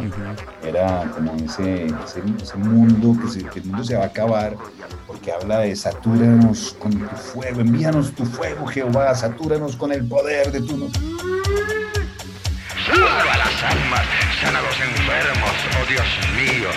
era 0.68 1.04
como 1.14 1.34
ese, 1.36 1.86
ese, 1.86 2.22
ese 2.42 2.56
mundo 2.56 3.16
que, 3.22 3.28
se- 3.30 3.44
que 3.44 3.60
el 3.60 3.66
mundo 3.66 3.84
se 3.84 3.96
va 3.96 4.04
a 4.04 4.06
acabar 4.06 4.56
porque 5.06 5.32
habla 5.32 5.60
de 5.60 5.74
satúranos 5.76 6.76
con 6.78 6.90
tu 6.92 7.16
fuego, 7.16 7.60
envíanos 7.60 8.12
tu 8.12 8.24
fuego 8.26 8.66
Jehová, 8.66 9.14
satúranos 9.14 9.76
con 9.76 9.92
el 9.92 10.04
poder 10.06 10.50
de 10.52 10.60
tu 10.60 10.76
nombre. 10.76 11.00
Salva 12.86 13.36
las 13.36 13.62
almas, 13.64 14.02
sana 14.40 14.58
a 14.58 14.62
los 14.62 14.80
enfermos, 14.80 15.50
oh 15.80 15.86
Dios 15.88 16.06
mío, 16.36 16.68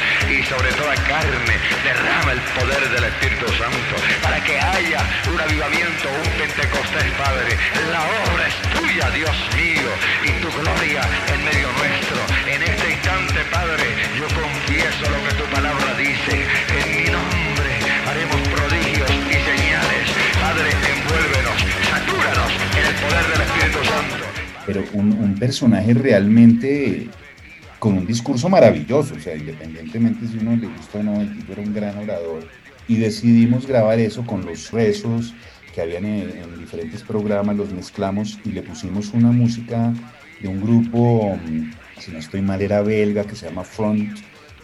sobre 0.43 0.71
toda 0.73 0.95
carne 1.05 1.55
derrama 1.83 2.31
el 2.33 2.41
poder 2.57 2.89
del 2.89 3.03
Espíritu 3.03 3.45
Santo 3.53 3.95
para 4.21 4.41
que 4.43 4.59
haya 4.59 5.01
un 5.31 5.39
avivamiento, 5.39 6.09
un 6.09 6.29
Pentecostés, 6.39 7.11
Padre. 7.17 7.57
La 7.91 8.01
obra 8.01 8.47
es 8.47 8.57
tuya, 8.73 9.09
Dios 9.11 9.35
mío, 9.55 9.91
y 10.25 10.31
tu 10.41 10.49
gloria 10.49 11.01
en 11.33 11.45
medio 11.45 11.67
nuestro. 11.77 12.19
En 12.47 12.63
este 12.63 12.91
instante, 12.91 13.39
Padre, 13.51 13.85
yo 14.17 14.25
confieso 14.33 15.03
lo 15.13 15.19
que 15.29 15.33
tu 15.35 15.45
palabra 15.53 15.93
dice. 15.97 16.33
En 16.73 16.87
mi 16.89 17.07
nombre 17.11 17.71
haremos 18.09 18.41
prodigios 18.49 19.11
y 19.11 19.37
señales. 19.45 20.05
Padre, 20.41 20.69
envuélvenos, 20.89 21.59
satúranos 21.85 22.51
en 22.77 22.83
el 22.89 22.95
poder 22.97 23.25
del 23.29 23.41
Espíritu 23.45 23.79
Santo. 23.85 24.25
Pero 24.65 24.83
un, 24.93 25.11
un 25.11 25.37
personaje 25.37 25.93
realmente 25.93 27.09
con 27.81 27.97
un 27.97 28.05
discurso 28.05 28.47
maravilloso, 28.47 29.15
o 29.15 29.19
sea, 29.19 29.35
independientemente 29.35 30.27
si 30.27 30.37
uno 30.37 30.55
le 30.55 30.67
gusta 30.67 30.99
o 30.99 31.03
no, 31.03 31.19
el 31.19 31.35
tipo 31.35 31.53
era 31.53 31.63
un 31.63 31.73
gran 31.73 31.97
orador. 31.97 32.47
Y 32.87 32.97
decidimos 32.97 33.65
grabar 33.65 33.97
eso 33.97 34.23
con 34.23 34.45
los 34.45 34.69
rezos 34.69 35.33
que 35.73 35.81
habían 35.81 36.05
en, 36.05 36.29
en 36.29 36.59
diferentes 36.59 37.01
programas, 37.01 37.55
los 37.55 37.73
mezclamos 37.73 38.37
y 38.45 38.51
le 38.51 38.61
pusimos 38.61 39.09
una 39.15 39.31
música 39.31 39.95
de 40.39 40.47
un 40.47 40.61
grupo, 40.61 41.35
si 41.97 42.11
no 42.11 42.19
estoy 42.19 42.43
mal, 42.43 42.61
era 42.61 42.83
belga, 42.83 43.23
que 43.23 43.35
se 43.35 43.47
llama 43.47 43.63
Front 43.63 44.15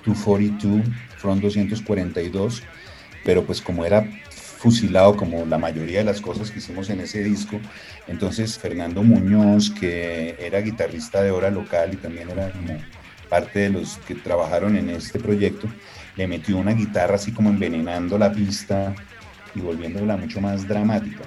242, 0.06 0.86
Front 1.18 1.42
242, 1.42 2.62
pero 3.26 3.44
pues 3.44 3.64
como 3.64 3.84
era 3.84 4.08
fusilado 4.36 5.18
como 5.18 5.44
la 5.48 5.58
mayoría 5.58 6.00
de 6.00 6.06
las 6.06 6.22
cosas 6.22 6.52
que 6.52 6.60
hicimos 6.60 6.92
en 6.92 7.00
ese 7.00 7.24
disco, 7.24 7.60
entonces 8.08 8.60
Fernando 8.60 9.02
Muñoz, 9.02 9.72
que 9.72 10.36
era 10.40 10.62
guitarrista 10.62 11.24
de 11.24 11.32
hora 11.32 11.50
local 11.50 11.94
y 11.94 11.98
también 11.98 12.30
era 12.30 12.52
como 12.52 12.78
parte 13.30 13.60
de 13.60 13.70
los 13.70 13.98
que 14.00 14.16
trabajaron 14.16 14.76
en 14.76 14.90
este 14.90 15.20
proyecto, 15.20 15.68
le 16.16 16.28
metió 16.28 16.58
una 16.58 16.74
guitarra 16.74 17.16
así 17.16 17.32
como 17.32 17.50
envenenando 17.50 18.18
la 18.18 18.32
pista 18.32 18.96
y 19.56 19.60
volviéndola 19.60 20.18
mucho 20.18 20.42
más 20.42 20.68
dramática. 20.68 21.24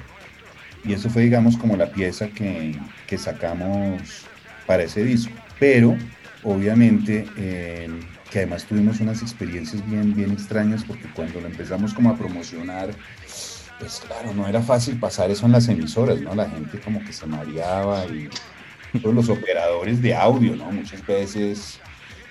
Y 0.85 0.93
eso 0.95 1.11
fue, 1.11 1.23
digamos, 1.23 1.57
como 1.57 1.77
la 1.77 1.91
pieza 1.91 2.29
que, 2.29 2.75
que 3.07 3.19
sacamos 3.19 4.25
para 4.67 4.85
ese 4.85 5.05
disco. 5.05 5.33
Pero, 5.59 5.97
obviamente, 6.43 7.27
eh, 7.37 7.89
que 8.31 8.39
además 8.39 8.65
tuvimos 8.65 9.01
unas 9.01 9.21
experiencias 9.23 9.85
bien, 9.89 10.15
bien 10.15 10.31
extrañas 10.31 10.85
porque 10.85 11.09
cuando 11.15 11.41
lo 11.41 11.47
empezamos 11.47 11.93
como 11.93 12.11
a 12.11 12.17
promocionar, 12.17 12.91
pues 13.79 14.03
claro, 14.07 14.33
no 14.33 14.47
era 14.47 14.63
fácil 14.63 14.99
pasar 14.99 15.31
eso 15.31 15.47
en 15.47 15.53
las 15.53 15.69
emisoras, 15.69 16.21
¿no? 16.21 16.35
La 16.35 16.49
gente 16.49 16.79
como 16.81 17.05
que 17.05 17.13
se 17.13 17.27
mareaba 17.27 18.07
y 18.07 18.29
todos 19.01 19.15
los 19.15 19.29
operadores 19.29 20.01
de 20.01 20.15
audio, 20.15 20.55
¿no? 20.55 20.71
Muchas 20.71 21.05
veces 21.05 21.81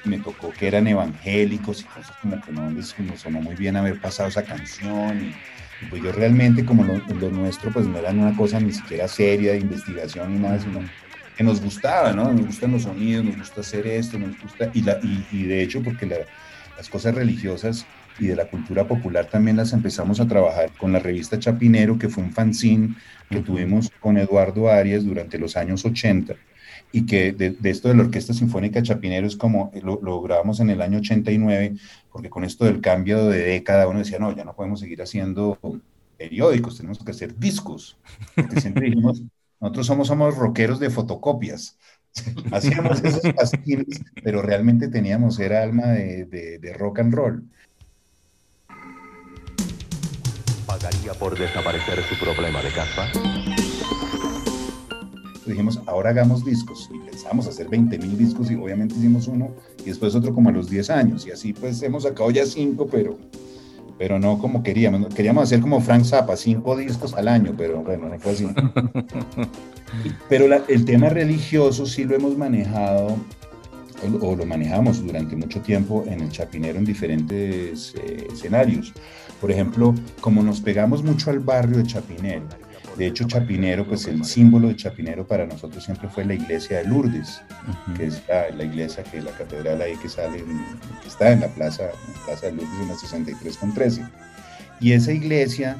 me 0.06 0.20
tocó 0.20 0.52
que 0.52 0.68
eran 0.68 0.88
evangélicos 0.88 1.82
y 1.82 1.84
cosas 1.86 2.16
como 2.22 2.42
que 2.42 2.52
no 2.52 2.70
les 2.72 2.98
no 3.00 3.18
sonó 3.18 3.42
muy 3.42 3.56
bien 3.56 3.76
haber 3.76 4.00
pasado 4.00 4.30
esa 4.30 4.44
canción. 4.44 5.22
Y, 5.22 5.86
y 5.86 5.90
pues 5.90 6.04
yo 6.04 6.12
realmente, 6.12 6.66
como 6.66 6.84
lo, 6.84 6.98
lo, 7.16 7.30
nuestro, 7.30 7.72
pues 7.72 7.88
no 7.88 7.98
era 7.98 8.12
una 8.12 8.36
cosa 8.36 8.60
ni 8.60 8.72
siquiera 8.72 9.08
seria 9.08 9.54
de 9.54 9.60
investigación 9.60 10.34
ni 10.34 10.40
nada, 10.40 10.60
sino 10.60 10.82
que 11.38 11.44
nos 11.44 11.62
gustaba, 11.62 12.12
¿no? 12.12 12.32
Nos 12.32 12.48
gustan 12.48 12.72
los 12.72 12.84
sonidos, 12.84 13.24
nos 13.24 13.38
gusta 13.38 13.62
hacer 13.62 13.88
esto, 13.88 14.20
nos 14.20 14.40
gusta, 14.42 14.70
y, 14.74 14.82
la, 14.82 15.00
y, 15.02 15.26
y 15.32 15.44
de 15.44 15.62
hecho, 15.62 15.82
porque 15.82 16.06
la, 16.06 16.18
las 16.76 16.90
cosas 16.90 17.16
religiosas 17.16 17.86
y 18.20 18.28
de 18.28 18.36
la 18.36 18.46
cultura 18.46 18.86
popular 18.88 19.26
también 19.26 19.56
las 19.56 19.72
empezamos 19.72 20.20
a 20.20 20.28
trabajar 20.28 20.72
con 20.78 20.92
la 20.92 21.00
revista 21.00 21.40
Chapinero, 21.40 21.98
que 21.98 22.10
fue 22.10 22.24
un 22.24 22.34
fanzine 22.34 22.96
que 23.30 23.40
tuvimos 23.40 23.90
con 24.00 24.18
Eduardo 24.18 24.70
Arias 24.70 25.06
durante 25.06 25.40
los 25.40 25.56
años 25.56 25.86
80 25.86 26.36
y 26.92 27.06
que 27.06 27.34
de, 27.34 27.52
de, 27.52 27.70
esto 27.70 27.88
de 27.88 27.96
la 27.96 28.04
Orquesta 28.04 28.34
Sinfónica 28.34 28.82
Chapinero 28.82 29.28
es 29.28 29.36
como 29.36 29.72
lo, 29.84 30.00
lo, 30.02 30.22
grabamos 30.22 30.60
en 30.60 30.70
el 30.70 30.82
año 30.82 31.00
89, 31.00 31.76
porque 32.12 32.30
con 32.30 32.44
esto 32.44 32.66
del 32.66 32.82
cambio 32.82 33.28
de 33.28 33.40
década 33.40 33.88
uno 33.88 34.00
decía, 34.00 34.20
no, 34.20 34.36
ya 34.36 34.44
no 34.44 34.56
podemos 34.56 34.80
seguir 34.80 35.02
haciendo 35.02 35.60
periódicos, 36.18 36.78
tenemos 36.78 37.00
que 37.00 37.12
hacer 37.12 37.38
discos. 37.38 37.98
Porque 38.36 38.60
siempre 38.60 38.88
dijimos, 38.88 39.22
nosotros 39.60 39.88
somos, 39.88 40.08
somos 40.08 40.36
rockeros 40.36 40.80
de 40.80 40.90
fotocopias. 40.90 41.78
Hacíamos 42.52 43.04
esos 43.04 43.34
pastines, 43.34 44.02
pero 44.24 44.42
realmente 44.42 44.88
teníamos, 44.88 45.40
era 45.40 45.62
alma 45.62 45.88
de, 45.88 46.26
de, 46.26 46.60
de 46.60 46.74
rock 46.74 47.00
and 47.00 47.14
roll. 47.14 47.44
¿Pagaría 50.66 51.14
por 51.14 51.38
desaparecer 51.38 52.04
su 52.04 52.16
problema 52.20 52.62
de 52.62 52.70
casa? 52.70 53.12
Dijimos, 55.52 55.82
ahora 55.86 56.12
hagamos 56.12 56.46
discos. 56.46 56.90
Y 56.94 57.00
pensamos 57.00 57.48
hacer 57.48 57.68
20 57.70 57.98
mil 58.00 58.18
discos 58.18 58.50
y 58.52 58.56
obviamente 58.56 58.96
hicimos 58.96 59.28
uno 59.28 59.50
y 59.80 59.86
después 59.86 60.16
otro 60.16 60.34
como 60.34 60.50
a 60.50 60.52
los 60.52 60.70
10 60.70 60.90
años. 60.90 61.28
Y 61.28 61.32
así 61.32 61.54
pues 61.54 61.82
hemos 61.82 62.04
sacado 62.04 62.32
ya 62.32 62.46
5, 62.46 62.88
pero, 62.88 63.18
pero 63.98 64.20
no 64.20 64.40
como 64.40 64.64
queríamos. 64.64 65.14
Queríamos 65.14 65.44
hacer 65.44 65.62
como 65.62 65.82
Frank 65.82 66.06
Zappa, 66.06 66.36
5 66.36 66.78
discos 66.78 67.14
al 67.14 67.28
año, 67.28 67.54
pero 67.58 67.82
bueno, 67.82 68.10
no 68.10 68.20
fue 68.20 68.32
así. 68.32 68.48
pero 70.30 70.48
la, 70.48 70.64
el 70.68 70.86
tema 70.86 71.10
religioso 71.10 71.86
sí 71.86 72.04
lo 72.04 72.16
hemos 72.16 72.38
manejado 72.38 73.18
o, 74.22 74.28
o, 74.28 74.36
lo 74.36 74.46
manejamos 74.46 75.06
durante 75.06 75.36
mucho 75.36 75.60
tiempo 75.62 76.06
en 76.08 76.22
el 76.22 76.30
Chapinero 76.30 76.80
en 76.80 76.86
diferentes 76.86 77.94
eh, 77.96 78.28
escenarios. 78.32 78.94
Por 79.42 79.52
ejemplo, 79.52 79.94
como 80.22 80.44
nos 80.44 80.62
pegamos 80.62 81.04
mucho 81.04 81.30
al 81.30 81.40
barrio 81.40 81.78
de 81.78 81.84
Chapinero, 81.84 82.46
de 83.00 83.08
hecho, 83.08 83.26
Chapinero, 83.26 83.88
pues 83.88 84.08
el 84.08 84.26
símbolo 84.26 84.68
de 84.68 84.76
Chapinero 84.76 85.26
para 85.26 85.46
nosotros 85.46 85.86
siempre 85.86 86.10
fue 86.10 86.26
la 86.26 86.34
iglesia 86.34 86.80
de 86.80 86.84
Lourdes, 86.84 87.42
uh 87.50 87.72
-huh. 87.72 87.98
que 87.98 88.08
es 88.08 88.22
la, 88.28 88.50
la, 88.50 88.64
iglesia, 88.66 89.06
que 89.06 89.22
la 89.22 89.32
catedral 89.32 89.82
ahí 89.82 89.96
que 89.96 90.10
sale, 90.10 90.40
en, 90.40 90.60
que 91.02 91.08
está 91.08 91.32
en 91.32 91.40
la 91.40 91.48
plaza, 91.48 91.84
en 91.84 92.14
la 92.14 92.26
plaza 92.26 92.46
de 92.48 92.52
Lourdes 92.52 92.82
en 92.82 92.88
la 92.90 92.96
63 92.96 93.58
con 93.58 93.74
13. 93.74 94.04
Y 94.82 94.92
esa 94.92 95.14
iglesia 95.14 95.78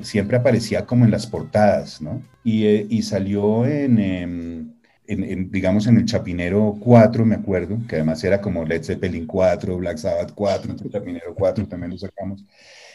siempre 0.00 0.36
aparecía 0.36 0.84
como 0.84 1.04
en 1.04 1.12
las 1.12 1.28
portadas, 1.28 2.02
¿no? 2.02 2.20
Y, 2.42 2.66
eh, 2.66 2.86
y 2.90 3.02
salió 3.02 3.64
en, 3.64 4.00
en, 4.00 4.74
en, 5.06 5.48
digamos, 5.52 5.86
en 5.86 5.96
el 5.98 6.06
Chapinero 6.06 6.76
4, 6.80 7.24
me 7.24 7.36
acuerdo, 7.36 7.78
que 7.88 7.94
además 7.96 8.24
era 8.24 8.40
como 8.40 8.64
Led 8.64 8.82
Zeppelin 8.82 9.26
4, 9.26 9.76
Black 9.78 9.98
Sabbath 9.98 10.32
4, 10.34 10.72
entonces 10.72 10.90
Chapinero 10.92 11.36
4 11.36 11.68
también 11.68 11.92
lo 11.92 11.98
sacamos. 11.98 12.44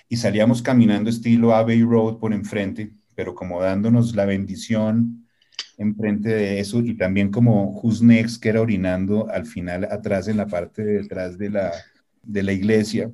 Y 0.10 0.18
salíamos 0.18 0.62
caminando 0.62 1.10
estilo 1.10 1.56
Abbey 1.56 1.82
Road 1.84 2.18
por 2.20 2.34
enfrente, 2.34 2.91
pero 3.18 3.34
como 3.34 3.63
dándonos 3.63 4.15
la 4.15 4.26
bendición 4.26 5.26
enfrente 5.80 6.30
de 6.30 6.59
eso 6.59 6.82
y 6.82 6.95
también 6.95 7.32
como 7.32 7.72
Who's 7.72 8.03
Next, 8.03 8.39
que 8.39 8.49
era 8.49 8.61
orinando 8.61 9.28
al 9.32 9.47
final 9.47 9.86
atrás 9.86 10.28
en 10.28 10.38
la 10.38 10.45
parte 10.45 10.84
de 10.84 11.01
detrás 11.01 11.36
de 11.36 11.49
la, 11.49 11.72
de 12.22 12.43
la 12.43 12.53
iglesia. 12.53 13.11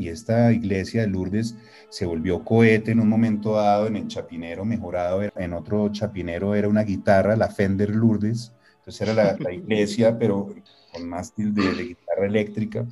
Y 0.00 0.08
esta 0.08 0.52
iglesia 0.52 1.02
de 1.02 1.06
Lourdes 1.06 1.56
se 1.88 2.04
volvió 2.04 2.44
cohete 2.44 2.90
en 2.90 2.98
un 2.98 3.08
momento 3.08 3.54
dado 3.54 3.86
en 3.86 3.94
el 3.96 4.08
chapinero 4.08 4.64
mejorado. 4.64 5.22
En 5.36 5.52
otro 5.52 5.88
chapinero 5.90 6.56
era 6.56 6.68
una 6.68 6.82
guitarra, 6.82 7.36
la 7.36 7.48
Fender 7.48 7.90
Lourdes. 7.90 8.52
Entonces 8.78 9.00
era 9.02 9.14
la, 9.14 9.36
la 9.38 9.52
iglesia, 9.52 10.18
pero 10.18 10.52
con 10.92 11.08
mástil 11.08 11.54
de, 11.54 11.62
de 11.74 11.82
guitarra 11.84 12.26
eléctrica. 12.26 12.84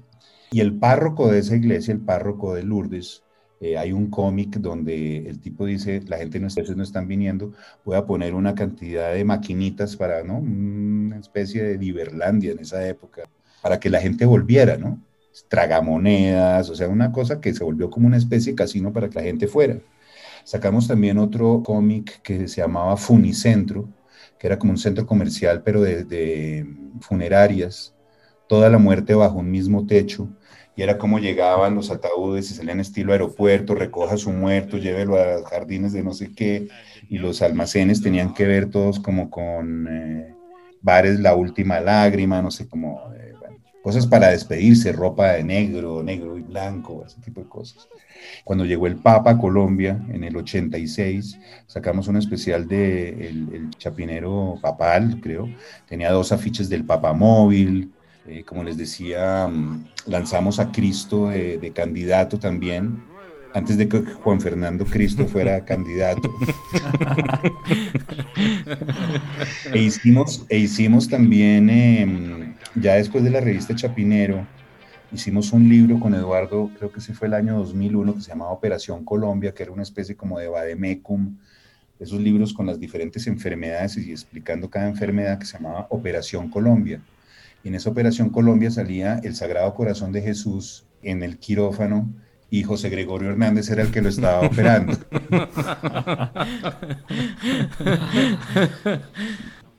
Y 0.52 0.60
el 0.60 0.78
párroco 0.78 1.28
de 1.28 1.40
esa 1.40 1.56
iglesia, 1.56 1.92
el 1.92 2.00
párroco 2.00 2.54
de 2.54 2.62
Lourdes, 2.62 3.24
eh, 3.62 3.78
hay 3.78 3.92
un 3.92 4.10
cómic 4.10 4.56
donde 4.56 5.18
el 5.18 5.38
tipo 5.40 5.66
dice, 5.66 6.02
la 6.08 6.18
gente 6.18 6.40
no, 6.40 6.48
no 6.48 6.82
están 6.82 7.06
viniendo, 7.06 7.52
voy 7.84 7.96
a 7.96 8.04
poner 8.04 8.34
una 8.34 8.56
cantidad 8.56 9.12
de 9.14 9.24
maquinitas 9.24 9.94
para, 9.94 10.24
¿no? 10.24 10.38
Una 10.38 11.18
especie 11.18 11.62
de 11.62 11.78
Liberlandia 11.78 12.50
en 12.50 12.58
esa 12.58 12.84
época, 12.88 13.22
para 13.62 13.78
que 13.78 13.88
la 13.88 14.00
gente 14.00 14.26
volviera, 14.26 14.76
¿no? 14.78 15.00
Tragamonedas, 15.48 16.70
o 16.70 16.74
sea, 16.74 16.88
una 16.88 17.12
cosa 17.12 17.40
que 17.40 17.54
se 17.54 17.62
volvió 17.62 17.88
como 17.88 18.08
una 18.08 18.16
especie 18.16 18.52
de 18.52 18.56
casino 18.56 18.92
para 18.92 19.08
que 19.08 19.20
la 19.20 19.24
gente 19.24 19.46
fuera. 19.46 19.78
Sacamos 20.42 20.88
también 20.88 21.18
otro 21.18 21.62
cómic 21.64 22.20
que 22.22 22.48
se 22.48 22.62
llamaba 22.62 22.96
Funicentro, 22.96 23.88
que 24.40 24.48
era 24.48 24.58
como 24.58 24.72
un 24.72 24.78
centro 24.78 25.06
comercial, 25.06 25.62
pero 25.62 25.82
de 25.82 26.66
funerarias, 27.00 27.94
toda 28.52 28.68
la 28.68 28.76
muerte 28.76 29.14
bajo 29.14 29.38
un 29.38 29.50
mismo 29.50 29.86
techo 29.86 30.28
y 30.76 30.82
era 30.82 30.98
como 30.98 31.18
llegaban 31.18 31.74
los 31.74 31.90
ataúdes 31.90 32.50
y 32.50 32.54
salían 32.54 32.80
estilo 32.80 33.12
aeropuerto, 33.12 33.74
recoja 33.74 34.18
su 34.18 34.30
muerto, 34.30 34.76
llévelo 34.76 35.16
a 35.16 35.38
los 35.38 35.46
jardines 35.46 35.94
de 35.94 36.02
no 36.02 36.12
sé 36.12 36.34
qué, 36.34 36.68
y 37.08 37.16
los 37.16 37.40
almacenes 37.40 38.02
tenían 38.02 38.34
que 38.34 38.46
ver 38.46 38.68
todos 38.68 39.00
como 39.00 39.30
con 39.30 39.88
eh, 39.88 40.34
bares 40.82 41.18
La 41.20 41.34
Última 41.34 41.80
Lágrima, 41.80 42.42
no 42.42 42.50
sé, 42.50 42.68
como 42.68 43.00
eh, 43.16 43.32
cosas 43.82 44.06
para 44.06 44.28
despedirse, 44.28 44.92
ropa 44.92 45.32
de 45.32 45.44
negro, 45.44 46.02
negro 46.02 46.36
y 46.36 46.42
blanco, 46.42 47.04
ese 47.06 47.22
tipo 47.22 47.40
de 47.40 47.48
cosas. 47.48 47.88
Cuando 48.44 48.66
llegó 48.66 48.86
el 48.86 48.96
Papa 48.96 49.30
a 49.30 49.38
Colombia 49.38 49.98
en 50.10 50.24
el 50.24 50.36
86, 50.36 51.38
sacamos 51.66 52.06
un 52.06 52.18
especial 52.18 52.68
de 52.68 53.08
el, 53.28 53.48
el 53.54 53.70
Chapinero 53.78 54.58
Papal, 54.60 55.20
creo, 55.22 55.48
tenía 55.88 56.12
dos 56.12 56.32
afiches 56.32 56.68
del 56.68 56.84
Papamóvil, 56.84 57.90
eh, 58.26 58.44
como 58.44 58.62
les 58.62 58.76
decía, 58.76 59.48
mm, 59.48 59.86
lanzamos 60.06 60.58
a 60.60 60.70
Cristo 60.70 61.28
de, 61.28 61.58
de, 61.58 61.72
candidato 61.72 62.38
también, 62.38 63.02
antes 63.54 63.76
de 63.76 63.88
que 63.88 64.00
Juan 64.00 64.40
Fernando 64.40 64.84
Cristo 64.84 65.26
fuera 65.26 65.64
candidato. 65.64 66.32
e, 69.72 69.78
hicimos, 69.78 70.44
e 70.48 70.58
hicimos 70.58 71.08
también, 71.08 71.68
eh, 71.70 72.54
ya 72.76 72.94
después 72.94 73.24
de 73.24 73.30
la 73.30 73.40
revista 73.40 73.74
Chapinero, 73.74 74.46
hicimos 75.12 75.52
un 75.52 75.68
libro 75.68 75.98
con 76.00 76.14
Eduardo, 76.14 76.70
creo 76.78 76.92
que 76.92 77.00
ese 77.00 77.14
fue 77.14 77.28
el 77.28 77.34
año 77.34 77.58
2001, 77.58 78.14
que 78.14 78.20
se 78.20 78.30
llamaba 78.30 78.52
Operación 78.52 79.04
Colombia, 79.04 79.52
que 79.52 79.64
era 79.64 79.72
una 79.72 79.82
especie 79.82 80.16
como 80.16 80.38
de 80.38 80.48
Bademecum, 80.48 81.36
esos 81.98 82.20
libros 82.20 82.52
con 82.52 82.66
las 82.66 82.80
diferentes 82.80 83.26
enfermedades 83.26 83.96
y 83.96 84.10
explicando 84.10 84.68
cada 84.68 84.88
enfermedad 84.88 85.38
que 85.38 85.46
se 85.46 85.56
llamaba 85.56 85.86
Operación 85.90 86.48
Colombia. 86.48 87.00
En 87.64 87.74
esa 87.74 87.90
operación 87.90 88.30
Colombia 88.30 88.70
salía 88.70 89.20
el 89.22 89.34
Sagrado 89.34 89.74
Corazón 89.74 90.12
de 90.12 90.22
Jesús 90.22 90.84
en 91.02 91.22
el 91.22 91.38
quirófano 91.38 92.10
y 92.50 92.64
José 92.64 92.90
Gregorio 92.90 93.30
Hernández 93.30 93.70
era 93.70 93.82
el 93.82 93.90
que 93.90 94.02
lo 94.02 94.08
estaba 94.08 94.40
operando. 94.46 94.96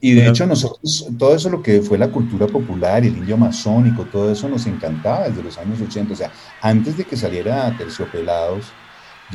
Y 0.01 0.13
de 0.15 0.27
hecho 0.27 0.45
nosotros, 0.45 1.07
todo 1.17 1.34
eso 1.34 1.49
lo 1.49 1.61
que 1.61 1.81
fue 1.81 1.97
la 1.97 2.09
cultura 2.09 2.47
popular, 2.47 3.05
el 3.05 3.15
indio 3.17 3.36
amazónico, 3.36 4.03
todo 4.03 4.31
eso 4.31 4.49
nos 4.49 4.65
encantaba 4.65 5.29
desde 5.29 5.43
los 5.43 5.57
años 5.57 5.79
80. 5.79 6.11
O 6.11 6.15
sea, 6.17 6.31
antes 6.61 6.97
de 6.97 7.05
que 7.05 7.15
saliera 7.15 7.73
Terciopelados, 7.77 8.65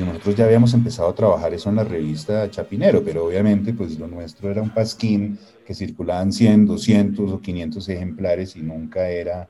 nosotros 0.04 0.36
ya 0.36 0.44
habíamos 0.44 0.74
empezado 0.74 1.08
a 1.08 1.14
trabajar 1.14 1.54
eso 1.54 1.68
en 1.70 1.76
la 1.76 1.84
revista 1.84 2.50
Chapinero, 2.50 3.02
pero 3.02 3.26
obviamente 3.26 3.72
pues 3.72 3.98
lo 3.98 4.06
nuestro 4.06 4.50
era 4.50 4.62
un 4.62 4.70
pasquín 4.70 5.38
que 5.66 5.74
circulaban 5.74 6.32
100, 6.32 6.66
200 6.66 7.32
o 7.32 7.40
500 7.40 7.88
ejemplares 7.88 8.56
y 8.56 8.62
nunca 8.62 9.08
era 9.08 9.48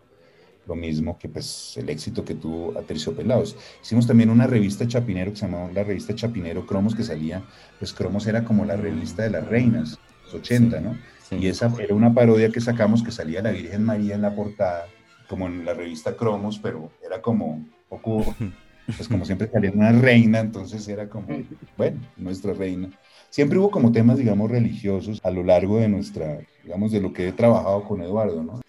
lo 0.67 0.75
mismo 0.75 1.19
que 1.19 1.29
pues 1.29 1.77
el 1.77 1.89
éxito 1.89 2.25
que 2.25 2.35
tuvo 2.35 2.79
Aterciopelados. 2.79 3.57
Hicimos 3.83 4.07
también 4.07 4.31
una 4.31 4.47
revista 4.47 4.87
Chapinero 4.87 5.33
que 5.33 5.39
se 5.39 5.47
llamaba 5.47 5.73
la 5.73 5.83
revista 5.83 6.15
Chapinero 6.15 6.67
Cromos 6.67 6.95
que 6.95 7.03
salía, 7.03 7.43
pues 7.79 7.93
Cromos 7.93 8.27
era 8.27 8.45
como 8.45 8.65
la 8.65 8.77
revista 8.77 9.23
de 9.23 9.31
las 9.31 9.47
reinas, 9.47 9.99
los 10.25 10.35
80, 10.35 10.81
¿no? 10.81 10.97
Y 11.31 11.47
esa 11.49 11.73
era 11.79 11.95
una 11.95 12.15
parodia 12.15 12.51
que 12.51 12.61
sacamos 12.61 13.03
que 13.03 13.11
salía 13.11 13.43
la 13.43 13.51
Virgen 13.51 13.85
María 13.85 14.15
en 14.15 14.23
la 14.23 14.35
portada, 14.35 14.87
como 15.29 15.47
en 15.47 15.65
la 15.65 15.75
revista 15.75 16.17
Cromos, 16.17 16.59
pero 16.59 16.91
era 17.05 17.21
como 17.21 17.67
poco 17.89 18.35
pues 18.97 19.09
como 19.09 19.25
siempre 19.25 19.49
salía 19.49 19.71
una 19.71 19.93
reina, 19.93 20.41
entonces 20.41 20.87
era 20.89 21.09
como, 21.09 21.29
bueno, 21.77 22.01
nuestra 22.17 22.55
reina. 22.55 22.89
Siempre 23.31 23.59
hubo 23.59 23.71
como 23.71 23.93
temas, 23.93 24.19
digamos, 24.19 24.51
religiosos 24.51 25.21
a 25.23 25.31
lo 25.31 25.45
largo 25.45 25.79
de 25.79 25.89
nuestra, 25.89 26.39
digamos, 26.65 26.93
de 26.93 27.01
lo 27.01 27.13
que 27.13 27.29
he 27.29 27.33
trabajado 27.33 27.85
con 27.85 28.01
Eduardo, 28.01 28.43
¿no? 28.43 28.61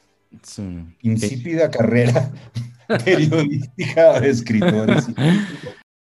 Sí. 0.43 0.63
Insípida 1.01 1.72
carrera 1.72 2.32
periodística 3.05 4.20
de 4.20 4.30
escritores. 4.30 5.07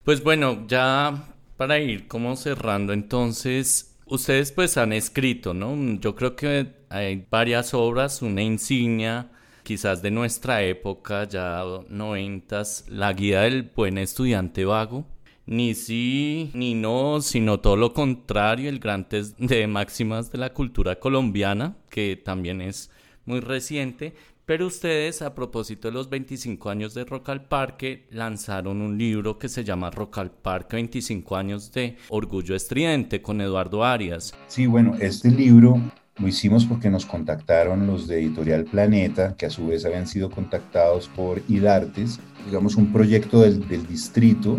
Pues 0.02 0.22
bueno, 0.22 0.66
ya 0.66 1.34
para 1.56 1.78
ir 1.78 2.08
como 2.08 2.34
cerrando, 2.34 2.92
entonces, 2.92 3.96
ustedes 4.06 4.50
pues 4.52 4.76
han 4.76 4.92
escrito, 4.92 5.54
¿no? 5.54 5.76
Yo 6.00 6.16
creo 6.16 6.34
que 6.34 6.72
hay 6.88 7.26
varias 7.30 7.72
obras, 7.72 8.22
una 8.22 8.42
insignia 8.42 9.30
quizás 9.68 10.00
de 10.00 10.10
nuestra 10.10 10.62
época, 10.62 11.28
ya 11.28 11.62
noventas, 11.90 12.86
la 12.88 13.12
guía 13.12 13.42
del 13.42 13.70
buen 13.76 13.98
estudiante 13.98 14.64
vago. 14.64 15.04
Ni 15.44 15.74
sí, 15.74 16.50
ni 16.54 16.72
no, 16.72 17.20
sino 17.20 17.60
todo 17.60 17.76
lo 17.76 17.92
contrario, 17.92 18.70
el 18.70 18.78
gran 18.78 19.06
test 19.06 19.38
de 19.38 19.66
máximas 19.66 20.32
de 20.32 20.38
la 20.38 20.54
cultura 20.54 20.98
colombiana, 20.98 21.76
que 21.90 22.16
también 22.16 22.62
es 22.62 22.90
muy 23.26 23.40
reciente. 23.40 24.14
Pero 24.46 24.68
ustedes, 24.68 25.20
a 25.20 25.34
propósito 25.34 25.88
de 25.88 25.92
los 25.92 26.08
25 26.08 26.70
años 26.70 26.94
de 26.94 27.04
Rock 27.04 27.28
al 27.28 27.44
Parque, 27.44 28.06
lanzaron 28.10 28.80
un 28.80 28.96
libro 28.96 29.38
que 29.38 29.50
se 29.50 29.64
llama 29.64 29.90
Rock 29.90 30.16
al 30.16 30.30
Parque 30.30 30.76
25 30.76 31.36
años 31.36 31.70
de 31.72 31.98
Orgullo 32.08 32.54
Estridente 32.54 33.20
con 33.20 33.42
Eduardo 33.42 33.84
Arias. 33.84 34.32
Sí, 34.46 34.64
bueno, 34.64 34.96
este 34.98 35.30
libro 35.30 35.78
lo 36.18 36.26
hicimos 36.26 36.64
porque 36.64 36.90
nos 36.90 37.06
contactaron 37.06 37.86
los 37.86 38.08
de 38.08 38.20
Editorial 38.20 38.64
Planeta, 38.64 39.34
que 39.36 39.46
a 39.46 39.50
su 39.50 39.68
vez 39.68 39.84
habían 39.84 40.06
sido 40.06 40.30
contactados 40.30 41.08
por 41.08 41.40
IDARTES, 41.48 42.18
digamos 42.46 42.76
un 42.76 42.92
proyecto 42.92 43.42
del, 43.42 43.86
distrito 43.86 44.58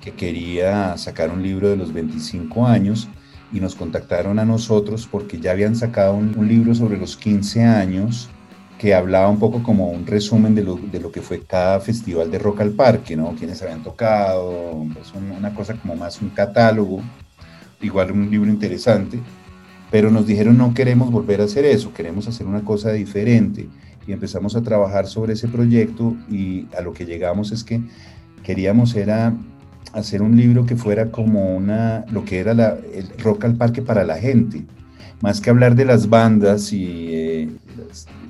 que 0.00 0.12
quería 0.12 0.96
sacar 0.98 1.30
un 1.30 1.42
libro 1.42 1.70
de 1.70 1.76
los 1.76 1.92
25 1.92 2.66
años 2.66 3.08
y 3.52 3.60
nos 3.60 3.74
contactaron 3.74 4.38
a 4.38 4.44
nosotros 4.44 5.08
porque 5.10 5.38
ya 5.38 5.52
habían 5.52 5.76
sacado 5.76 6.14
un, 6.14 6.48
libro 6.48 6.74
sobre 6.74 6.98
los 6.98 7.16
15 7.16 7.62
años 7.64 8.28
que 8.78 8.94
hablaba 8.94 9.28
un 9.28 9.38
poco 9.38 9.62
como 9.62 9.90
un 9.90 10.06
resumen 10.06 10.54
de 10.54 10.64
lo, 10.64 10.74
de 10.74 10.98
lo, 10.98 11.12
que 11.12 11.22
fue 11.22 11.40
cada 11.40 11.78
festival 11.78 12.30
de 12.30 12.38
Rock 12.38 12.62
al 12.62 12.72
Parque, 12.72 13.16
¿no? 13.16 13.34
Quienes 13.38 13.62
habían 13.62 13.84
tocado, 13.84 14.84
pues 14.92 15.12
una 15.14 15.54
cosa 15.54 15.74
como 15.74 15.94
más 15.94 16.20
un 16.20 16.30
catálogo, 16.30 17.00
igual 17.80 18.10
un 18.10 18.28
libro 18.28 18.50
interesante 18.50 19.20
pero 19.92 20.10
nos 20.10 20.26
dijeron 20.26 20.56
no 20.56 20.72
queremos 20.72 21.12
volver 21.12 21.42
a 21.42 21.44
hacer 21.44 21.66
eso, 21.66 21.92
queremos 21.92 22.26
hacer 22.26 22.46
una 22.46 22.62
cosa 22.62 22.90
diferente. 22.92 23.68
Y 24.06 24.12
empezamos 24.12 24.56
a 24.56 24.62
trabajar 24.62 25.06
sobre 25.06 25.34
ese 25.34 25.46
proyecto 25.46 26.16
y 26.30 26.66
a 26.76 26.80
lo 26.80 26.94
que 26.94 27.04
llegamos 27.04 27.52
es 27.52 27.62
que 27.62 27.80
queríamos 28.42 28.96
era 28.96 29.34
hacer 29.92 30.22
un 30.22 30.34
libro 30.34 30.64
que 30.64 30.76
fuera 30.76 31.10
como 31.10 31.54
una, 31.54 32.06
lo 32.10 32.24
que 32.24 32.40
era 32.40 32.54
la, 32.54 32.78
el 32.94 33.06
rock 33.18 33.44
al 33.44 33.54
parque 33.56 33.82
para 33.82 34.02
la 34.02 34.16
gente. 34.16 34.64
Más 35.20 35.42
que 35.42 35.50
hablar 35.50 35.76
de 35.76 35.84
las 35.84 36.08
bandas 36.08 36.72
y 36.72 37.08
eh, 37.10 37.50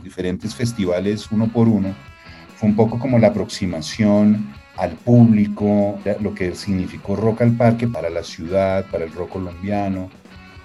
diferentes 0.02 0.56
festivales 0.56 1.30
uno 1.30 1.50
por 1.50 1.68
uno, 1.68 1.94
fue 2.56 2.68
un 2.68 2.74
poco 2.74 2.98
como 2.98 3.20
la 3.20 3.28
aproximación 3.28 4.52
al 4.76 4.90
público, 4.90 5.98
lo 6.20 6.34
que 6.34 6.56
significó 6.56 7.14
rock 7.14 7.42
al 7.42 7.52
parque 7.52 7.86
para 7.86 8.10
la 8.10 8.24
ciudad, 8.24 8.84
para 8.90 9.04
el 9.04 9.12
rock 9.12 9.30
colombiano, 9.30 10.10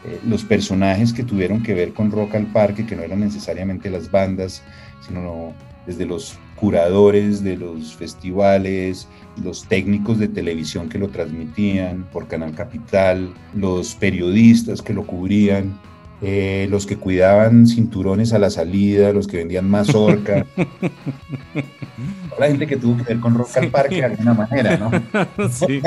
eh, 0.05 0.19
los 0.27 0.43
personajes 0.43 1.13
que 1.13 1.23
tuvieron 1.23 1.63
que 1.63 1.73
ver 1.73 1.93
con 1.93 2.11
Rock 2.11 2.35
al 2.35 2.45
Parque, 2.47 2.85
que 2.85 2.95
no 2.95 3.03
eran 3.03 3.19
necesariamente 3.19 3.89
las 3.89 4.11
bandas, 4.11 4.63
sino 5.05 5.53
desde 5.85 6.05
los 6.05 6.37
curadores 6.55 7.43
de 7.43 7.55
los 7.55 7.95
festivales, 7.95 9.07
los 9.41 9.65
técnicos 9.65 10.19
de 10.19 10.27
televisión 10.27 10.89
que 10.89 10.97
lo 10.97 11.09
transmitían 11.09 12.03
por 12.11 12.27
Canal 12.27 12.53
Capital, 12.53 13.33
los 13.53 13.95
periodistas 13.95 14.81
que 14.81 14.93
lo 14.93 15.05
cubrían, 15.05 15.79
eh, 16.19 16.67
los 16.71 16.87
que 16.87 16.97
cuidaban 16.97 17.67
cinturones 17.67 18.33
a 18.33 18.39
la 18.39 18.49
salida, 18.49 19.13
los 19.13 19.27
que 19.27 19.37
vendían 19.37 19.69
mazorca. 19.69 20.47
la 22.39 22.47
gente 22.47 22.65
que 22.65 22.77
tuvo 22.77 22.97
que 22.97 23.03
ver 23.03 23.19
con 23.19 23.35
Rock 23.35 23.57
al 23.57 23.69
Parque 23.69 23.97
de 23.97 24.05
alguna 24.05 24.33
manera, 24.33 24.77
¿no? 24.77 24.89
Sí. 25.51 25.81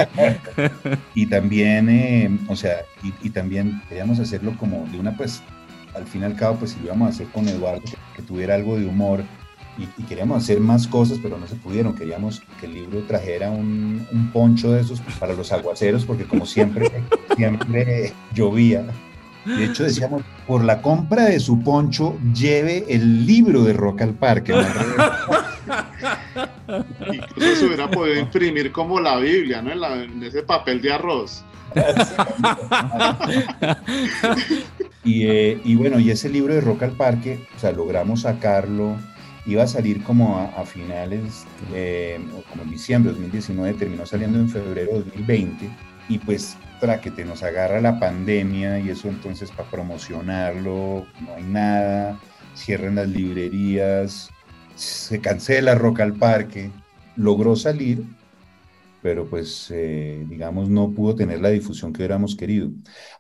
y 1.17 1.27
también, 1.27 1.89
eh, 1.89 2.39
o 2.47 2.55
sea, 2.55 2.83
y, 3.03 3.31
también 3.31 3.83
queríamos 3.89 4.21
hacerlo 4.21 4.55
como 4.57 4.87
de 4.93 5.01
una, 5.01 5.17
pues, 5.17 5.43
al 5.97 6.07
fin 6.07 6.23
y 6.23 6.25
al 6.25 6.37
cabo, 6.37 6.59
pues 6.59 6.73
si 6.73 6.79
lo 6.79 6.87
íbamos 6.87 7.07
a 7.07 7.11
hacer 7.11 7.27
con 7.29 7.49
Eduardo, 7.49 7.83
que, 8.15 8.23
tuviera 8.23 8.55
algo 8.55 8.79
de 8.79 8.87
humor. 8.87 9.25
Y, 9.79 10.03
queríamos 10.05 10.45
hacer 10.45 10.61
más 10.61 10.87
cosas, 10.87 11.19
pero 11.21 11.39
no 11.39 11.49
se 11.49 11.57
pudieron. 11.57 11.95
Queríamos 11.95 12.41
que 12.61 12.67
el 12.67 12.75
libro 12.75 13.01
trajera 13.01 13.51
un, 13.51 14.07
un 14.13 14.31
poncho 14.31 14.71
de 14.73 14.83
esos 14.83 15.01
para 15.19 15.33
los 15.33 15.51
aguaceros, 15.51 16.05
porque 16.05 16.25
como 16.25 16.47
siempre, 16.47 16.89
siempre 17.37 18.13
llovía. 18.33 18.85
De 19.45 19.65
hecho, 19.65 19.85
decíamos, 19.85 20.23
por 20.47 20.65
la 20.65 20.83
compra 20.83 21.25
de 21.25 21.41
su 21.41 21.63
poncho, 21.63 22.19
lleve 22.35 22.85
el 22.89 23.27
libro 23.27 23.63
de 23.63 23.73
Rock 23.73 24.03
al 24.03 24.13
Parque. 24.15 24.53
Incluso 27.13 27.57
se 27.57 27.67
hubiera 27.67 27.91
podido 27.91 28.21
imprimir 28.21 28.71
como 28.71 29.01
la 29.01 29.17
Biblia, 29.17 29.63
¿no? 29.63 29.73
En, 29.73 30.23
ese 30.23 30.43
papel 30.43 30.83
de 30.83 30.93
arroz. 30.93 31.43
Eh, 35.03 35.59
y, 35.65 35.77
bueno, 35.77 35.99
y 35.99 36.11
ese 36.11 36.29
libro 36.29 36.55
de 36.55 36.61
Rock 36.61 36.83
al 36.83 36.93
Parque, 36.93 37.49
o 37.57 37.59
sea, 37.59 37.73
logramos 37.73 38.21
sacarlo, 38.21 38.97
iba 39.47 39.63
a 39.63 39.67
salir 39.67 40.03
como 40.03 40.39
a, 40.39 40.63
finales, 40.67 41.47
eh, 41.75 42.21
como 42.51 42.65
en 42.65 42.71
diciembre 42.71 43.13
de 43.13 43.19
2019, 43.19 43.79
terminó 43.79 44.05
saliendo 44.05 44.39
en 44.39 44.51
febrero 44.51 44.93
de 44.93 45.05
2020, 45.05 45.71
y 46.11 46.19
pues 46.19 46.55
para 46.81 47.01
que 47.01 47.11
te 47.11 47.25
nos 47.25 47.43
agarra 47.43 47.81
la 47.81 48.01
pandemia 48.01 48.81
y 48.81 48.91
eso 48.91 49.09
entonces 49.09 49.51
para 49.51 49.71
promocionarlo 49.71 51.07
no 51.21 51.35
hay 51.35 51.45
nada, 51.45 52.19
cierran 52.55 52.97
las 52.97 53.09
librerías, 53.09 54.31
se 54.75 55.21
cancela 55.21 55.75
Rock 55.75 56.01
al 56.01 56.15
Parque, 56.15 56.71
logró 57.17 57.55
salir, 57.57 58.05
pero 59.03 59.29
pues 59.29 59.71
eh, 59.71 60.25
digamos 60.29 60.69
no 60.71 60.91
pudo 60.93 61.15
tener 61.15 61.41
la 61.41 61.51
difusión 61.51 61.93
que 61.93 61.99
hubiéramos 61.99 62.37
querido. 62.37 62.71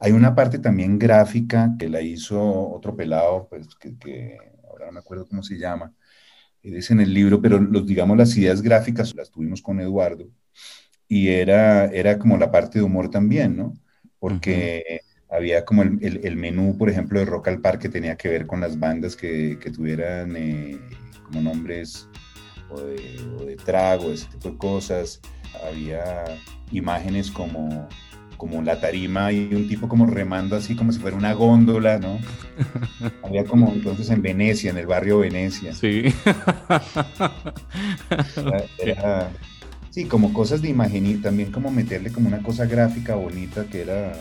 Hay 0.01 0.13
una 0.13 0.35
parte 0.35 0.59
también 0.59 0.99
gráfica 0.99 1.75
que 1.79 1.89
la 1.89 2.01
hizo 2.01 2.41
otro 2.71 2.97
pelado, 2.97 3.47
pues 3.49 3.69
que, 3.77 4.39
ahora 4.69 4.87
no 4.87 4.93
me 4.93 5.01
acuerdo 5.01 5.27
cómo 5.29 5.43
se 5.43 5.59
llama, 5.59 5.93
es 6.63 6.91
en 6.91 7.01
el 7.01 7.15
libro, 7.15 7.41
pero 7.41 7.59
los, 7.61 7.87
digamos 7.87 8.17
las 8.19 8.37
ideas 8.37 8.63
gráficas 8.63 9.15
las 9.15 9.31
tuvimos 9.31 9.63
con 9.63 9.81
Eduardo 9.81 10.29
y 11.11 11.31
era, 11.31 11.87
era 11.87 12.21
como 12.21 12.39
la 12.39 12.53
parte 12.53 12.79
de 12.79 12.85
humor 12.85 13.11
también, 13.11 13.57
¿no? 13.57 13.75
Porque 14.21 15.01
había 15.29 15.65
como 15.65 15.83
el, 15.83 16.21
el, 16.23 16.37
menú, 16.37 16.79
por 16.79 16.89
ejemplo, 16.89 17.19
de 17.19 17.25
Rock 17.25 17.49
al 17.49 17.61
Parque 17.61 17.89
tenía 17.89 18.15
que 18.15 18.29
ver 18.29 18.47
con 18.47 18.61
las 18.61 18.79
bandas 18.79 19.17
que, 19.17 19.59
que 19.61 19.73
tuvieran 19.73 20.37
eh, 20.37 20.79
como 21.25 21.41
nombres 21.41 22.09
o 22.71 22.81
de, 22.81 23.21
o 23.41 23.45
de, 23.45 23.57
trago, 23.57 24.13
ese 24.13 24.29
tipo 24.29 24.51
de 24.51 24.57
cosas. 24.57 25.21
Había 25.69 26.27
imágenes 26.71 27.29
como, 27.33 27.89
como 28.37 28.63
la 28.63 28.81
tarima 28.81 29.33
y 29.33 29.53
un 29.53 29.67
tipo 29.67 29.89
como 29.89 30.07
remando 30.07 30.55
así 30.55 30.77
como 30.77 30.93
si 30.93 31.01
fuera 31.01 31.17
una 31.17 31.33
góndola, 31.33 31.99
¿no? 31.99 32.21
Había 33.25 33.45
como 33.45 33.73
entonces 33.73 34.11
en 34.11 34.23
Venecia, 34.23 34.71
en 34.71 34.79
el 34.79 34.87
barrio 34.87 35.19
Venecia. 35.19 35.75
Sí. 35.75 36.05
era, 38.79 39.33
Sí, 39.91 40.05
como 40.05 40.33
cosas 40.33 40.63
de 40.63 40.69
imagen 40.69 41.07
y 41.07 41.15
también 41.17 41.51
como 41.51 41.71
meterle 41.71 42.13
como 42.13 42.29
una 42.29 42.43
cosa 42.43 42.65
gráfica 42.65 43.17
bonita 43.17 43.65
que 43.65 43.83
era 43.83 44.13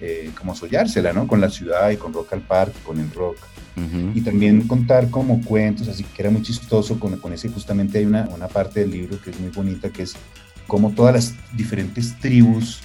eh, 0.00 0.30
como 0.38 0.54
sollársela, 0.54 1.12
¿no? 1.12 1.26
Con 1.26 1.40
la 1.40 1.50
ciudad 1.50 1.90
y 1.90 1.96
con 1.96 2.12
Rock 2.12 2.32
al 2.32 2.42
Parque, 2.42 2.78
con 2.84 3.00
el 3.00 3.10
rock. 3.12 3.36
Y 4.14 4.20
también 4.20 4.68
contar 4.68 5.08
como 5.08 5.40
cuentos, 5.42 5.88
así 5.88 6.04
que 6.04 6.22
era 6.22 6.30
muy 6.30 6.42
chistoso 6.42 7.00
con, 7.00 7.16
con 7.18 7.32
ese, 7.32 7.48
justamente 7.48 7.98
hay 7.98 8.04
una, 8.04 8.28
una 8.28 8.46
parte 8.46 8.80
del 8.80 8.90
libro 8.90 9.18
que 9.20 9.30
es 9.30 9.40
muy 9.40 9.48
bonita, 9.48 9.88
que 9.88 10.02
es 10.02 10.14
como 10.66 10.90
todas 10.90 11.14
las 11.14 11.34
diferentes 11.56 12.18
tribus 12.20 12.82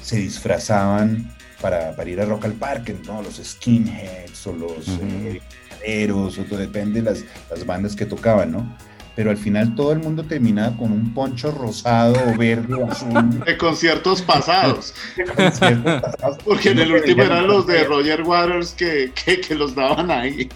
se 0.00 0.16
disfrazaban 0.16 1.30
para, 1.60 1.94
para 1.94 2.08
ir 2.08 2.20
a 2.20 2.24
Rock 2.24 2.46
al 2.46 2.52
Parque, 2.52 2.96
¿no? 3.06 3.20
Los 3.20 3.36
skinheads 3.36 4.46
o 4.46 4.52
los 4.52 4.88
eh, 4.88 6.10
o 6.10 6.28
todo 6.30 6.58
depende 6.58 7.02
de 7.02 7.10
las, 7.10 7.24
las 7.50 7.66
bandas 7.66 7.94
que 7.94 8.06
tocaban, 8.06 8.52
¿no? 8.52 8.76
Pero 9.16 9.30
al 9.30 9.36
final 9.36 9.74
todo 9.76 9.92
el 9.92 10.00
mundo 10.00 10.24
terminaba 10.24 10.76
con 10.76 10.90
un 10.90 11.14
poncho 11.14 11.52
rosado 11.52 12.14
o 12.26 12.36
verde 12.36 12.74
o 12.74 12.90
azul. 12.90 13.40
De 13.46 13.56
conciertos 13.56 14.22
pasados. 14.22 14.92
conciertos 15.36 16.02
pasados. 16.02 16.38
Porque 16.44 16.70
en 16.70 16.80
el 16.80 16.92
último 16.92 17.22
eran 17.22 17.46
los 17.46 17.66
de 17.66 17.84
Roger 17.84 18.22
Waters 18.22 18.72
que, 18.72 19.12
que, 19.14 19.40
que 19.40 19.54
los 19.54 19.74
daban 19.74 20.10
ahí. 20.10 20.48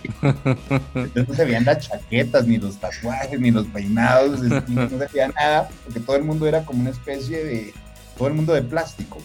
Entonces 0.94 1.28
no 1.28 1.34
se 1.34 1.44
veían 1.44 1.64
las 1.64 1.88
chaquetas, 1.88 2.46
ni 2.46 2.58
los 2.58 2.76
tatuajes, 2.78 3.38
ni 3.38 3.50
los 3.50 3.66
peinados, 3.68 4.40
no 4.40 4.88
se 4.88 4.96
veía 4.96 5.28
nada, 5.28 5.68
porque 5.84 6.00
todo 6.00 6.16
el 6.16 6.24
mundo 6.24 6.46
era 6.46 6.64
como 6.64 6.80
una 6.80 6.90
especie 6.90 7.44
de, 7.44 7.74
todo 8.16 8.28
el 8.28 8.34
mundo 8.34 8.52
de 8.52 8.62
plástico. 8.62 9.18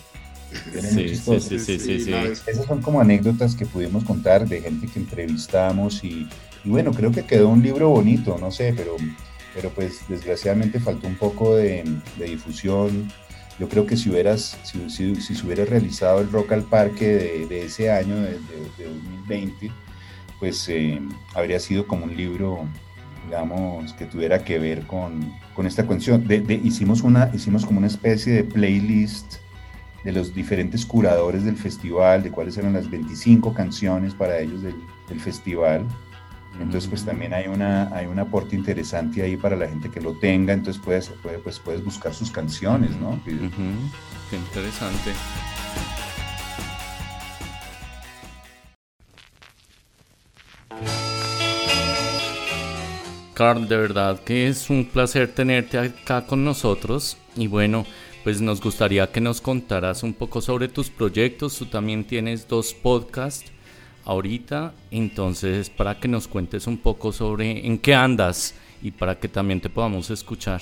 Sí, 0.72 1.16
sí, 1.16 1.40
sí, 1.40 1.80
sí, 1.80 2.00
sí. 2.00 2.14
Esas 2.14 2.66
son 2.68 2.82
como 2.82 3.02
anécdotas 3.02 3.56
que 3.56 3.66
pudimos 3.66 4.04
contar 4.04 4.48
de 4.48 4.62
gente 4.62 4.88
que 4.88 5.00
entrevistamos 5.00 6.04
y, 6.04 6.30
y 6.64 6.70
bueno, 6.70 6.92
creo 6.92 7.12
que 7.12 7.24
quedó 7.26 7.50
un 7.50 7.62
libro 7.62 7.90
bonito, 7.90 8.38
no 8.40 8.52
sé, 8.52 8.74
pero, 8.76 8.96
pero 9.54 9.70
pues 9.70 10.02
desgraciadamente 10.08 10.80
faltó 10.80 11.08
un 11.08 11.16
poco 11.16 11.56
de, 11.56 11.84
de 12.18 12.26
difusión. 12.26 13.12
Yo 13.60 13.70
creo 13.70 13.86
que 13.86 13.96
si 13.98 14.10
hubieras, 14.10 14.58
si, 14.64 14.90
si- 14.90 15.16
si 15.16 15.36
se 15.36 15.46
hubiera 15.46 15.64
realizado 15.66 16.22
el 16.22 16.32
Rock 16.32 16.54
al 16.54 16.64
Parque 16.64 17.08
de, 17.08 17.46
de 17.48 17.66
ese 17.66 17.92
año, 17.92 18.16
de, 18.16 18.32
de- 18.32 18.72
de 18.78 18.86
2020, 18.86 19.72
pues 20.40 20.68
eh, 20.70 21.00
habría 21.36 21.60
sido 21.60 21.86
como 21.86 22.06
un 22.06 22.16
libro, 22.18 22.66
digamos, 23.26 23.94
que 23.94 24.06
tuviera 24.06 24.44
que 24.44 24.58
ver 24.60 24.82
con, 24.88 25.32
con 25.56 25.68
esta 25.68 25.86
cuestión. 25.86 26.28
De, 26.28 26.40
de- 26.42 26.56
hicimos, 26.64 27.02
una, 27.04 27.30
hicimos 27.34 27.66
como 27.66 27.78
una 27.78 27.88
especie 27.88 28.34
de 28.34 28.44
playlist 28.44 29.36
de 30.04 30.12
los 30.12 30.34
diferentes 30.34 30.86
curadores 30.86 31.44
del 31.46 31.56
festival, 31.56 32.24
de 32.24 32.32
cuáles 32.32 32.58
eran 32.58 32.74
las 32.74 32.90
25 32.90 33.54
canciones 33.54 34.14
para 34.16 34.40
ellos 34.40 34.64
del, 34.64 34.76
del 35.08 35.20
festival. 35.22 35.86
Entonces, 36.60 36.88
pues 36.90 37.04
también 37.04 37.34
hay, 37.34 37.48
una, 37.48 37.94
hay 37.96 38.06
un 38.06 38.20
aporte 38.20 38.56
interesante 38.56 39.22
ahí 39.22 39.36
para 39.38 39.56
la 39.56 39.68
gente 39.68 39.90
que 39.90 40.00
lo 40.00 40.14
tenga, 40.20 40.54
entonces 40.54 40.82
puedes, 40.84 41.10
puede- 41.22 41.40
pues, 41.40 41.60
puedes 41.60 41.84
buscar 41.84 42.14
sus 42.14 42.32
canciones, 42.32 42.92
¿no? 42.98 43.20
Qué 44.30 44.38
interesante. 44.38 45.12
Carl, 53.34 53.68
de 53.68 53.78
verdad 53.78 54.20
que 54.24 54.48
es 54.48 54.70
un 54.70 54.86
placer 54.86 55.34
tenerte 55.34 55.80
acá 55.80 56.26
con 56.28 56.44
nosotros 56.44 57.18
y 57.36 57.48
bueno, 57.48 57.86
pues 58.24 58.42
nos 58.42 58.62
gustaría 58.62 59.12
que 59.12 59.22
nos 59.22 59.42
contaras 59.42 60.04
un 60.04 60.14
poco 60.14 60.40
sobre 60.40 60.68
tus 60.68 60.90
proyectos. 60.90 61.58
Tú 61.58 61.66
también 61.66 62.04
tienes 62.06 62.48
dos 62.48 62.74
podcasts 62.74 63.52
ahorita, 64.06 64.74
entonces 64.92 65.70
para 65.70 66.00
que 66.00 66.08
nos 66.08 66.28
cuentes 66.28 66.68
un 66.68 66.78
poco 66.78 67.12
sobre 67.12 67.66
en 67.66 67.78
qué 67.78 67.96
andas 67.96 68.56
y 68.82 68.92
para 68.92 69.20
que 69.20 69.28
también 69.28 69.62
te 69.62 69.70
podamos 69.70 70.10
escuchar. 70.10 70.62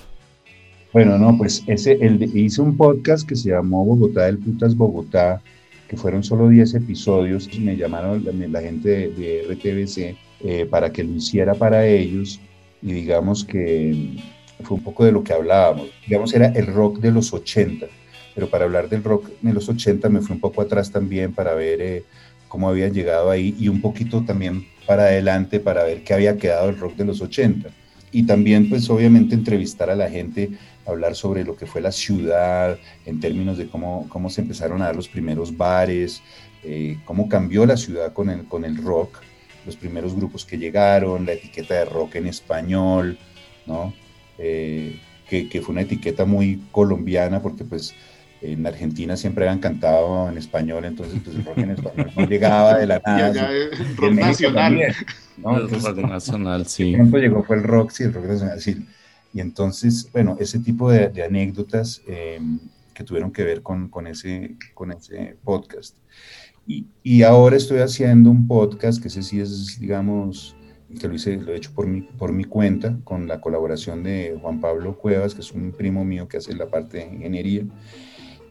Bueno, 0.94 1.18
no, 1.18 1.38
pues 1.38 1.64
ese, 1.68 1.94
el 2.02 2.22
hice 2.38 2.62
un 2.62 2.76
podcast 2.76 3.28
que 3.28 3.36
se 3.36 3.50
llamó 3.50 3.86
Bogotá 3.86 4.26
del 4.26 4.38
Putas 4.38 4.76
Bogotá, 4.76 5.42
que 5.88 5.96
fueron 5.96 6.24
solo 6.24 6.50
10 6.50 6.76
episodios. 6.76 7.50
Me 7.60 7.78
llamaron 7.78 8.24
la, 8.26 8.32
la 8.48 8.62
gente 8.62 8.90
de, 8.90 9.10
de 9.10 9.54
RTBC 9.54 10.18
eh, 10.44 10.66
para 10.70 10.92
que 10.92 11.04
lo 11.04 11.14
hiciera 11.14 11.54
para 11.54 11.86
ellos 11.86 12.40
y 12.82 12.94
digamos 12.94 13.46
que 13.46 14.18
fue 14.64 14.78
un 14.78 14.84
poco 14.84 15.06
de 15.06 15.12
lo 15.12 15.24
que 15.24 15.34
hablábamos. 15.34 15.90
Digamos, 16.08 16.34
era 16.34 16.48
el 16.48 16.68
rock 16.68 17.00
de 17.00 17.12
los 17.12 17.32
80, 17.34 17.88
pero 18.34 18.48
para 18.50 18.66
hablar 18.66 18.90
del 18.90 19.04
rock 19.04 19.30
de 19.42 19.54
los 19.54 19.70
80 19.70 20.10
me 20.10 20.22
fui 20.22 20.36
un 20.36 20.42
poco 20.42 20.62
atrás 20.62 20.92
también 20.92 21.34
para 21.34 21.54
ver 21.54 21.82
eh, 21.82 22.04
cómo 22.52 22.68
habían 22.68 22.94
llegado 22.94 23.32
ahí 23.32 23.56
y 23.58 23.70
un 23.70 23.80
poquito 23.80 24.26
también 24.26 24.68
para 24.86 25.04
adelante 25.04 25.62
para 25.62 25.86
ver 25.86 26.04
qué 26.04 26.14
había 26.14 26.36
quedado 26.36 26.68
el 26.68 26.78
rock 26.78 26.98
de 26.98 27.06
los 27.06 27.22
80. 27.22 27.70
Y 28.12 28.24
también, 28.24 28.68
pues 28.70 28.90
obviamente, 28.90 29.36
entrevistar 29.36 29.90
a 29.90 29.96
la 29.96 30.10
gente, 30.10 30.50
hablar 30.86 31.16
sobre 31.16 31.46
lo 31.46 31.56
que 31.56 31.66
fue 31.66 31.80
la 31.80 31.94
ciudad, 31.94 32.78
en 33.06 33.22
términos 33.22 33.58
de 33.58 33.70
cómo, 33.70 34.06
cómo 34.10 34.30
se 34.30 34.42
empezaron 34.42 34.82
a 34.82 34.88
dar 34.88 34.98
los 34.98 35.08
primeros 35.08 35.56
bares, 35.56 36.22
eh, 36.66 36.98
cómo 37.06 37.30
cambió 37.30 37.66
la 37.66 37.78
ciudad 37.78 38.12
con 38.12 38.30
el, 38.30 38.44
con 38.44 38.66
el 38.66 38.76
rock, 38.84 39.20
los 39.66 39.78
primeros 39.78 40.14
grupos 40.14 40.44
que 40.44 40.58
llegaron, 40.58 41.26
la 41.26 41.32
etiqueta 41.32 41.76
de 41.76 41.86
rock 41.86 42.16
en 42.16 42.28
español, 42.28 43.18
¿no? 43.66 43.94
Eh, 44.38 45.00
que, 45.30 45.48
que 45.48 45.62
fue 45.62 45.72
una 45.72 45.84
etiqueta 45.84 46.26
muy 46.26 46.62
colombiana 46.74 47.42
porque 47.42 47.64
pues 47.64 47.96
en 48.42 48.66
Argentina 48.66 49.16
siempre 49.18 49.48
habían 49.48 49.60
cantado 49.60 50.30
en 50.30 50.38
español, 50.38 50.86
entonces 50.86 51.22
pues 51.24 51.36
el 51.36 51.46
rock 51.46 51.58
en 51.60 51.72
español 51.72 52.12
no 52.16 52.26
llegaba 52.28 52.78
de 52.78 52.88
la 52.88 53.02
nada. 53.06 53.28
allá 53.28 53.50
sí. 53.50 53.56
es 53.72 53.80
Y 53.80 53.84
en 53.84 53.98
rock 53.98 54.14
nacional. 54.14 54.64
también, 54.72 54.94
¿no? 55.38 55.58
El 55.58 55.64
Entonces, 55.64 55.84
rock 55.84 55.98
nacional, 56.10 56.66
sí. 56.68 56.94
pronto 56.96 57.18
llegó 57.18 57.44
fue 57.44 57.56
el 57.58 57.64
rock, 57.64 57.92
sí, 57.92 58.04
el 58.04 58.14
rock 58.14 58.26
nacional, 58.26 58.62
sí. 58.62 58.86
Y 59.34 59.40
entonces, 59.40 60.10
bueno, 60.12 60.38
ese 60.40 60.60
tipo 60.60 60.92
de, 60.92 61.10
de 61.10 61.24
anécdotas 61.24 62.02
eh, 62.08 62.40
que 62.94 63.04
tuvieron 63.04 63.32
que 63.32 63.44
ver 63.44 63.62
con, 63.62 63.88
con, 63.90 64.08
ese, 64.08 64.56
con 64.74 64.92
ese 64.92 65.38
podcast. 65.44 65.96
Y, 66.68 66.86
y 67.04 67.24
ahora 67.24 67.56
estoy 67.56 67.80
haciendo 67.80 68.30
un 68.30 68.48
podcast 68.48 69.02
que 69.02 69.08
ese 69.08 69.24
sí 69.24 69.40
es, 69.40 69.80
digamos, 69.80 70.56
que 71.00 71.08
lo 71.08 71.16
hice, 71.16 71.38
lo 71.38 71.54
he 71.54 71.58
hecho 71.58 71.72
por 71.74 71.88
mi, 71.88 72.02
por 72.02 72.34
mi 72.34 72.44
cuenta, 72.44 72.98
con 73.04 73.28
la 73.28 73.40
colaboración 73.40 74.04
de 74.04 74.38
Juan 74.42 74.60
Pablo 74.60 74.98
Cuevas, 74.98 75.34
que 75.34 75.42
es 75.42 75.52
un 75.52 75.72
primo 75.72 76.04
mío 76.04 76.28
que 76.28 76.38
hace 76.38 76.54
la 76.54 76.70
parte 76.70 76.98
de 76.98 77.06
ingeniería, 77.06 77.64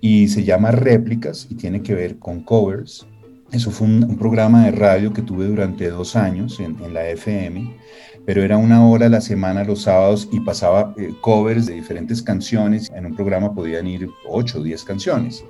y 0.00 0.28
se 0.28 0.44
llama 0.44 0.70
Réplicas 0.70 1.46
y 1.50 1.54
tiene 1.54 1.82
que 1.82 1.94
ver 1.94 2.18
con 2.18 2.42
covers. 2.42 3.06
Eso 3.52 3.70
fue 3.70 3.88
un, 3.88 4.16
programa 4.16 4.64
de 4.64 4.70
radio 4.70 5.12
que 5.12 5.22
tuve 5.22 5.46
durante 5.46 5.90
dos 5.90 6.14
años 6.14 6.60
en, 6.60 6.94
la 6.94 7.08
FM, 7.08 7.76
pero 8.24 8.42
era 8.42 8.56
una 8.56 8.86
hora 8.86 9.06
a 9.06 9.10
la 9.10 9.20
semana 9.20 9.64
los 9.64 9.82
sábados 9.82 10.28
y 10.30 10.40
pasaba 10.40 10.94
eh, 10.96 11.12
covers 11.20 11.66
de 11.66 11.74
diferentes 11.74 12.22
canciones. 12.22 12.90
En 12.94 13.06
un 13.06 13.16
programa 13.16 13.52
podían 13.54 13.86
ir 13.86 14.08
8 14.28 14.60
o 14.60 14.62
10 14.62 14.84
canciones. 14.84 15.44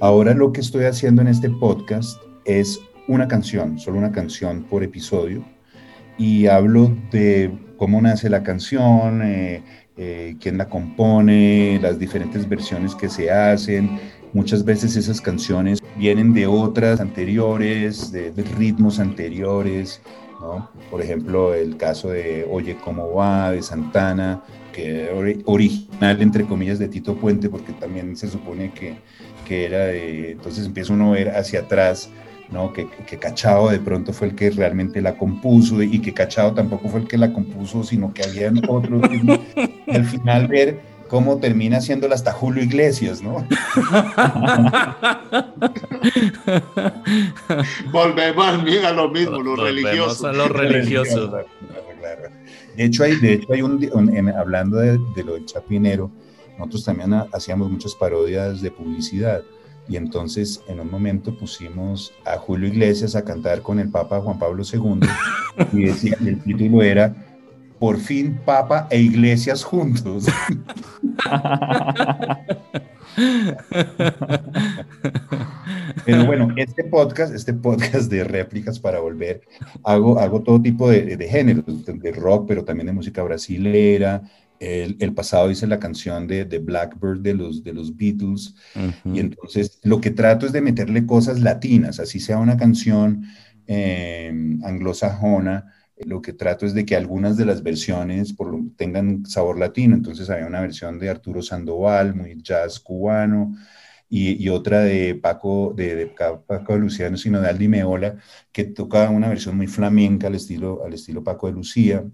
Ahora 0.00 0.34
lo 0.34 0.52
que 0.52 0.60
estoy 0.60 0.86
haciendo 0.86 1.22
en 1.22 1.28
este 1.28 1.50
podcast 1.50 2.18
es 2.46 2.80
una 3.08 3.28
canción, 3.28 3.78
solo 3.78 3.98
una 3.98 4.12
canción 4.12 4.62
por 4.64 4.82
episodio, 4.82 5.44
y 6.16 6.46
hablo 6.46 6.96
de 7.10 7.52
cómo 7.76 8.00
nace 8.00 8.30
la 8.30 8.42
canción, 8.42 9.22
eh, 9.22 9.62
eh, 9.96 10.36
quién 10.40 10.58
la 10.58 10.68
compone, 10.68 11.78
las 11.80 11.98
diferentes 11.98 12.48
versiones 12.48 12.94
que 12.94 13.08
se 13.08 13.30
hacen. 13.30 14.00
Muchas 14.32 14.64
veces 14.64 14.96
esas 14.96 15.20
canciones 15.20 15.80
vienen 15.96 16.32
de 16.34 16.46
otras 16.46 17.00
anteriores, 17.00 18.10
de, 18.10 18.32
de 18.32 18.42
ritmos 18.42 18.98
anteriores, 18.98 20.00
¿no? 20.40 20.68
Por 20.90 21.00
ejemplo, 21.00 21.54
el 21.54 21.76
caso 21.76 22.10
de 22.10 22.44
Oye, 22.50 22.76
¿cómo 22.82 23.12
va? 23.14 23.52
de 23.52 23.62
Santana, 23.62 24.42
que 24.72 25.08
ori- 25.12 25.42
original, 25.46 26.20
entre 26.20 26.44
comillas, 26.44 26.80
de 26.80 26.88
Tito 26.88 27.14
Puente, 27.14 27.48
porque 27.48 27.72
también 27.72 28.16
se 28.16 28.28
supone 28.28 28.72
que, 28.72 28.96
que 29.46 29.66
era 29.66 29.86
de... 29.86 30.32
Entonces 30.32 30.66
empieza 30.66 30.92
uno 30.92 31.10
a 31.10 31.12
ver 31.12 31.28
hacia 31.30 31.60
atrás, 31.60 32.10
¿no? 32.54 32.72
Que, 32.72 32.86
que 33.06 33.18
Cachao 33.18 33.68
de 33.68 33.80
pronto 33.80 34.12
fue 34.14 34.28
el 34.28 34.34
que 34.34 34.48
realmente 34.50 35.02
la 35.02 35.16
compuso 35.18 35.82
y 35.82 35.98
que 36.00 36.14
Cachao 36.14 36.54
tampoco 36.54 36.88
fue 36.88 37.00
el 37.00 37.06
que 37.08 37.18
la 37.18 37.32
compuso, 37.32 37.82
sino 37.84 38.14
que 38.14 38.22
habían 38.24 38.62
otros. 38.68 39.02
Y 39.12 39.94
al 39.94 40.04
final 40.06 40.46
ver 40.48 40.80
cómo 41.08 41.36
termina 41.38 41.76
haciéndola 41.78 42.14
hasta 42.14 42.32
Julio 42.32 42.62
Iglesias, 42.62 43.20
¿no? 43.22 43.46
Volvemos 47.92 48.46
a 48.46 48.92
lo 48.92 49.08
mismo, 49.10 49.42
lo 49.42 49.50
Volvemos 49.56 49.60
religioso. 49.60 50.26
a 50.28 50.32
lo 50.32 50.48
religioso. 50.48 51.30
Claro, 51.30 51.46
claro. 52.00 52.22
De 52.76 52.84
hecho, 52.84 53.04
hay, 53.04 53.16
de 53.16 53.32
hecho, 53.34 53.52
hay 53.52 53.62
un, 53.62 53.88
un- 53.92 54.16
en- 54.16 54.28
hablando 54.30 54.78
de, 54.78 54.98
de 55.14 55.24
lo 55.24 55.34
del 55.34 55.44
chapinero, 55.46 56.10
nosotros 56.58 56.84
también 56.84 57.12
ha- 57.14 57.26
hacíamos 57.32 57.70
muchas 57.70 57.94
parodias 57.94 58.60
de 58.62 58.70
publicidad. 58.70 59.42
Y 59.88 59.96
entonces, 59.96 60.62
en 60.66 60.80
un 60.80 60.90
momento 60.90 61.36
pusimos 61.36 62.12
a 62.24 62.38
Julio 62.38 62.68
Iglesias 62.68 63.14
a 63.14 63.24
cantar 63.24 63.60
con 63.60 63.78
el 63.78 63.90
Papa 63.90 64.20
Juan 64.20 64.38
Pablo 64.38 64.62
II 64.62 65.00
y 65.72 65.84
decía, 65.84 66.16
el 66.24 66.42
título 66.42 66.82
era 66.82 67.14
Por 67.78 67.98
fin 67.98 68.40
Papa 68.44 68.88
e 68.90 69.00
Iglesias 69.00 69.62
juntos. 69.62 70.26
Pero 76.04 76.26
bueno, 76.26 76.48
este 76.56 76.84
podcast, 76.84 77.34
este 77.34 77.52
podcast 77.52 78.10
de 78.10 78.24
réplicas 78.24 78.78
para 78.78 79.00
volver, 79.00 79.42
hago, 79.84 80.18
hago 80.18 80.42
todo 80.42 80.60
tipo 80.60 80.90
de, 80.90 81.16
de 81.16 81.28
géneros, 81.28 81.84
de, 81.84 81.92
de 81.94 82.12
rock, 82.12 82.46
pero 82.48 82.64
también 82.64 82.86
de 82.86 82.92
música 82.92 83.22
brasilera. 83.22 84.22
El, 84.64 84.96
el 85.00 85.14
pasado 85.14 85.50
hice 85.50 85.66
la 85.66 85.78
canción 85.78 86.26
de, 86.26 86.44
de 86.44 86.58
Blackbird 86.58 87.20
de 87.20 87.34
los, 87.34 87.62
de 87.62 87.72
los 87.72 87.96
Beatles. 87.96 88.54
Y 89.12 89.20
entonces 89.20 89.78
lo 89.82 90.00
que 90.00 90.10
trato 90.10 90.46
es 90.46 90.52
de 90.52 90.60
meterle 90.62 91.06
cosas 91.06 91.40
latinas, 91.40 92.00
así 92.00 92.20
sea 92.20 92.38
una 92.38 92.56
canción 92.56 93.24
eh, 93.66 94.32
anglosajona, 94.64 95.72
lo 96.04 96.20
que 96.20 96.32
trato 96.32 96.66
es 96.66 96.74
de 96.74 96.84
que 96.84 96.96
algunas 96.96 97.36
de 97.36 97.44
las 97.46 97.62
versiones 97.62 98.32
por 98.32 98.54
tengan 98.76 99.24
sabor 99.26 99.58
latino. 99.58 99.94
Entonces 99.94 100.28
había 100.30 100.46
una 100.46 100.60
versión 100.60 100.98
de 100.98 101.08
Arturo 101.10 101.40
Sandoval, 101.42 102.14
muy 102.14 102.36
jazz 102.42 102.80
cubano. 102.80 103.54
y, 104.08 104.42
y 104.44 104.48
otra 104.48 104.80
de 104.80 105.14
Paco 105.14 105.72
de, 105.76 105.94
de 105.96 106.06
Paco 106.06 106.72
de 106.74 106.78
Luciano 106.78 107.16
Sinodal 107.16 107.58
de 107.58 107.68
Meola, 107.68 108.16
que 108.52 108.64
toca 108.64 109.10
una 109.10 109.28
versión 109.28 109.56
muy 109.56 109.66
flamenca 109.66 110.26
al 110.28 110.34
estilo, 110.36 110.84
al 110.84 110.94
estilo 110.94 111.24
Paco 111.24 111.46
de 111.48 111.54
Lucía. 111.54 112.04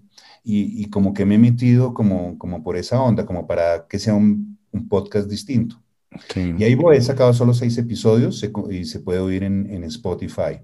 Y, 0.43 0.81
y 0.83 0.89
como 0.89 1.13
que 1.13 1.25
me 1.25 1.35
he 1.35 1.37
metido 1.37 1.93
como, 1.93 2.37
como 2.37 2.63
por 2.63 2.77
esa 2.77 3.01
onda, 3.01 3.25
como 3.25 3.47
para 3.47 3.87
que 3.87 3.99
sea 3.99 4.13
un, 4.15 4.59
un 4.71 4.87
podcast 4.89 5.29
distinto. 5.29 5.81
Sí. 6.27 6.41
Y 6.55 6.63
ahí 6.63 6.75
voy, 6.75 6.97
he 6.97 7.01
sacado 7.01 7.33
solo 7.33 7.53
seis 7.53 7.77
episodios 7.77 8.39
se 8.39 8.51
y 8.71 8.85
se 8.85 8.99
puede 9.01 9.19
oír 9.19 9.43
en, 9.43 9.67
en 9.71 9.83
Spotify. 9.85 10.59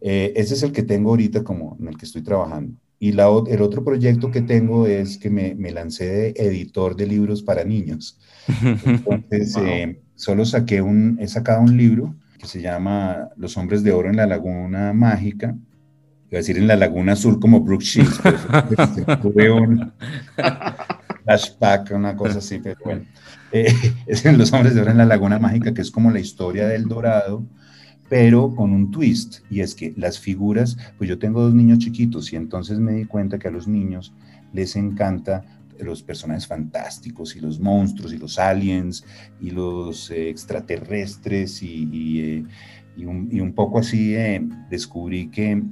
Eh, 0.00 0.32
ese 0.36 0.54
es 0.54 0.62
el 0.62 0.72
que 0.72 0.82
tengo 0.82 1.10
ahorita 1.10 1.44
como 1.44 1.76
en 1.80 1.88
el 1.88 1.96
que 1.96 2.06
estoy 2.06 2.22
trabajando. 2.22 2.76
Y 2.98 3.12
la, 3.12 3.28
el 3.48 3.62
otro 3.62 3.84
proyecto 3.84 4.30
que 4.30 4.42
tengo 4.42 4.86
es 4.86 5.18
que 5.18 5.30
me, 5.30 5.54
me 5.56 5.72
lancé 5.72 6.06
de 6.06 6.28
editor 6.36 6.96
de 6.96 7.06
libros 7.06 7.42
para 7.42 7.64
niños. 7.64 8.20
Entonces, 9.06 9.56
Wow. 9.56 9.62
eh, 9.62 10.02
solo 10.14 10.44
saqué 10.44 10.82
un, 10.82 11.18
he 11.20 11.28
sacado 11.28 11.62
un 11.62 11.76
libro 11.76 12.16
que 12.38 12.46
se 12.46 12.60
llama 12.62 13.30
Los 13.36 13.56
hombres 13.56 13.82
de 13.82 13.92
oro 13.92 14.08
en 14.10 14.16
la 14.16 14.26
laguna 14.26 14.92
mágica. 14.92 15.56
Iba 16.32 16.38
a 16.38 16.40
decir 16.40 16.56
en 16.56 16.66
la 16.66 16.76
laguna 16.76 17.12
azul 17.12 17.38
como 17.38 17.60
Brooke 17.60 17.84
Shields, 17.84 18.18
tuve 19.20 19.50
un 19.52 19.92
flashback, 21.24 21.92
una 21.94 22.16
cosa 22.16 22.38
así, 22.38 22.58
pero 22.58 22.78
bueno. 22.82 23.02
Eh, 23.52 23.70
es 24.06 24.24
en 24.24 24.38
Los 24.38 24.50
hombres 24.54 24.74
de 24.74 24.80
oro 24.80 24.92
en 24.92 24.96
la 24.96 25.04
laguna 25.04 25.38
mágica, 25.38 25.74
que 25.74 25.82
es 25.82 25.90
como 25.90 26.10
la 26.10 26.20
historia 26.20 26.66
del 26.66 26.86
dorado, 26.86 27.44
pero 28.08 28.56
con 28.56 28.72
un 28.72 28.90
twist, 28.90 29.40
y 29.50 29.60
es 29.60 29.74
que 29.74 29.92
las 29.98 30.18
figuras, 30.18 30.78
pues 30.96 31.10
yo 31.10 31.18
tengo 31.18 31.42
dos 31.42 31.52
niños 31.52 31.80
chiquitos 31.80 32.32
y 32.32 32.36
entonces 32.36 32.78
me 32.78 32.92
di 32.92 33.04
cuenta 33.04 33.38
que 33.38 33.48
a 33.48 33.50
los 33.50 33.68
niños 33.68 34.14
les 34.54 34.74
encanta 34.74 35.44
los 35.80 36.02
personajes 36.02 36.46
fantásticos 36.46 37.36
y 37.36 37.40
los 37.40 37.60
monstruos 37.60 38.10
y 38.10 38.16
los 38.16 38.38
aliens 38.38 39.04
y 39.38 39.50
los 39.50 40.10
eh, 40.10 40.30
extraterrestres 40.30 41.62
y, 41.62 41.90
y, 41.92 42.20
eh, 42.20 42.44
y 42.96 43.04
un, 43.04 43.28
y 43.30 43.40
un 43.40 43.52
poco 43.52 43.80
así 43.80 44.14
eh, 44.14 44.42
descubrí 44.70 45.28
que, 45.28 45.62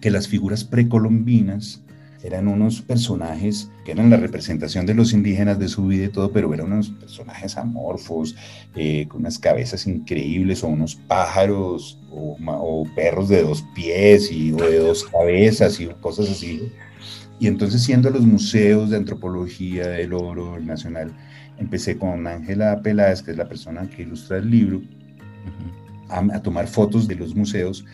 que 0.00 0.10
las 0.10 0.28
figuras 0.28 0.64
precolombinas 0.64 1.82
eran 2.22 2.48
unos 2.48 2.82
personajes 2.82 3.70
que 3.84 3.92
eran 3.92 4.10
la 4.10 4.16
representación 4.16 4.86
de 4.86 4.94
los 4.94 5.12
indígenas 5.12 5.58
de 5.58 5.68
su 5.68 5.86
vida 5.86 6.06
y 6.06 6.08
todo, 6.08 6.32
pero 6.32 6.52
eran 6.52 6.72
unos 6.72 6.90
personajes 6.90 7.56
amorfos, 7.56 8.34
eh, 8.74 9.06
con 9.08 9.20
unas 9.20 9.38
cabezas 9.38 9.86
increíbles, 9.86 10.64
o 10.64 10.68
unos 10.68 10.96
pájaros, 10.96 11.98
o, 12.10 12.86
perros 12.96 13.28
de 13.28 13.42
dos 13.42 13.64
pies 13.74 14.32
y, 14.32 14.52
o 14.52 14.56
de 14.56 14.78
dos 14.78 15.04
cabezas 15.04 15.78
y 15.80 15.86
cosas 16.00 16.28
así. 16.30 16.72
Y 17.38 17.46
entonces, 17.46 17.82
siendo 17.82 18.10
los 18.10 18.22
museos 18.22 18.90
de 18.90 18.96
antropología 18.96 19.86
del 19.86 20.12
oro 20.12 20.56
el 20.56 20.66
nacional, 20.66 21.12
empecé 21.56 21.96
con 21.96 22.26
Ángela 22.26 22.82
Peláez, 22.82 23.22
que 23.22 23.30
es 23.30 23.36
la 23.36 23.48
persona 23.48 23.88
que 23.88 24.02
ilustra 24.02 24.38
el 24.38 24.50
libro, 24.50 24.82
a, 26.08 26.18
a 26.18 26.42
tomar 26.42 26.66
fotos 26.66 27.06
de 27.06 27.14
los 27.14 27.34
museos 27.34 27.84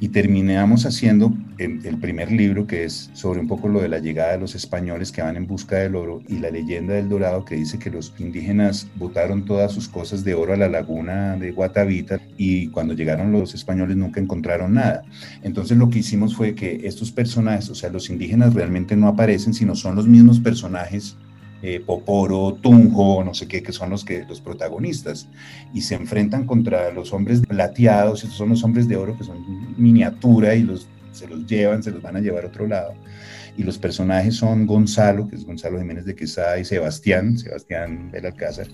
y 0.00 0.08
terminamos 0.08 0.86
haciendo 0.86 1.32
el, 1.58 1.98
primer 1.98 2.32
libro 2.32 2.66
que 2.66 2.84
es 2.84 3.10
sobre 3.12 3.38
un 3.38 3.46
poco 3.46 3.68
lo 3.68 3.82
de 3.82 3.88
la 3.88 3.98
llegada 3.98 4.32
de 4.32 4.38
los 4.38 4.54
españoles 4.54 5.12
que 5.12 5.20
van 5.20 5.36
en 5.36 5.46
busca 5.46 5.76
del 5.76 5.94
oro 5.94 6.22
y 6.26 6.38
la 6.38 6.50
leyenda 6.50 6.94
del 6.94 7.10
dorado 7.10 7.44
que 7.44 7.54
dice 7.54 7.78
que 7.78 7.90
los 7.90 8.14
indígenas 8.18 8.88
botaron 8.96 9.44
todas 9.44 9.72
sus 9.72 9.86
cosas 9.86 10.24
de 10.24 10.32
oro 10.32 10.54
a 10.54 10.56
la 10.56 10.70
laguna 10.70 11.36
de 11.36 11.52
Guatavita 11.52 12.18
y 12.38 12.68
cuando 12.68 12.94
llegaron 12.94 13.30
los 13.30 13.54
españoles 13.54 13.98
nunca 13.98 14.20
encontraron 14.20 14.72
nada. 14.72 15.02
Entonces 15.42 15.76
lo 15.76 15.90
que 15.90 15.98
hicimos 15.98 16.34
fue 16.34 16.54
que 16.54 16.80
estos 16.84 17.12
personajes, 17.12 17.68
o 17.68 17.74
sea, 17.74 17.90
los 17.90 18.08
indígenas 18.08 18.54
realmente 18.54 18.96
no 18.96 19.06
aparecen, 19.06 19.52
sino 19.52 19.76
son 19.76 19.96
los 19.96 20.08
mismos 20.08 20.40
personajes 20.40 21.16
eh, 21.62 21.82
Poporo, 21.84 22.54
Tunjo, 22.54 23.22
no 23.24 23.34
sé 23.34 23.46
qué, 23.46 23.62
que 23.62 23.72
son 23.72 23.90
los, 23.90 24.04
que, 24.04 24.24
los 24.26 24.40
protagonistas, 24.40 25.28
y 25.74 25.82
se 25.82 25.94
enfrentan 25.94 26.46
contra 26.46 26.90
los 26.90 27.12
hombres 27.12 27.40
plateados, 27.40 28.22
estos 28.22 28.38
son 28.38 28.50
los 28.50 28.64
hombres 28.64 28.88
de 28.88 28.96
oro 28.96 29.16
que 29.16 29.24
son 29.24 29.74
miniatura 29.76 30.54
y 30.54 30.62
los, 30.62 30.88
se 31.12 31.28
los 31.28 31.46
llevan, 31.46 31.82
se 31.82 31.90
los 31.90 32.02
van 32.02 32.16
a 32.16 32.20
llevar 32.20 32.44
a 32.44 32.48
otro 32.48 32.66
lado. 32.66 32.94
Y 33.56 33.62
los 33.62 33.78
personajes 33.78 34.36
son 34.36 34.66
Gonzalo, 34.66 35.28
que 35.28 35.36
es 35.36 35.44
Gonzalo 35.44 35.78
Jiménez 35.78 36.06
de 36.06 36.14
Quesada, 36.14 36.58
y 36.58 36.64
Sebastián, 36.64 37.36
Sebastián 37.36 38.10
Belalcázar. 38.10 38.68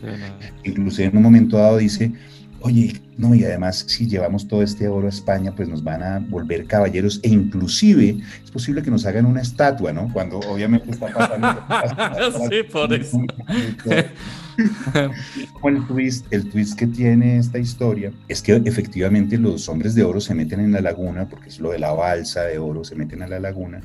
Inclusive 0.64 1.08
en 1.08 1.16
un 1.16 1.22
momento 1.24 1.56
dado 1.56 1.78
dice, 1.78 2.12
oye, 2.60 2.92
no, 3.18 3.34
y 3.34 3.44
además 3.44 3.84
si 3.88 4.06
llevamos 4.06 4.46
todo 4.46 4.62
este 4.62 4.88
oro 4.88 5.06
a 5.06 5.10
España, 5.10 5.52
pues 5.54 5.68
nos 5.68 5.82
van 5.82 6.02
a 6.02 6.18
volver 6.18 6.66
caballeros 6.66 7.20
e 7.22 7.28
inclusive 7.28 8.18
es 8.44 8.50
posible 8.50 8.82
que 8.82 8.90
nos 8.90 9.06
hagan 9.06 9.26
una 9.26 9.40
estatua, 9.40 9.92
¿no? 9.92 10.12
Cuando 10.12 10.38
obviamente 10.40 10.90
está 10.90 11.08
pasando. 11.08 11.46
Sí, 12.50 12.62
por 12.70 12.92
eso. 12.92 13.20
El 15.64 15.86
twist, 15.86 16.26
el 16.30 16.48
twist 16.48 16.78
que 16.78 16.86
tiene 16.86 17.38
esta 17.38 17.58
historia 17.58 18.12
es 18.28 18.40
que 18.40 18.54
efectivamente 18.64 19.36
los 19.36 19.68
hombres 19.68 19.94
de 19.94 20.02
oro 20.02 20.20
se 20.20 20.34
meten 20.34 20.60
en 20.60 20.72
la 20.72 20.80
laguna, 20.80 21.28
porque 21.28 21.48
es 21.48 21.60
lo 21.60 21.72
de 21.72 21.78
la 21.78 21.92
balsa 21.92 22.42
de 22.42 22.58
oro, 22.58 22.84
se 22.84 22.94
meten 22.94 23.22
a 23.22 23.28
la 23.28 23.38
laguna 23.38 23.80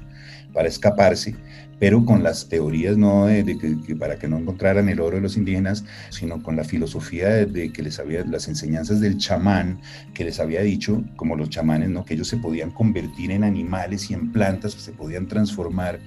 para 0.53 0.67
escaparse, 0.67 1.36
pero 1.79 2.05
con 2.05 2.23
las 2.23 2.47
teorías 2.47 2.97
no 2.97 3.25
de, 3.25 3.43
de 3.43 3.57
que, 3.57 3.75
que 3.82 3.95
para 3.95 4.17
que 4.19 4.27
no 4.27 4.38
encontraran 4.38 4.88
el 4.89 4.99
oro 4.99 5.15
de 5.15 5.21
los 5.21 5.38
indígenas, 5.38 5.84
sino 6.09 6.41
con 6.43 6.55
la 6.55 6.63
filosofía 6.63 7.29
de, 7.29 7.45
de 7.45 7.71
que 7.71 7.82
les 7.82 7.99
había, 7.99 8.23
las 8.25 8.47
enseñanzas 8.47 9.01
del 9.01 9.17
chamán, 9.22 9.80
que 10.13 10.26
les 10.26 10.41
había 10.41 10.61
dicho, 10.61 11.01
como 11.15 11.38
los 11.38 11.49
chamanes, 11.49 11.89
¿no? 11.89 12.03
que 12.03 12.15
ellos 12.15 12.28
se 12.28 12.38
podían 12.38 12.72
convertir 12.72 13.32
en 13.32 13.45
animales 13.45 14.11
y 14.11 14.13
en 14.13 14.34
plantas, 14.34 14.74
se 14.74 14.91
podían 14.91 15.28
transformar 15.28 15.99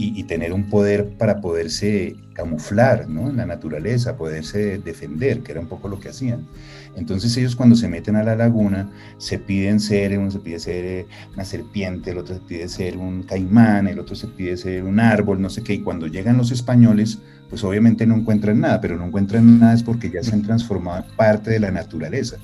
y, 0.00 0.22
tener 0.24 0.52
un 0.52 0.70
poder 0.70 1.08
para 1.18 1.40
poderse 1.40 2.14
camuflar 2.32 3.08
¿no? 3.08 3.28
en 3.28 3.36
la 3.36 3.46
naturaleza, 3.46 4.16
poderse 4.16 4.78
defender, 4.78 5.40
que 5.40 5.50
era 5.50 5.60
un 5.60 5.66
poco 5.66 5.88
lo 5.88 5.98
que 5.98 6.10
hacían. 6.10 6.46
Entonces 6.94 7.36
ellos 7.36 7.56
cuando 7.56 7.74
se 7.74 7.88
meten 7.88 8.14
a 8.14 8.22
la 8.22 8.36
laguna 8.36 8.88
se 9.18 9.38
piden 9.38 9.80
ser, 9.80 10.16
uno 10.16 10.30
se 10.30 10.38
pide 10.38 10.60
ser 10.60 11.06
una 11.34 11.44
serpiente, 11.44 12.12
el 12.12 12.18
otro 12.18 12.36
se 12.36 12.40
pide 12.40 12.68
ser 12.68 12.96
un 12.96 13.24
caimán, 13.24 13.88
el 13.88 13.98
otro 13.98 14.14
se 14.14 14.28
pide 14.28 14.56
ser 14.56 14.84
un 14.84 15.00
árbol, 15.00 15.42
no 15.42 15.50
sé 15.50 15.62
qué, 15.64 15.74
y 15.74 15.80
cuando 15.80 16.06
llegan 16.06 16.36
los 16.36 16.52
españoles, 16.52 17.18
pues 17.50 17.64
obviamente 17.64 18.06
no 18.06 18.14
encuentran 18.14 18.60
nada, 18.60 18.80
pero 18.80 18.96
no 18.96 19.06
encuentran 19.06 19.58
nada 19.58 19.74
es 19.74 19.82
porque 19.82 20.10
ya 20.10 20.22
se 20.22 20.32
han 20.32 20.42
transformado 20.42 21.04
en 21.04 21.16
parte 21.16 21.50
de 21.50 21.58
la 21.58 21.72
naturaleza. 21.72 22.36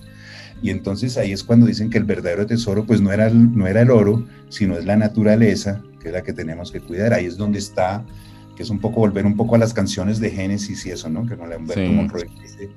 Y 0.61 0.71
entonces 0.71 1.19
ahí 1.19 1.31
es 1.31 1.45
cuando 1.45 1.67
dicen 1.67 1.91
que 1.91 1.99
el 1.99 2.05
verdadero 2.05 2.47
tesoro 2.47 2.85
pues 2.85 3.01
no 3.01 3.13
era, 3.13 3.31
no 3.31 3.67
era 3.69 3.83
el 3.83 3.91
oro, 3.91 4.25
sino 4.49 4.77
es 4.77 4.85
la 4.85 4.97
naturaleza, 4.97 5.83
que 6.05 6.11
es 6.11 6.15
la 6.15 6.23
que 6.23 6.35
tenemos 6.35 6.71
que 6.71 6.81
cuidar. 6.81 7.15
Ahí 7.15 7.25
es 7.25 7.39
donde 7.39 7.59
está, 7.59 8.05
que 8.55 8.63
es 8.63 8.69
un 8.69 8.79
poco 8.79 9.01
volver 9.01 9.25
un 9.25 9.37
poco 9.37 9.55
a 9.55 9.59
las 9.59 9.73
canciones 9.73 10.21
de 10.21 10.31
Génesis 10.31 10.85
y 10.85 10.91
eso, 10.91 11.09
¿no? 11.09 11.27
Que 11.27 11.35
no 11.35 11.47
le 11.47 11.57
Humberto 11.57 11.81
Sí. 11.81 11.89
Monroy 11.89 12.31
dice, 12.43 12.69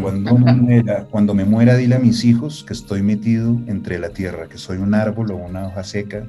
cuando, 0.00 0.38
me 0.38 0.54
muera, 0.54 1.04
cuando 1.10 1.34
me 1.34 1.44
muera, 1.44 1.76
dile 1.76 1.96
a 1.96 1.98
mis 1.98 2.24
hijos 2.24 2.64
que 2.64 2.72
estoy 2.72 3.02
metido 3.02 3.60
entre 3.66 3.98
la 3.98 4.10
tierra, 4.10 4.48
que 4.48 4.58
soy 4.58 4.78
un 4.78 4.94
árbol 4.94 5.32
o 5.32 5.36
una 5.36 5.66
hoja 5.66 5.82
seca, 5.82 6.24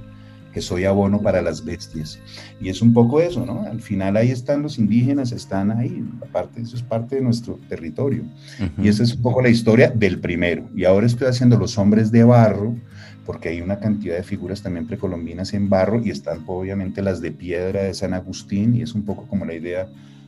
que 0.51 0.61
soy 0.63 0.85
abono 0.85 1.21
para 1.21 1.43
las 1.43 1.63
bestias. 1.63 2.19
Y 2.59 2.69
es 2.69 2.81
un 2.81 2.93
poco 2.93 3.21
eso, 3.21 3.45
¿no? 3.45 3.61
Al 3.61 3.79
final 3.79 4.17
ahí 4.17 4.31
están 4.31 4.63
los 4.63 4.79
indígenas, 4.79 5.31
están 5.31 5.69
ahí, 5.69 6.03
aparte, 6.27 6.61
eso 6.61 6.75
es 6.75 6.81
parte 6.81 7.17
de 7.17 7.21
nuestro 7.21 7.59
territorio. 7.69 8.23
Y 8.81 8.87
esa 8.87 9.03
es 9.03 9.13
un 9.13 9.21
poco 9.21 9.39
la 9.43 9.49
historia 9.49 9.91
del 9.91 10.19
primero. 10.19 10.67
Y 10.75 10.85
ahora 10.85 11.05
estoy 11.05 11.27
haciendo 11.27 11.59
Los 11.59 11.77
Hombres 11.77 12.11
de 12.11 12.23
Barro, 12.23 12.75
porque 13.27 13.49
hay 13.49 13.59
una 13.59 13.77
cantidad 13.79 14.15
de 14.15 14.23
figuras 14.23 14.63
también 14.63 14.87
precolombinas 14.87 15.53
en 15.53 15.69
barro 15.69 16.01
y 16.01 16.11
están 16.11 16.43
obviamente 16.47 17.01
las 17.01 17.19
de 17.19 17.31
piedra 17.31 17.83
de 17.83 17.93
San 17.93 18.13
Agustín 18.13 18.73
y 18.73 18.81
es 18.81 18.95
un 18.95 19.03
poco 19.03 19.27
como 19.27 19.43
la 19.43 19.53
idea 19.53 19.85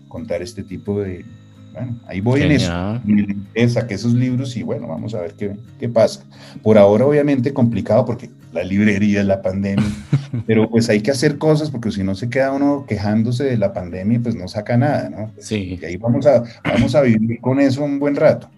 contar 0.09 0.41
este 0.41 0.63
tipo 0.63 0.99
de... 0.99 1.23
Bueno, 1.71 1.97
ahí 2.07 2.19
voy 2.19 2.41
Genial. 2.41 3.01
en 3.07 3.19
eso. 3.19 3.39
Me 3.55 3.69
saqué 3.69 3.93
esos 3.93 4.13
libros 4.13 4.57
y 4.57 4.63
bueno, 4.63 4.85
vamos 4.87 5.15
a 5.15 5.21
ver 5.21 5.33
qué, 5.35 5.55
qué 5.79 5.87
pasa. 5.87 6.25
Por 6.61 6.77
ahora 6.77 7.05
obviamente 7.05 7.53
complicado 7.53 8.05
porque 8.05 8.29
la 8.51 8.63
librería, 8.63 9.23
la 9.23 9.41
pandemia, 9.41 9.85
pero 10.45 10.69
pues 10.69 10.89
hay 10.89 10.99
que 10.99 11.11
hacer 11.11 11.37
cosas 11.37 11.71
porque 11.71 11.91
si 11.91 12.03
no 12.03 12.15
se 12.15 12.29
queda 12.29 12.51
uno 12.51 12.85
quejándose 12.85 13.45
de 13.45 13.57
la 13.57 13.71
pandemia, 13.71 14.19
pues 14.21 14.35
no 14.35 14.49
saca 14.49 14.75
nada, 14.75 15.09
¿no? 15.09 15.31
Sí, 15.39 15.79
Y 15.81 15.85
ahí 15.85 15.95
vamos 15.95 16.25
a, 16.25 16.43
vamos 16.65 16.93
a 16.95 17.01
vivir 17.01 17.39
con 17.39 17.61
eso 17.61 17.81
un 17.81 17.97
buen 17.97 18.17
rato. 18.17 18.49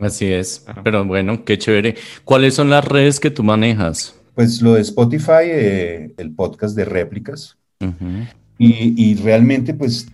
Así 0.00 0.26
es. 0.26 0.64
Pero 0.84 1.04
bueno, 1.04 1.44
qué 1.44 1.58
chévere. 1.58 1.94
¿Cuáles 2.24 2.54
son 2.54 2.70
las 2.70 2.84
redes 2.84 3.20
que 3.20 3.30
tú 3.30 3.42
manejas? 3.42 4.14
Pues 4.34 4.60
lo 4.60 4.74
de 4.74 4.82
Spotify, 4.82 5.44
eh, 5.44 6.12
el 6.18 6.30
podcast 6.32 6.76
de 6.76 6.84
réplicas, 6.84 7.56
Ujú. 7.80 8.26
y, 8.58 8.94
y 9.10 9.14
realmente 9.14 9.72
pues 9.74 10.08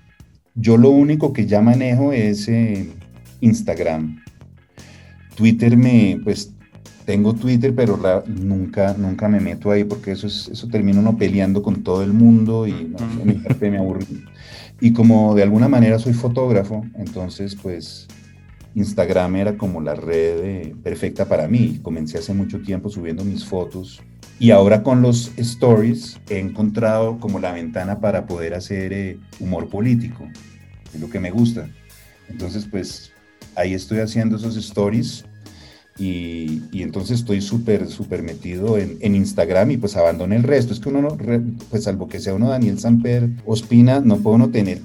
yo 0.55 0.77
lo 0.77 0.91
único 0.91 1.33
que 1.33 1.47
ya 1.47 1.61
manejo 1.61 2.13
es 2.13 2.47
eh, 2.49 2.89
Instagram. 3.41 4.23
Twitter 5.35 5.77
me, 5.77 6.21
pues 6.23 6.53
tengo 7.05 7.35
Twitter, 7.35 7.75
pero 7.75 7.97
la- 7.97 8.23
nunca, 8.27 8.95
nunca 8.97 9.29
me 9.29 9.41
meto 9.41 9.71
ahí 9.71 9.83
porque 9.85 10.13
eso, 10.13 10.27
es, 10.27 10.49
eso 10.53 10.69
termina 10.69 11.01
uno 11.01 11.17
peleando 11.17 11.63
con 11.63 11.83
todo 11.83 12.03
el 12.03 12.13
mundo 12.13 12.67
y 12.67 12.73
no, 12.97 12.99
a 12.99 13.25
mi 13.25 13.35
parte 13.35 13.71
me 13.71 13.79
aburre. 13.79 14.05
Y 14.81 14.93
como 14.93 15.35
de 15.35 15.43
alguna 15.43 15.69
manera 15.69 15.99
soy 15.99 16.13
fotógrafo, 16.13 16.85
entonces 16.97 17.57
pues 17.61 18.07
Instagram 18.75 19.37
era 19.37 19.57
como 19.57 19.81
la 19.81 19.95
red 19.95 20.45
eh, 20.45 20.77
perfecta 20.83 21.27
para 21.27 21.49
mí. 21.49 21.81
Comencé 21.83 22.19
hace 22.19 22.33
mucho 22.33 22.61
tiempo 22.63 22.89
subiendo 22.89 23.25
mis 23.25 23.45
fotos 23.45 24.03
y 24.43 24.51
ahora 24.51 24.83
con 24.83 25.03
los 25.03 25.31
stories 25.37 26.21
he 26.29 26.39
encontrado 26.39 27.21
como 27.21 27.39
la 27.39 27.53
ventana 27.53 28.01
para 28.01 28.27
poder 28.27 28.55
hacer 28.55 28.93
eh, 28.93 29.19
humor 29.39 29.69
político, 29.69 30.29
es 30.93 31.01
lo 31.01 31.09
que 31.09 31.21
me 31.21 31.31
gusta. 31.31 31.69
Entonces, 32.29 32.67
pues 32.69 33.13
ahí 33.55 33.75
estoy 33.75 34.01
haciendo 34.01 34.37
esos 34.37 34.57
stories 34.57 35.25
y, 35.97 36.63
entonces 36.73 37.21
estoy 37.21 37.41
súper, 37.41 37.87
súper 37.87 38.25
metido 38.25 38.79
en, 38.79 39.15
Instagram 39.15 39.71
y 39.71 39.77
pues 39.77 39.97
abandoné 39.97 40.35
el 40.35 40.43
resto. 40.43 40.73
Es 40.73 40.81
que 40.81 40.89
uno, 40.89 41.17
pues 41.71 41.85
salvo 41.85 42.09
que 42.09 42.19
sea 42.19 42.35
uno 42.35 42.49
Daniel 42.49 42.81
Samper 42.81 43.29
Ospina, 43.47 44.01
no 44.01 44.17
puede 44.17 44.37
uno 44.37 44.51
tener 44.51 44.81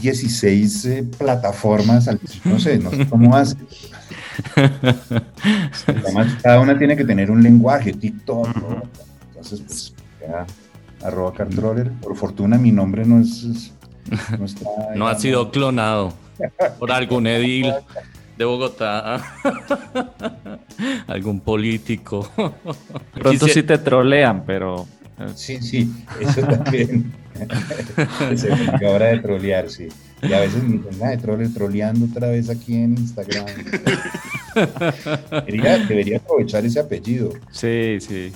16 0.00 0.84
eh, 0.86 1.04
plataformas, 1.18 2.08
al- 2.08 2.20
no 2.44 2.58
sé, 2.58 2.78
no 2.78 2.90
sé 2.90 3.06
cómo 3.08 3.36
hace. 3.36 3.56
Además, 5.86 6.36
cada 6.42 6.60
una 6.60 6.78
tiene 6.78 6.96
que 6.96 7.04
tener 7.04 7.30
un 7.30 7.42
lenguaje, 7.42 7.92
TikTok, 7.92 8.46
¿no? 8.56 8.82
Entonces, 9.28 9.60
pues, 9.60 9.94
ya, 10.20 10.46
arroba 11.06 11.32
cartroller. 11.34 11.90
Por 11.92 12.16
fortuna 12.16 12.58
mi 12.58 12.72
nombre 12.72 13.04
no 13.04 13.20
es... 13.20 13.42
es- 13.44 13.72
no, 14.38 14.44
está, 14.44 14.64
No 14.96 15.08
ha 15.08 15.14
sido 15.18 15.50
clonado 15.50 16.12
por 16.78 16.90
algún 16.90 17.26
edil 17.26 17.72
de 18.36 18.44
Bogotá, 18.44 19.22
algún 21.06 21.40
político. 21.40 22.28
Pronto 22.34 23.46
Quisi- 23.46 23.52
sí 23.52 23.62
te 23.62 23.76
trolean, 23.78 24.44
pero 24.46 24.86
Sí, 25.34 25.60
sí, 25.60 25.92
eso 26.20 26.40
también. 26.42 27.12
Se 28.36 28.50
me 28.54 28.86
hora 28.88 29.06
de 29.06 29.18
trolear, 29.20 29.70
sí. 29.70 29.88
Y 30.22 30.32
a 30.32 30.40
veces 30.40 30.62
me 30.62 30.78
dicen, 30.78 31.02
"Ah, 31.02 31.10
de 31.10 31.18
trole, 31.18 31.48
troleando 31.48 32.06
otra 32.06 32.28
vez 32.28 32.50
aquí 32.50 32.74
en 32.74 32.98
Instagram. 32.98 33.46
Debería, 35.30 35.78
debería 35.78 36.16
aprovechar 36.18 36.64
ese 36.64 36.80
apellido. 36.80 37.32
sí, 37.52 37.98
sí. 38.00 38.32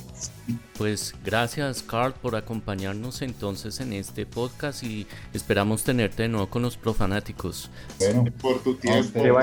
Pues 0.76 1.14
gracias 1.24 1.82
Carl 1.82 2.12
por 2.14 2.34
acompañarnos 2.36 3.22
entonces 3.22 3.78
en 3.80 3.92
este 3.92 4.26
podcast 4.26 4.82
y 4.82 5.06
esperamos 5.32 5.84
tenerte 5.84 6.24
de 6.24 6.28
nuevo 6.28 6.48
con 6.48 6.62
los 6.62 6.76
profanáticos. 6.76 7.70
Bueno, 7.98 8.24
Por 8.40 8.60
tu 8.62 8.72
a 8.72 8.76
tiempo. 8.76 9.38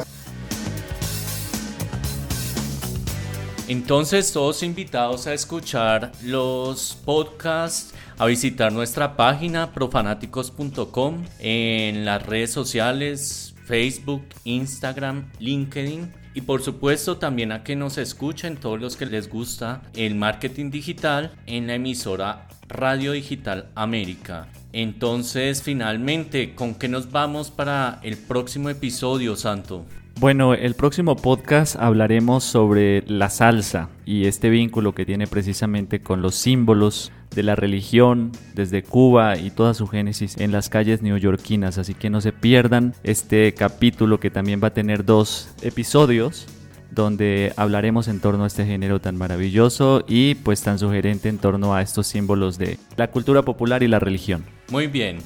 Entonces 3.72 4.34
todos 4.34 4.64
invitados 4.64 5.28
a 5.28 5.34
escuchar 5.34 6.12
los 6.26 6.98
podcasts, 7.06 7.94
a 8.18 8.26
visitar 8.26 8.74
nuestra 8.74 9.16
página 9.16 9.72
profanáticos.com 9.72 11.24
en 11.40 12.04
las 12.04 12.22
redes 12.26 12.52
sociales 12.52 13.56
Facebook, 13.64 14.24
Instagram, 14.44 15.32
LinkedIn 15.40 16.12
y 16.34 16.42
por 16.42 16.62
supuesto 16.62 17.16
también 17.16 17.54
a 17.54 17.64
que 17.64 17.78
nos 17.78 17.98
escuchen 17.98 18.58
todos 18.58 18.82
los 18.82 18.98
que 18.98 19.06
les 19.06 19.30
gusta 19.30 19.84
el 19.94 20.16
marketing 20.16 20.70
digital 20.70 21.34
en 21.46 21.68
la 21.68 21.76
emisora 21.76 22.50
Radio 22.68 23.14
Digital 23.14 23.70
América. 23.76 24.50
Entonces 24.74 25.64
finalmente, 25.64 26.56
¿con 26.56 26.76
qué 26.76 26.90
nos 26.90 27.10
vamos 27.10 27.52
para 27.52 28.02
el 28.04 28.18
próximo 28.18 28.70
episodio, 28.70 29.38
Santo? 29.38 29.86
Bueno, 30.20 30.54
el 30.54 30.76
próximo 30.76 31.16
podcast 31.16 31.76
hablaremos 31.78 32.44
sobre 32.44 33.04
la 33.08 33.30
salsa 33.30 33.90
y 34.06 34.26
este 34.26 34.50
vínculo 34.50 34.94
que 34.94 35.06
tiene 35.06 35.26
precisamente 35.26 36.02
con 36.02 36.22
los 36.22 36.36
símbolos 36.36 37.12
de 37.34 37.44
la 37.44 37.56
religión 37.56 38.32
desde 38.54 38.84
Cuba 38.84 39.38
y 39.38 39.50
toda 39.50 39.74
su 39.74 39.88
génesis 39.88 40.38
en 40.38 40.52
las 40.52 40.70
calles 40.70 41.02
neoyorquinas. 41.02 41.78
Así 41.78 41.94
que 41.94 42.10
no 42.10 42.22
se 42.22 42.34
pierdan 42.34 42.94
este 43.04 43.54
capítulo 43.54 44.20
que 44.20 44.30
también 44.30 44.62
va 44.62 44.68
a 44.68 44.74
tener 44.74 45.06
dos 45.06 45.50
episodios 45.62 46.48
donde 46.92 47.54
hablaremos 47.56 48.08
en 48.08 48.20
torno 48.20 48.44
a 48.44 48.48
este 48.48 48.66
género 48.66 49.00
tan 49.00 49.18
maravilloso 49.18 50.04
y 50.08 50.36
pues 50.36 50.62
tan 50.62 50.78
sugerente 50.78 51.30
en 51.30 51.38
torno 51.38 51.74
a 51.74 51.82
estos 51.82 52.06
símbolos 52.08 52.58
de 52.58 52.78
la 52.98 53.10
cultura 53.10 53.44
popular 53.44 53.82
y 53.82 53.88
la 53.88 54.00
religión. 54.00 54.44
Muy 54.70 54.88
bien, 54.88 55.20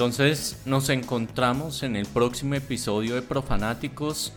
entonces 0.00 0.56
nos 0.64 0.88
encontramos 0.88 1.82
en 1.82 1.94
el 1.94 2.06
próximo 2.06 2.54
episodio 2.54 3.16
de 3.16 3.20
Profanáticos. 3.20 4.32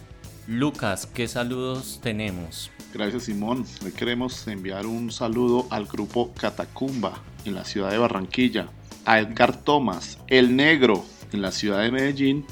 Lucas, 0.45 1.05
¿qué 1.05 1.25
saludos 1.25 2.01
tenemos? 2.03 2.69
Gracias 2.93 3.23
Simón. 3.23 3.63
Hoy 3.81 3.93
queremos 3.93 4.45
enviar 4.49 4.85
un 4.85 5.09
saludo 5.09 5.65
al 5.69 5.85
grupo 5.85 6.33
Catacumba 6.33 7.13
en 7.45 7.55
la 7.55 7.63
ciudad 7.63 7.91
de 7.91 7.97
Barranquilla, 7.97 8.67
a 9.05 9.19
Edgar 9.19 9.55
Thomas, 9.55 10.17
El 10.27 10.53
Negro 10.57 11.05
en 11.31 11.41
la 11.41 11.53
ciudad 11.53 11.81
de 11.81 11.91
Medellín 11.91 12.45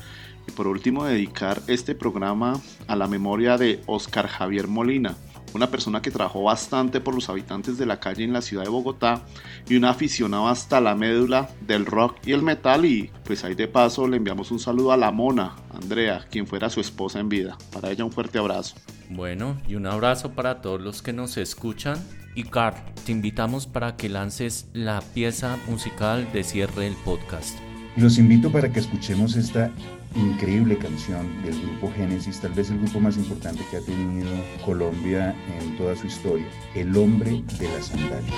y 0.47 0.51
por 0.53 0.67
último 0.67 1.03
dedicar 1.03 1.61
este 1.67 1.95
programa 1.95 2.61
a 2.87 2.95
la 2.95 3.07
memoria 3.07 3.57
de 3.57 3.81
Oscar 3.87 4.27
Javier 4.27 4.69
Molina, 4.69 5.17
una 5.53 5.69
persona 5.69 6.01
que 6.01 6.11
trabajó 6.11 6.43
bastante 6.43 7.01
por 7.01 7.15
los 7.15 7.29
habitantes 7.29 7.77
de 7.77 7.85
la 7.85 7.99
calle 7.99 8.23
en 8.23 8.33
la 8.33 8.41
ciudad 8.41 8.63
de 8.63 8.69
Bogotá 8.69 9.21
y 9.67 9.75
un 9.75 9.85
aficionado 9.85 10.47
hasta 10.47 10.81
la 10.81 10.95
médula 10.95 11.49
del 11.67 11.85
rock 11.85 12.17
y 12.25 12.31
el 12.31 12.41
metal 12.41 12.85
y 12.85 13.11
pues 13.23 13.43
ahí 13.43 13.55
de 13.55 13.67
paso 13.67 14.07
le 14.07 14.17
enviamos 14.17 14.51
un 14.51 14.59
saludo 14.59 14.91
a 14.91 14.97
la 14.97 15.11
mona, 15.11 15.55
Andrea, 15.73 16.25
quien 16.29 16.47
fuera 16.47 16.69
su 16.69 16.79
esposa 16.79 17.19
en 17.19 17.29
vida. 17.29 17.57
Para 17.71 17.91
ella 17.91 18.05
un 18.05 18.11
fuerte 18.11 18.39
abrazo. 18.39 18.75
Bueno, 19.09 19.57
y 19.67 19.75
un 19.75 19.87
abrazo 19.87 20.31
para 20.31 20.61
todos 20.61 20.81
los 20.81 21.01
que 21.01 21.13
nos 21.13 21.37
escuchan. 21.37 21.97
Y 22.33 22.43
Carl, 22.45 22.77
te 23.05 23.11
invitamos 23.11 23.67
para 23.67 23.97
que 23.97 24.07
lances 24.07 24.67
la 24.71 25.01
pieza 25.01 25.57
musical 25.67 26.31
de 26.31 26.43
cierre 26.45 26.85
del 26.85 26.95
podcast. 27.03 27.57
Y 27.97 28.01
los 28.01 28.17
invito 28.17 28.51
para 28.51 28.71
que 28.71 28.79
escuchemos 28.79 29.35
esta 29.35 29.71
increíble 30.15 30.77
canción 30.77 31.41
del 31.43 31.59
grupo 31.61 31.91
Génesis, 31.95 32.39
tal 32.39 32.53
vez 32.53 32.69
el 32.69 32.79
grupo 32.79 32.99
más 32.99 33.17
importante 33.17 33.63
que 33.69 33.77
ha 33.77 33.81
tenido 33.81 34.29
Colombia 34.65 35.35
en 35.59 35.77
toda 35.77 35.95
su 35.95 36.07
historia, 36.07 36.45
El 36.75 36.95
hombre 36.95 37.43
de 37.59 37.67
la 37.69 37.81
sandalia. 37.81 38.33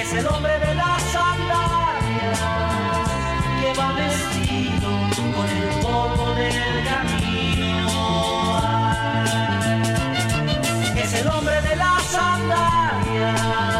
Es 0.00 0.12
el 0.14 0.26
hombre 0.26 0.58
de 0.58 0.74
las 0.74 1.02
sandalias 1.02 2.40
que 3.60 3.72
va 3.78 3.92
vestido 3.92 4.90
con 5.36 5.48
el 5.48 5.68
polvo 5.80 6.34
del 6.34 6.84
camino. 6.84 7.88
Es 10.96 11.14
el 11.14 11.28
hombre 11.28 11.60
de 11.62 11.76
las 11.76 12.02
sandalias 12.04 13.71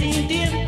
Él 0.00 0.63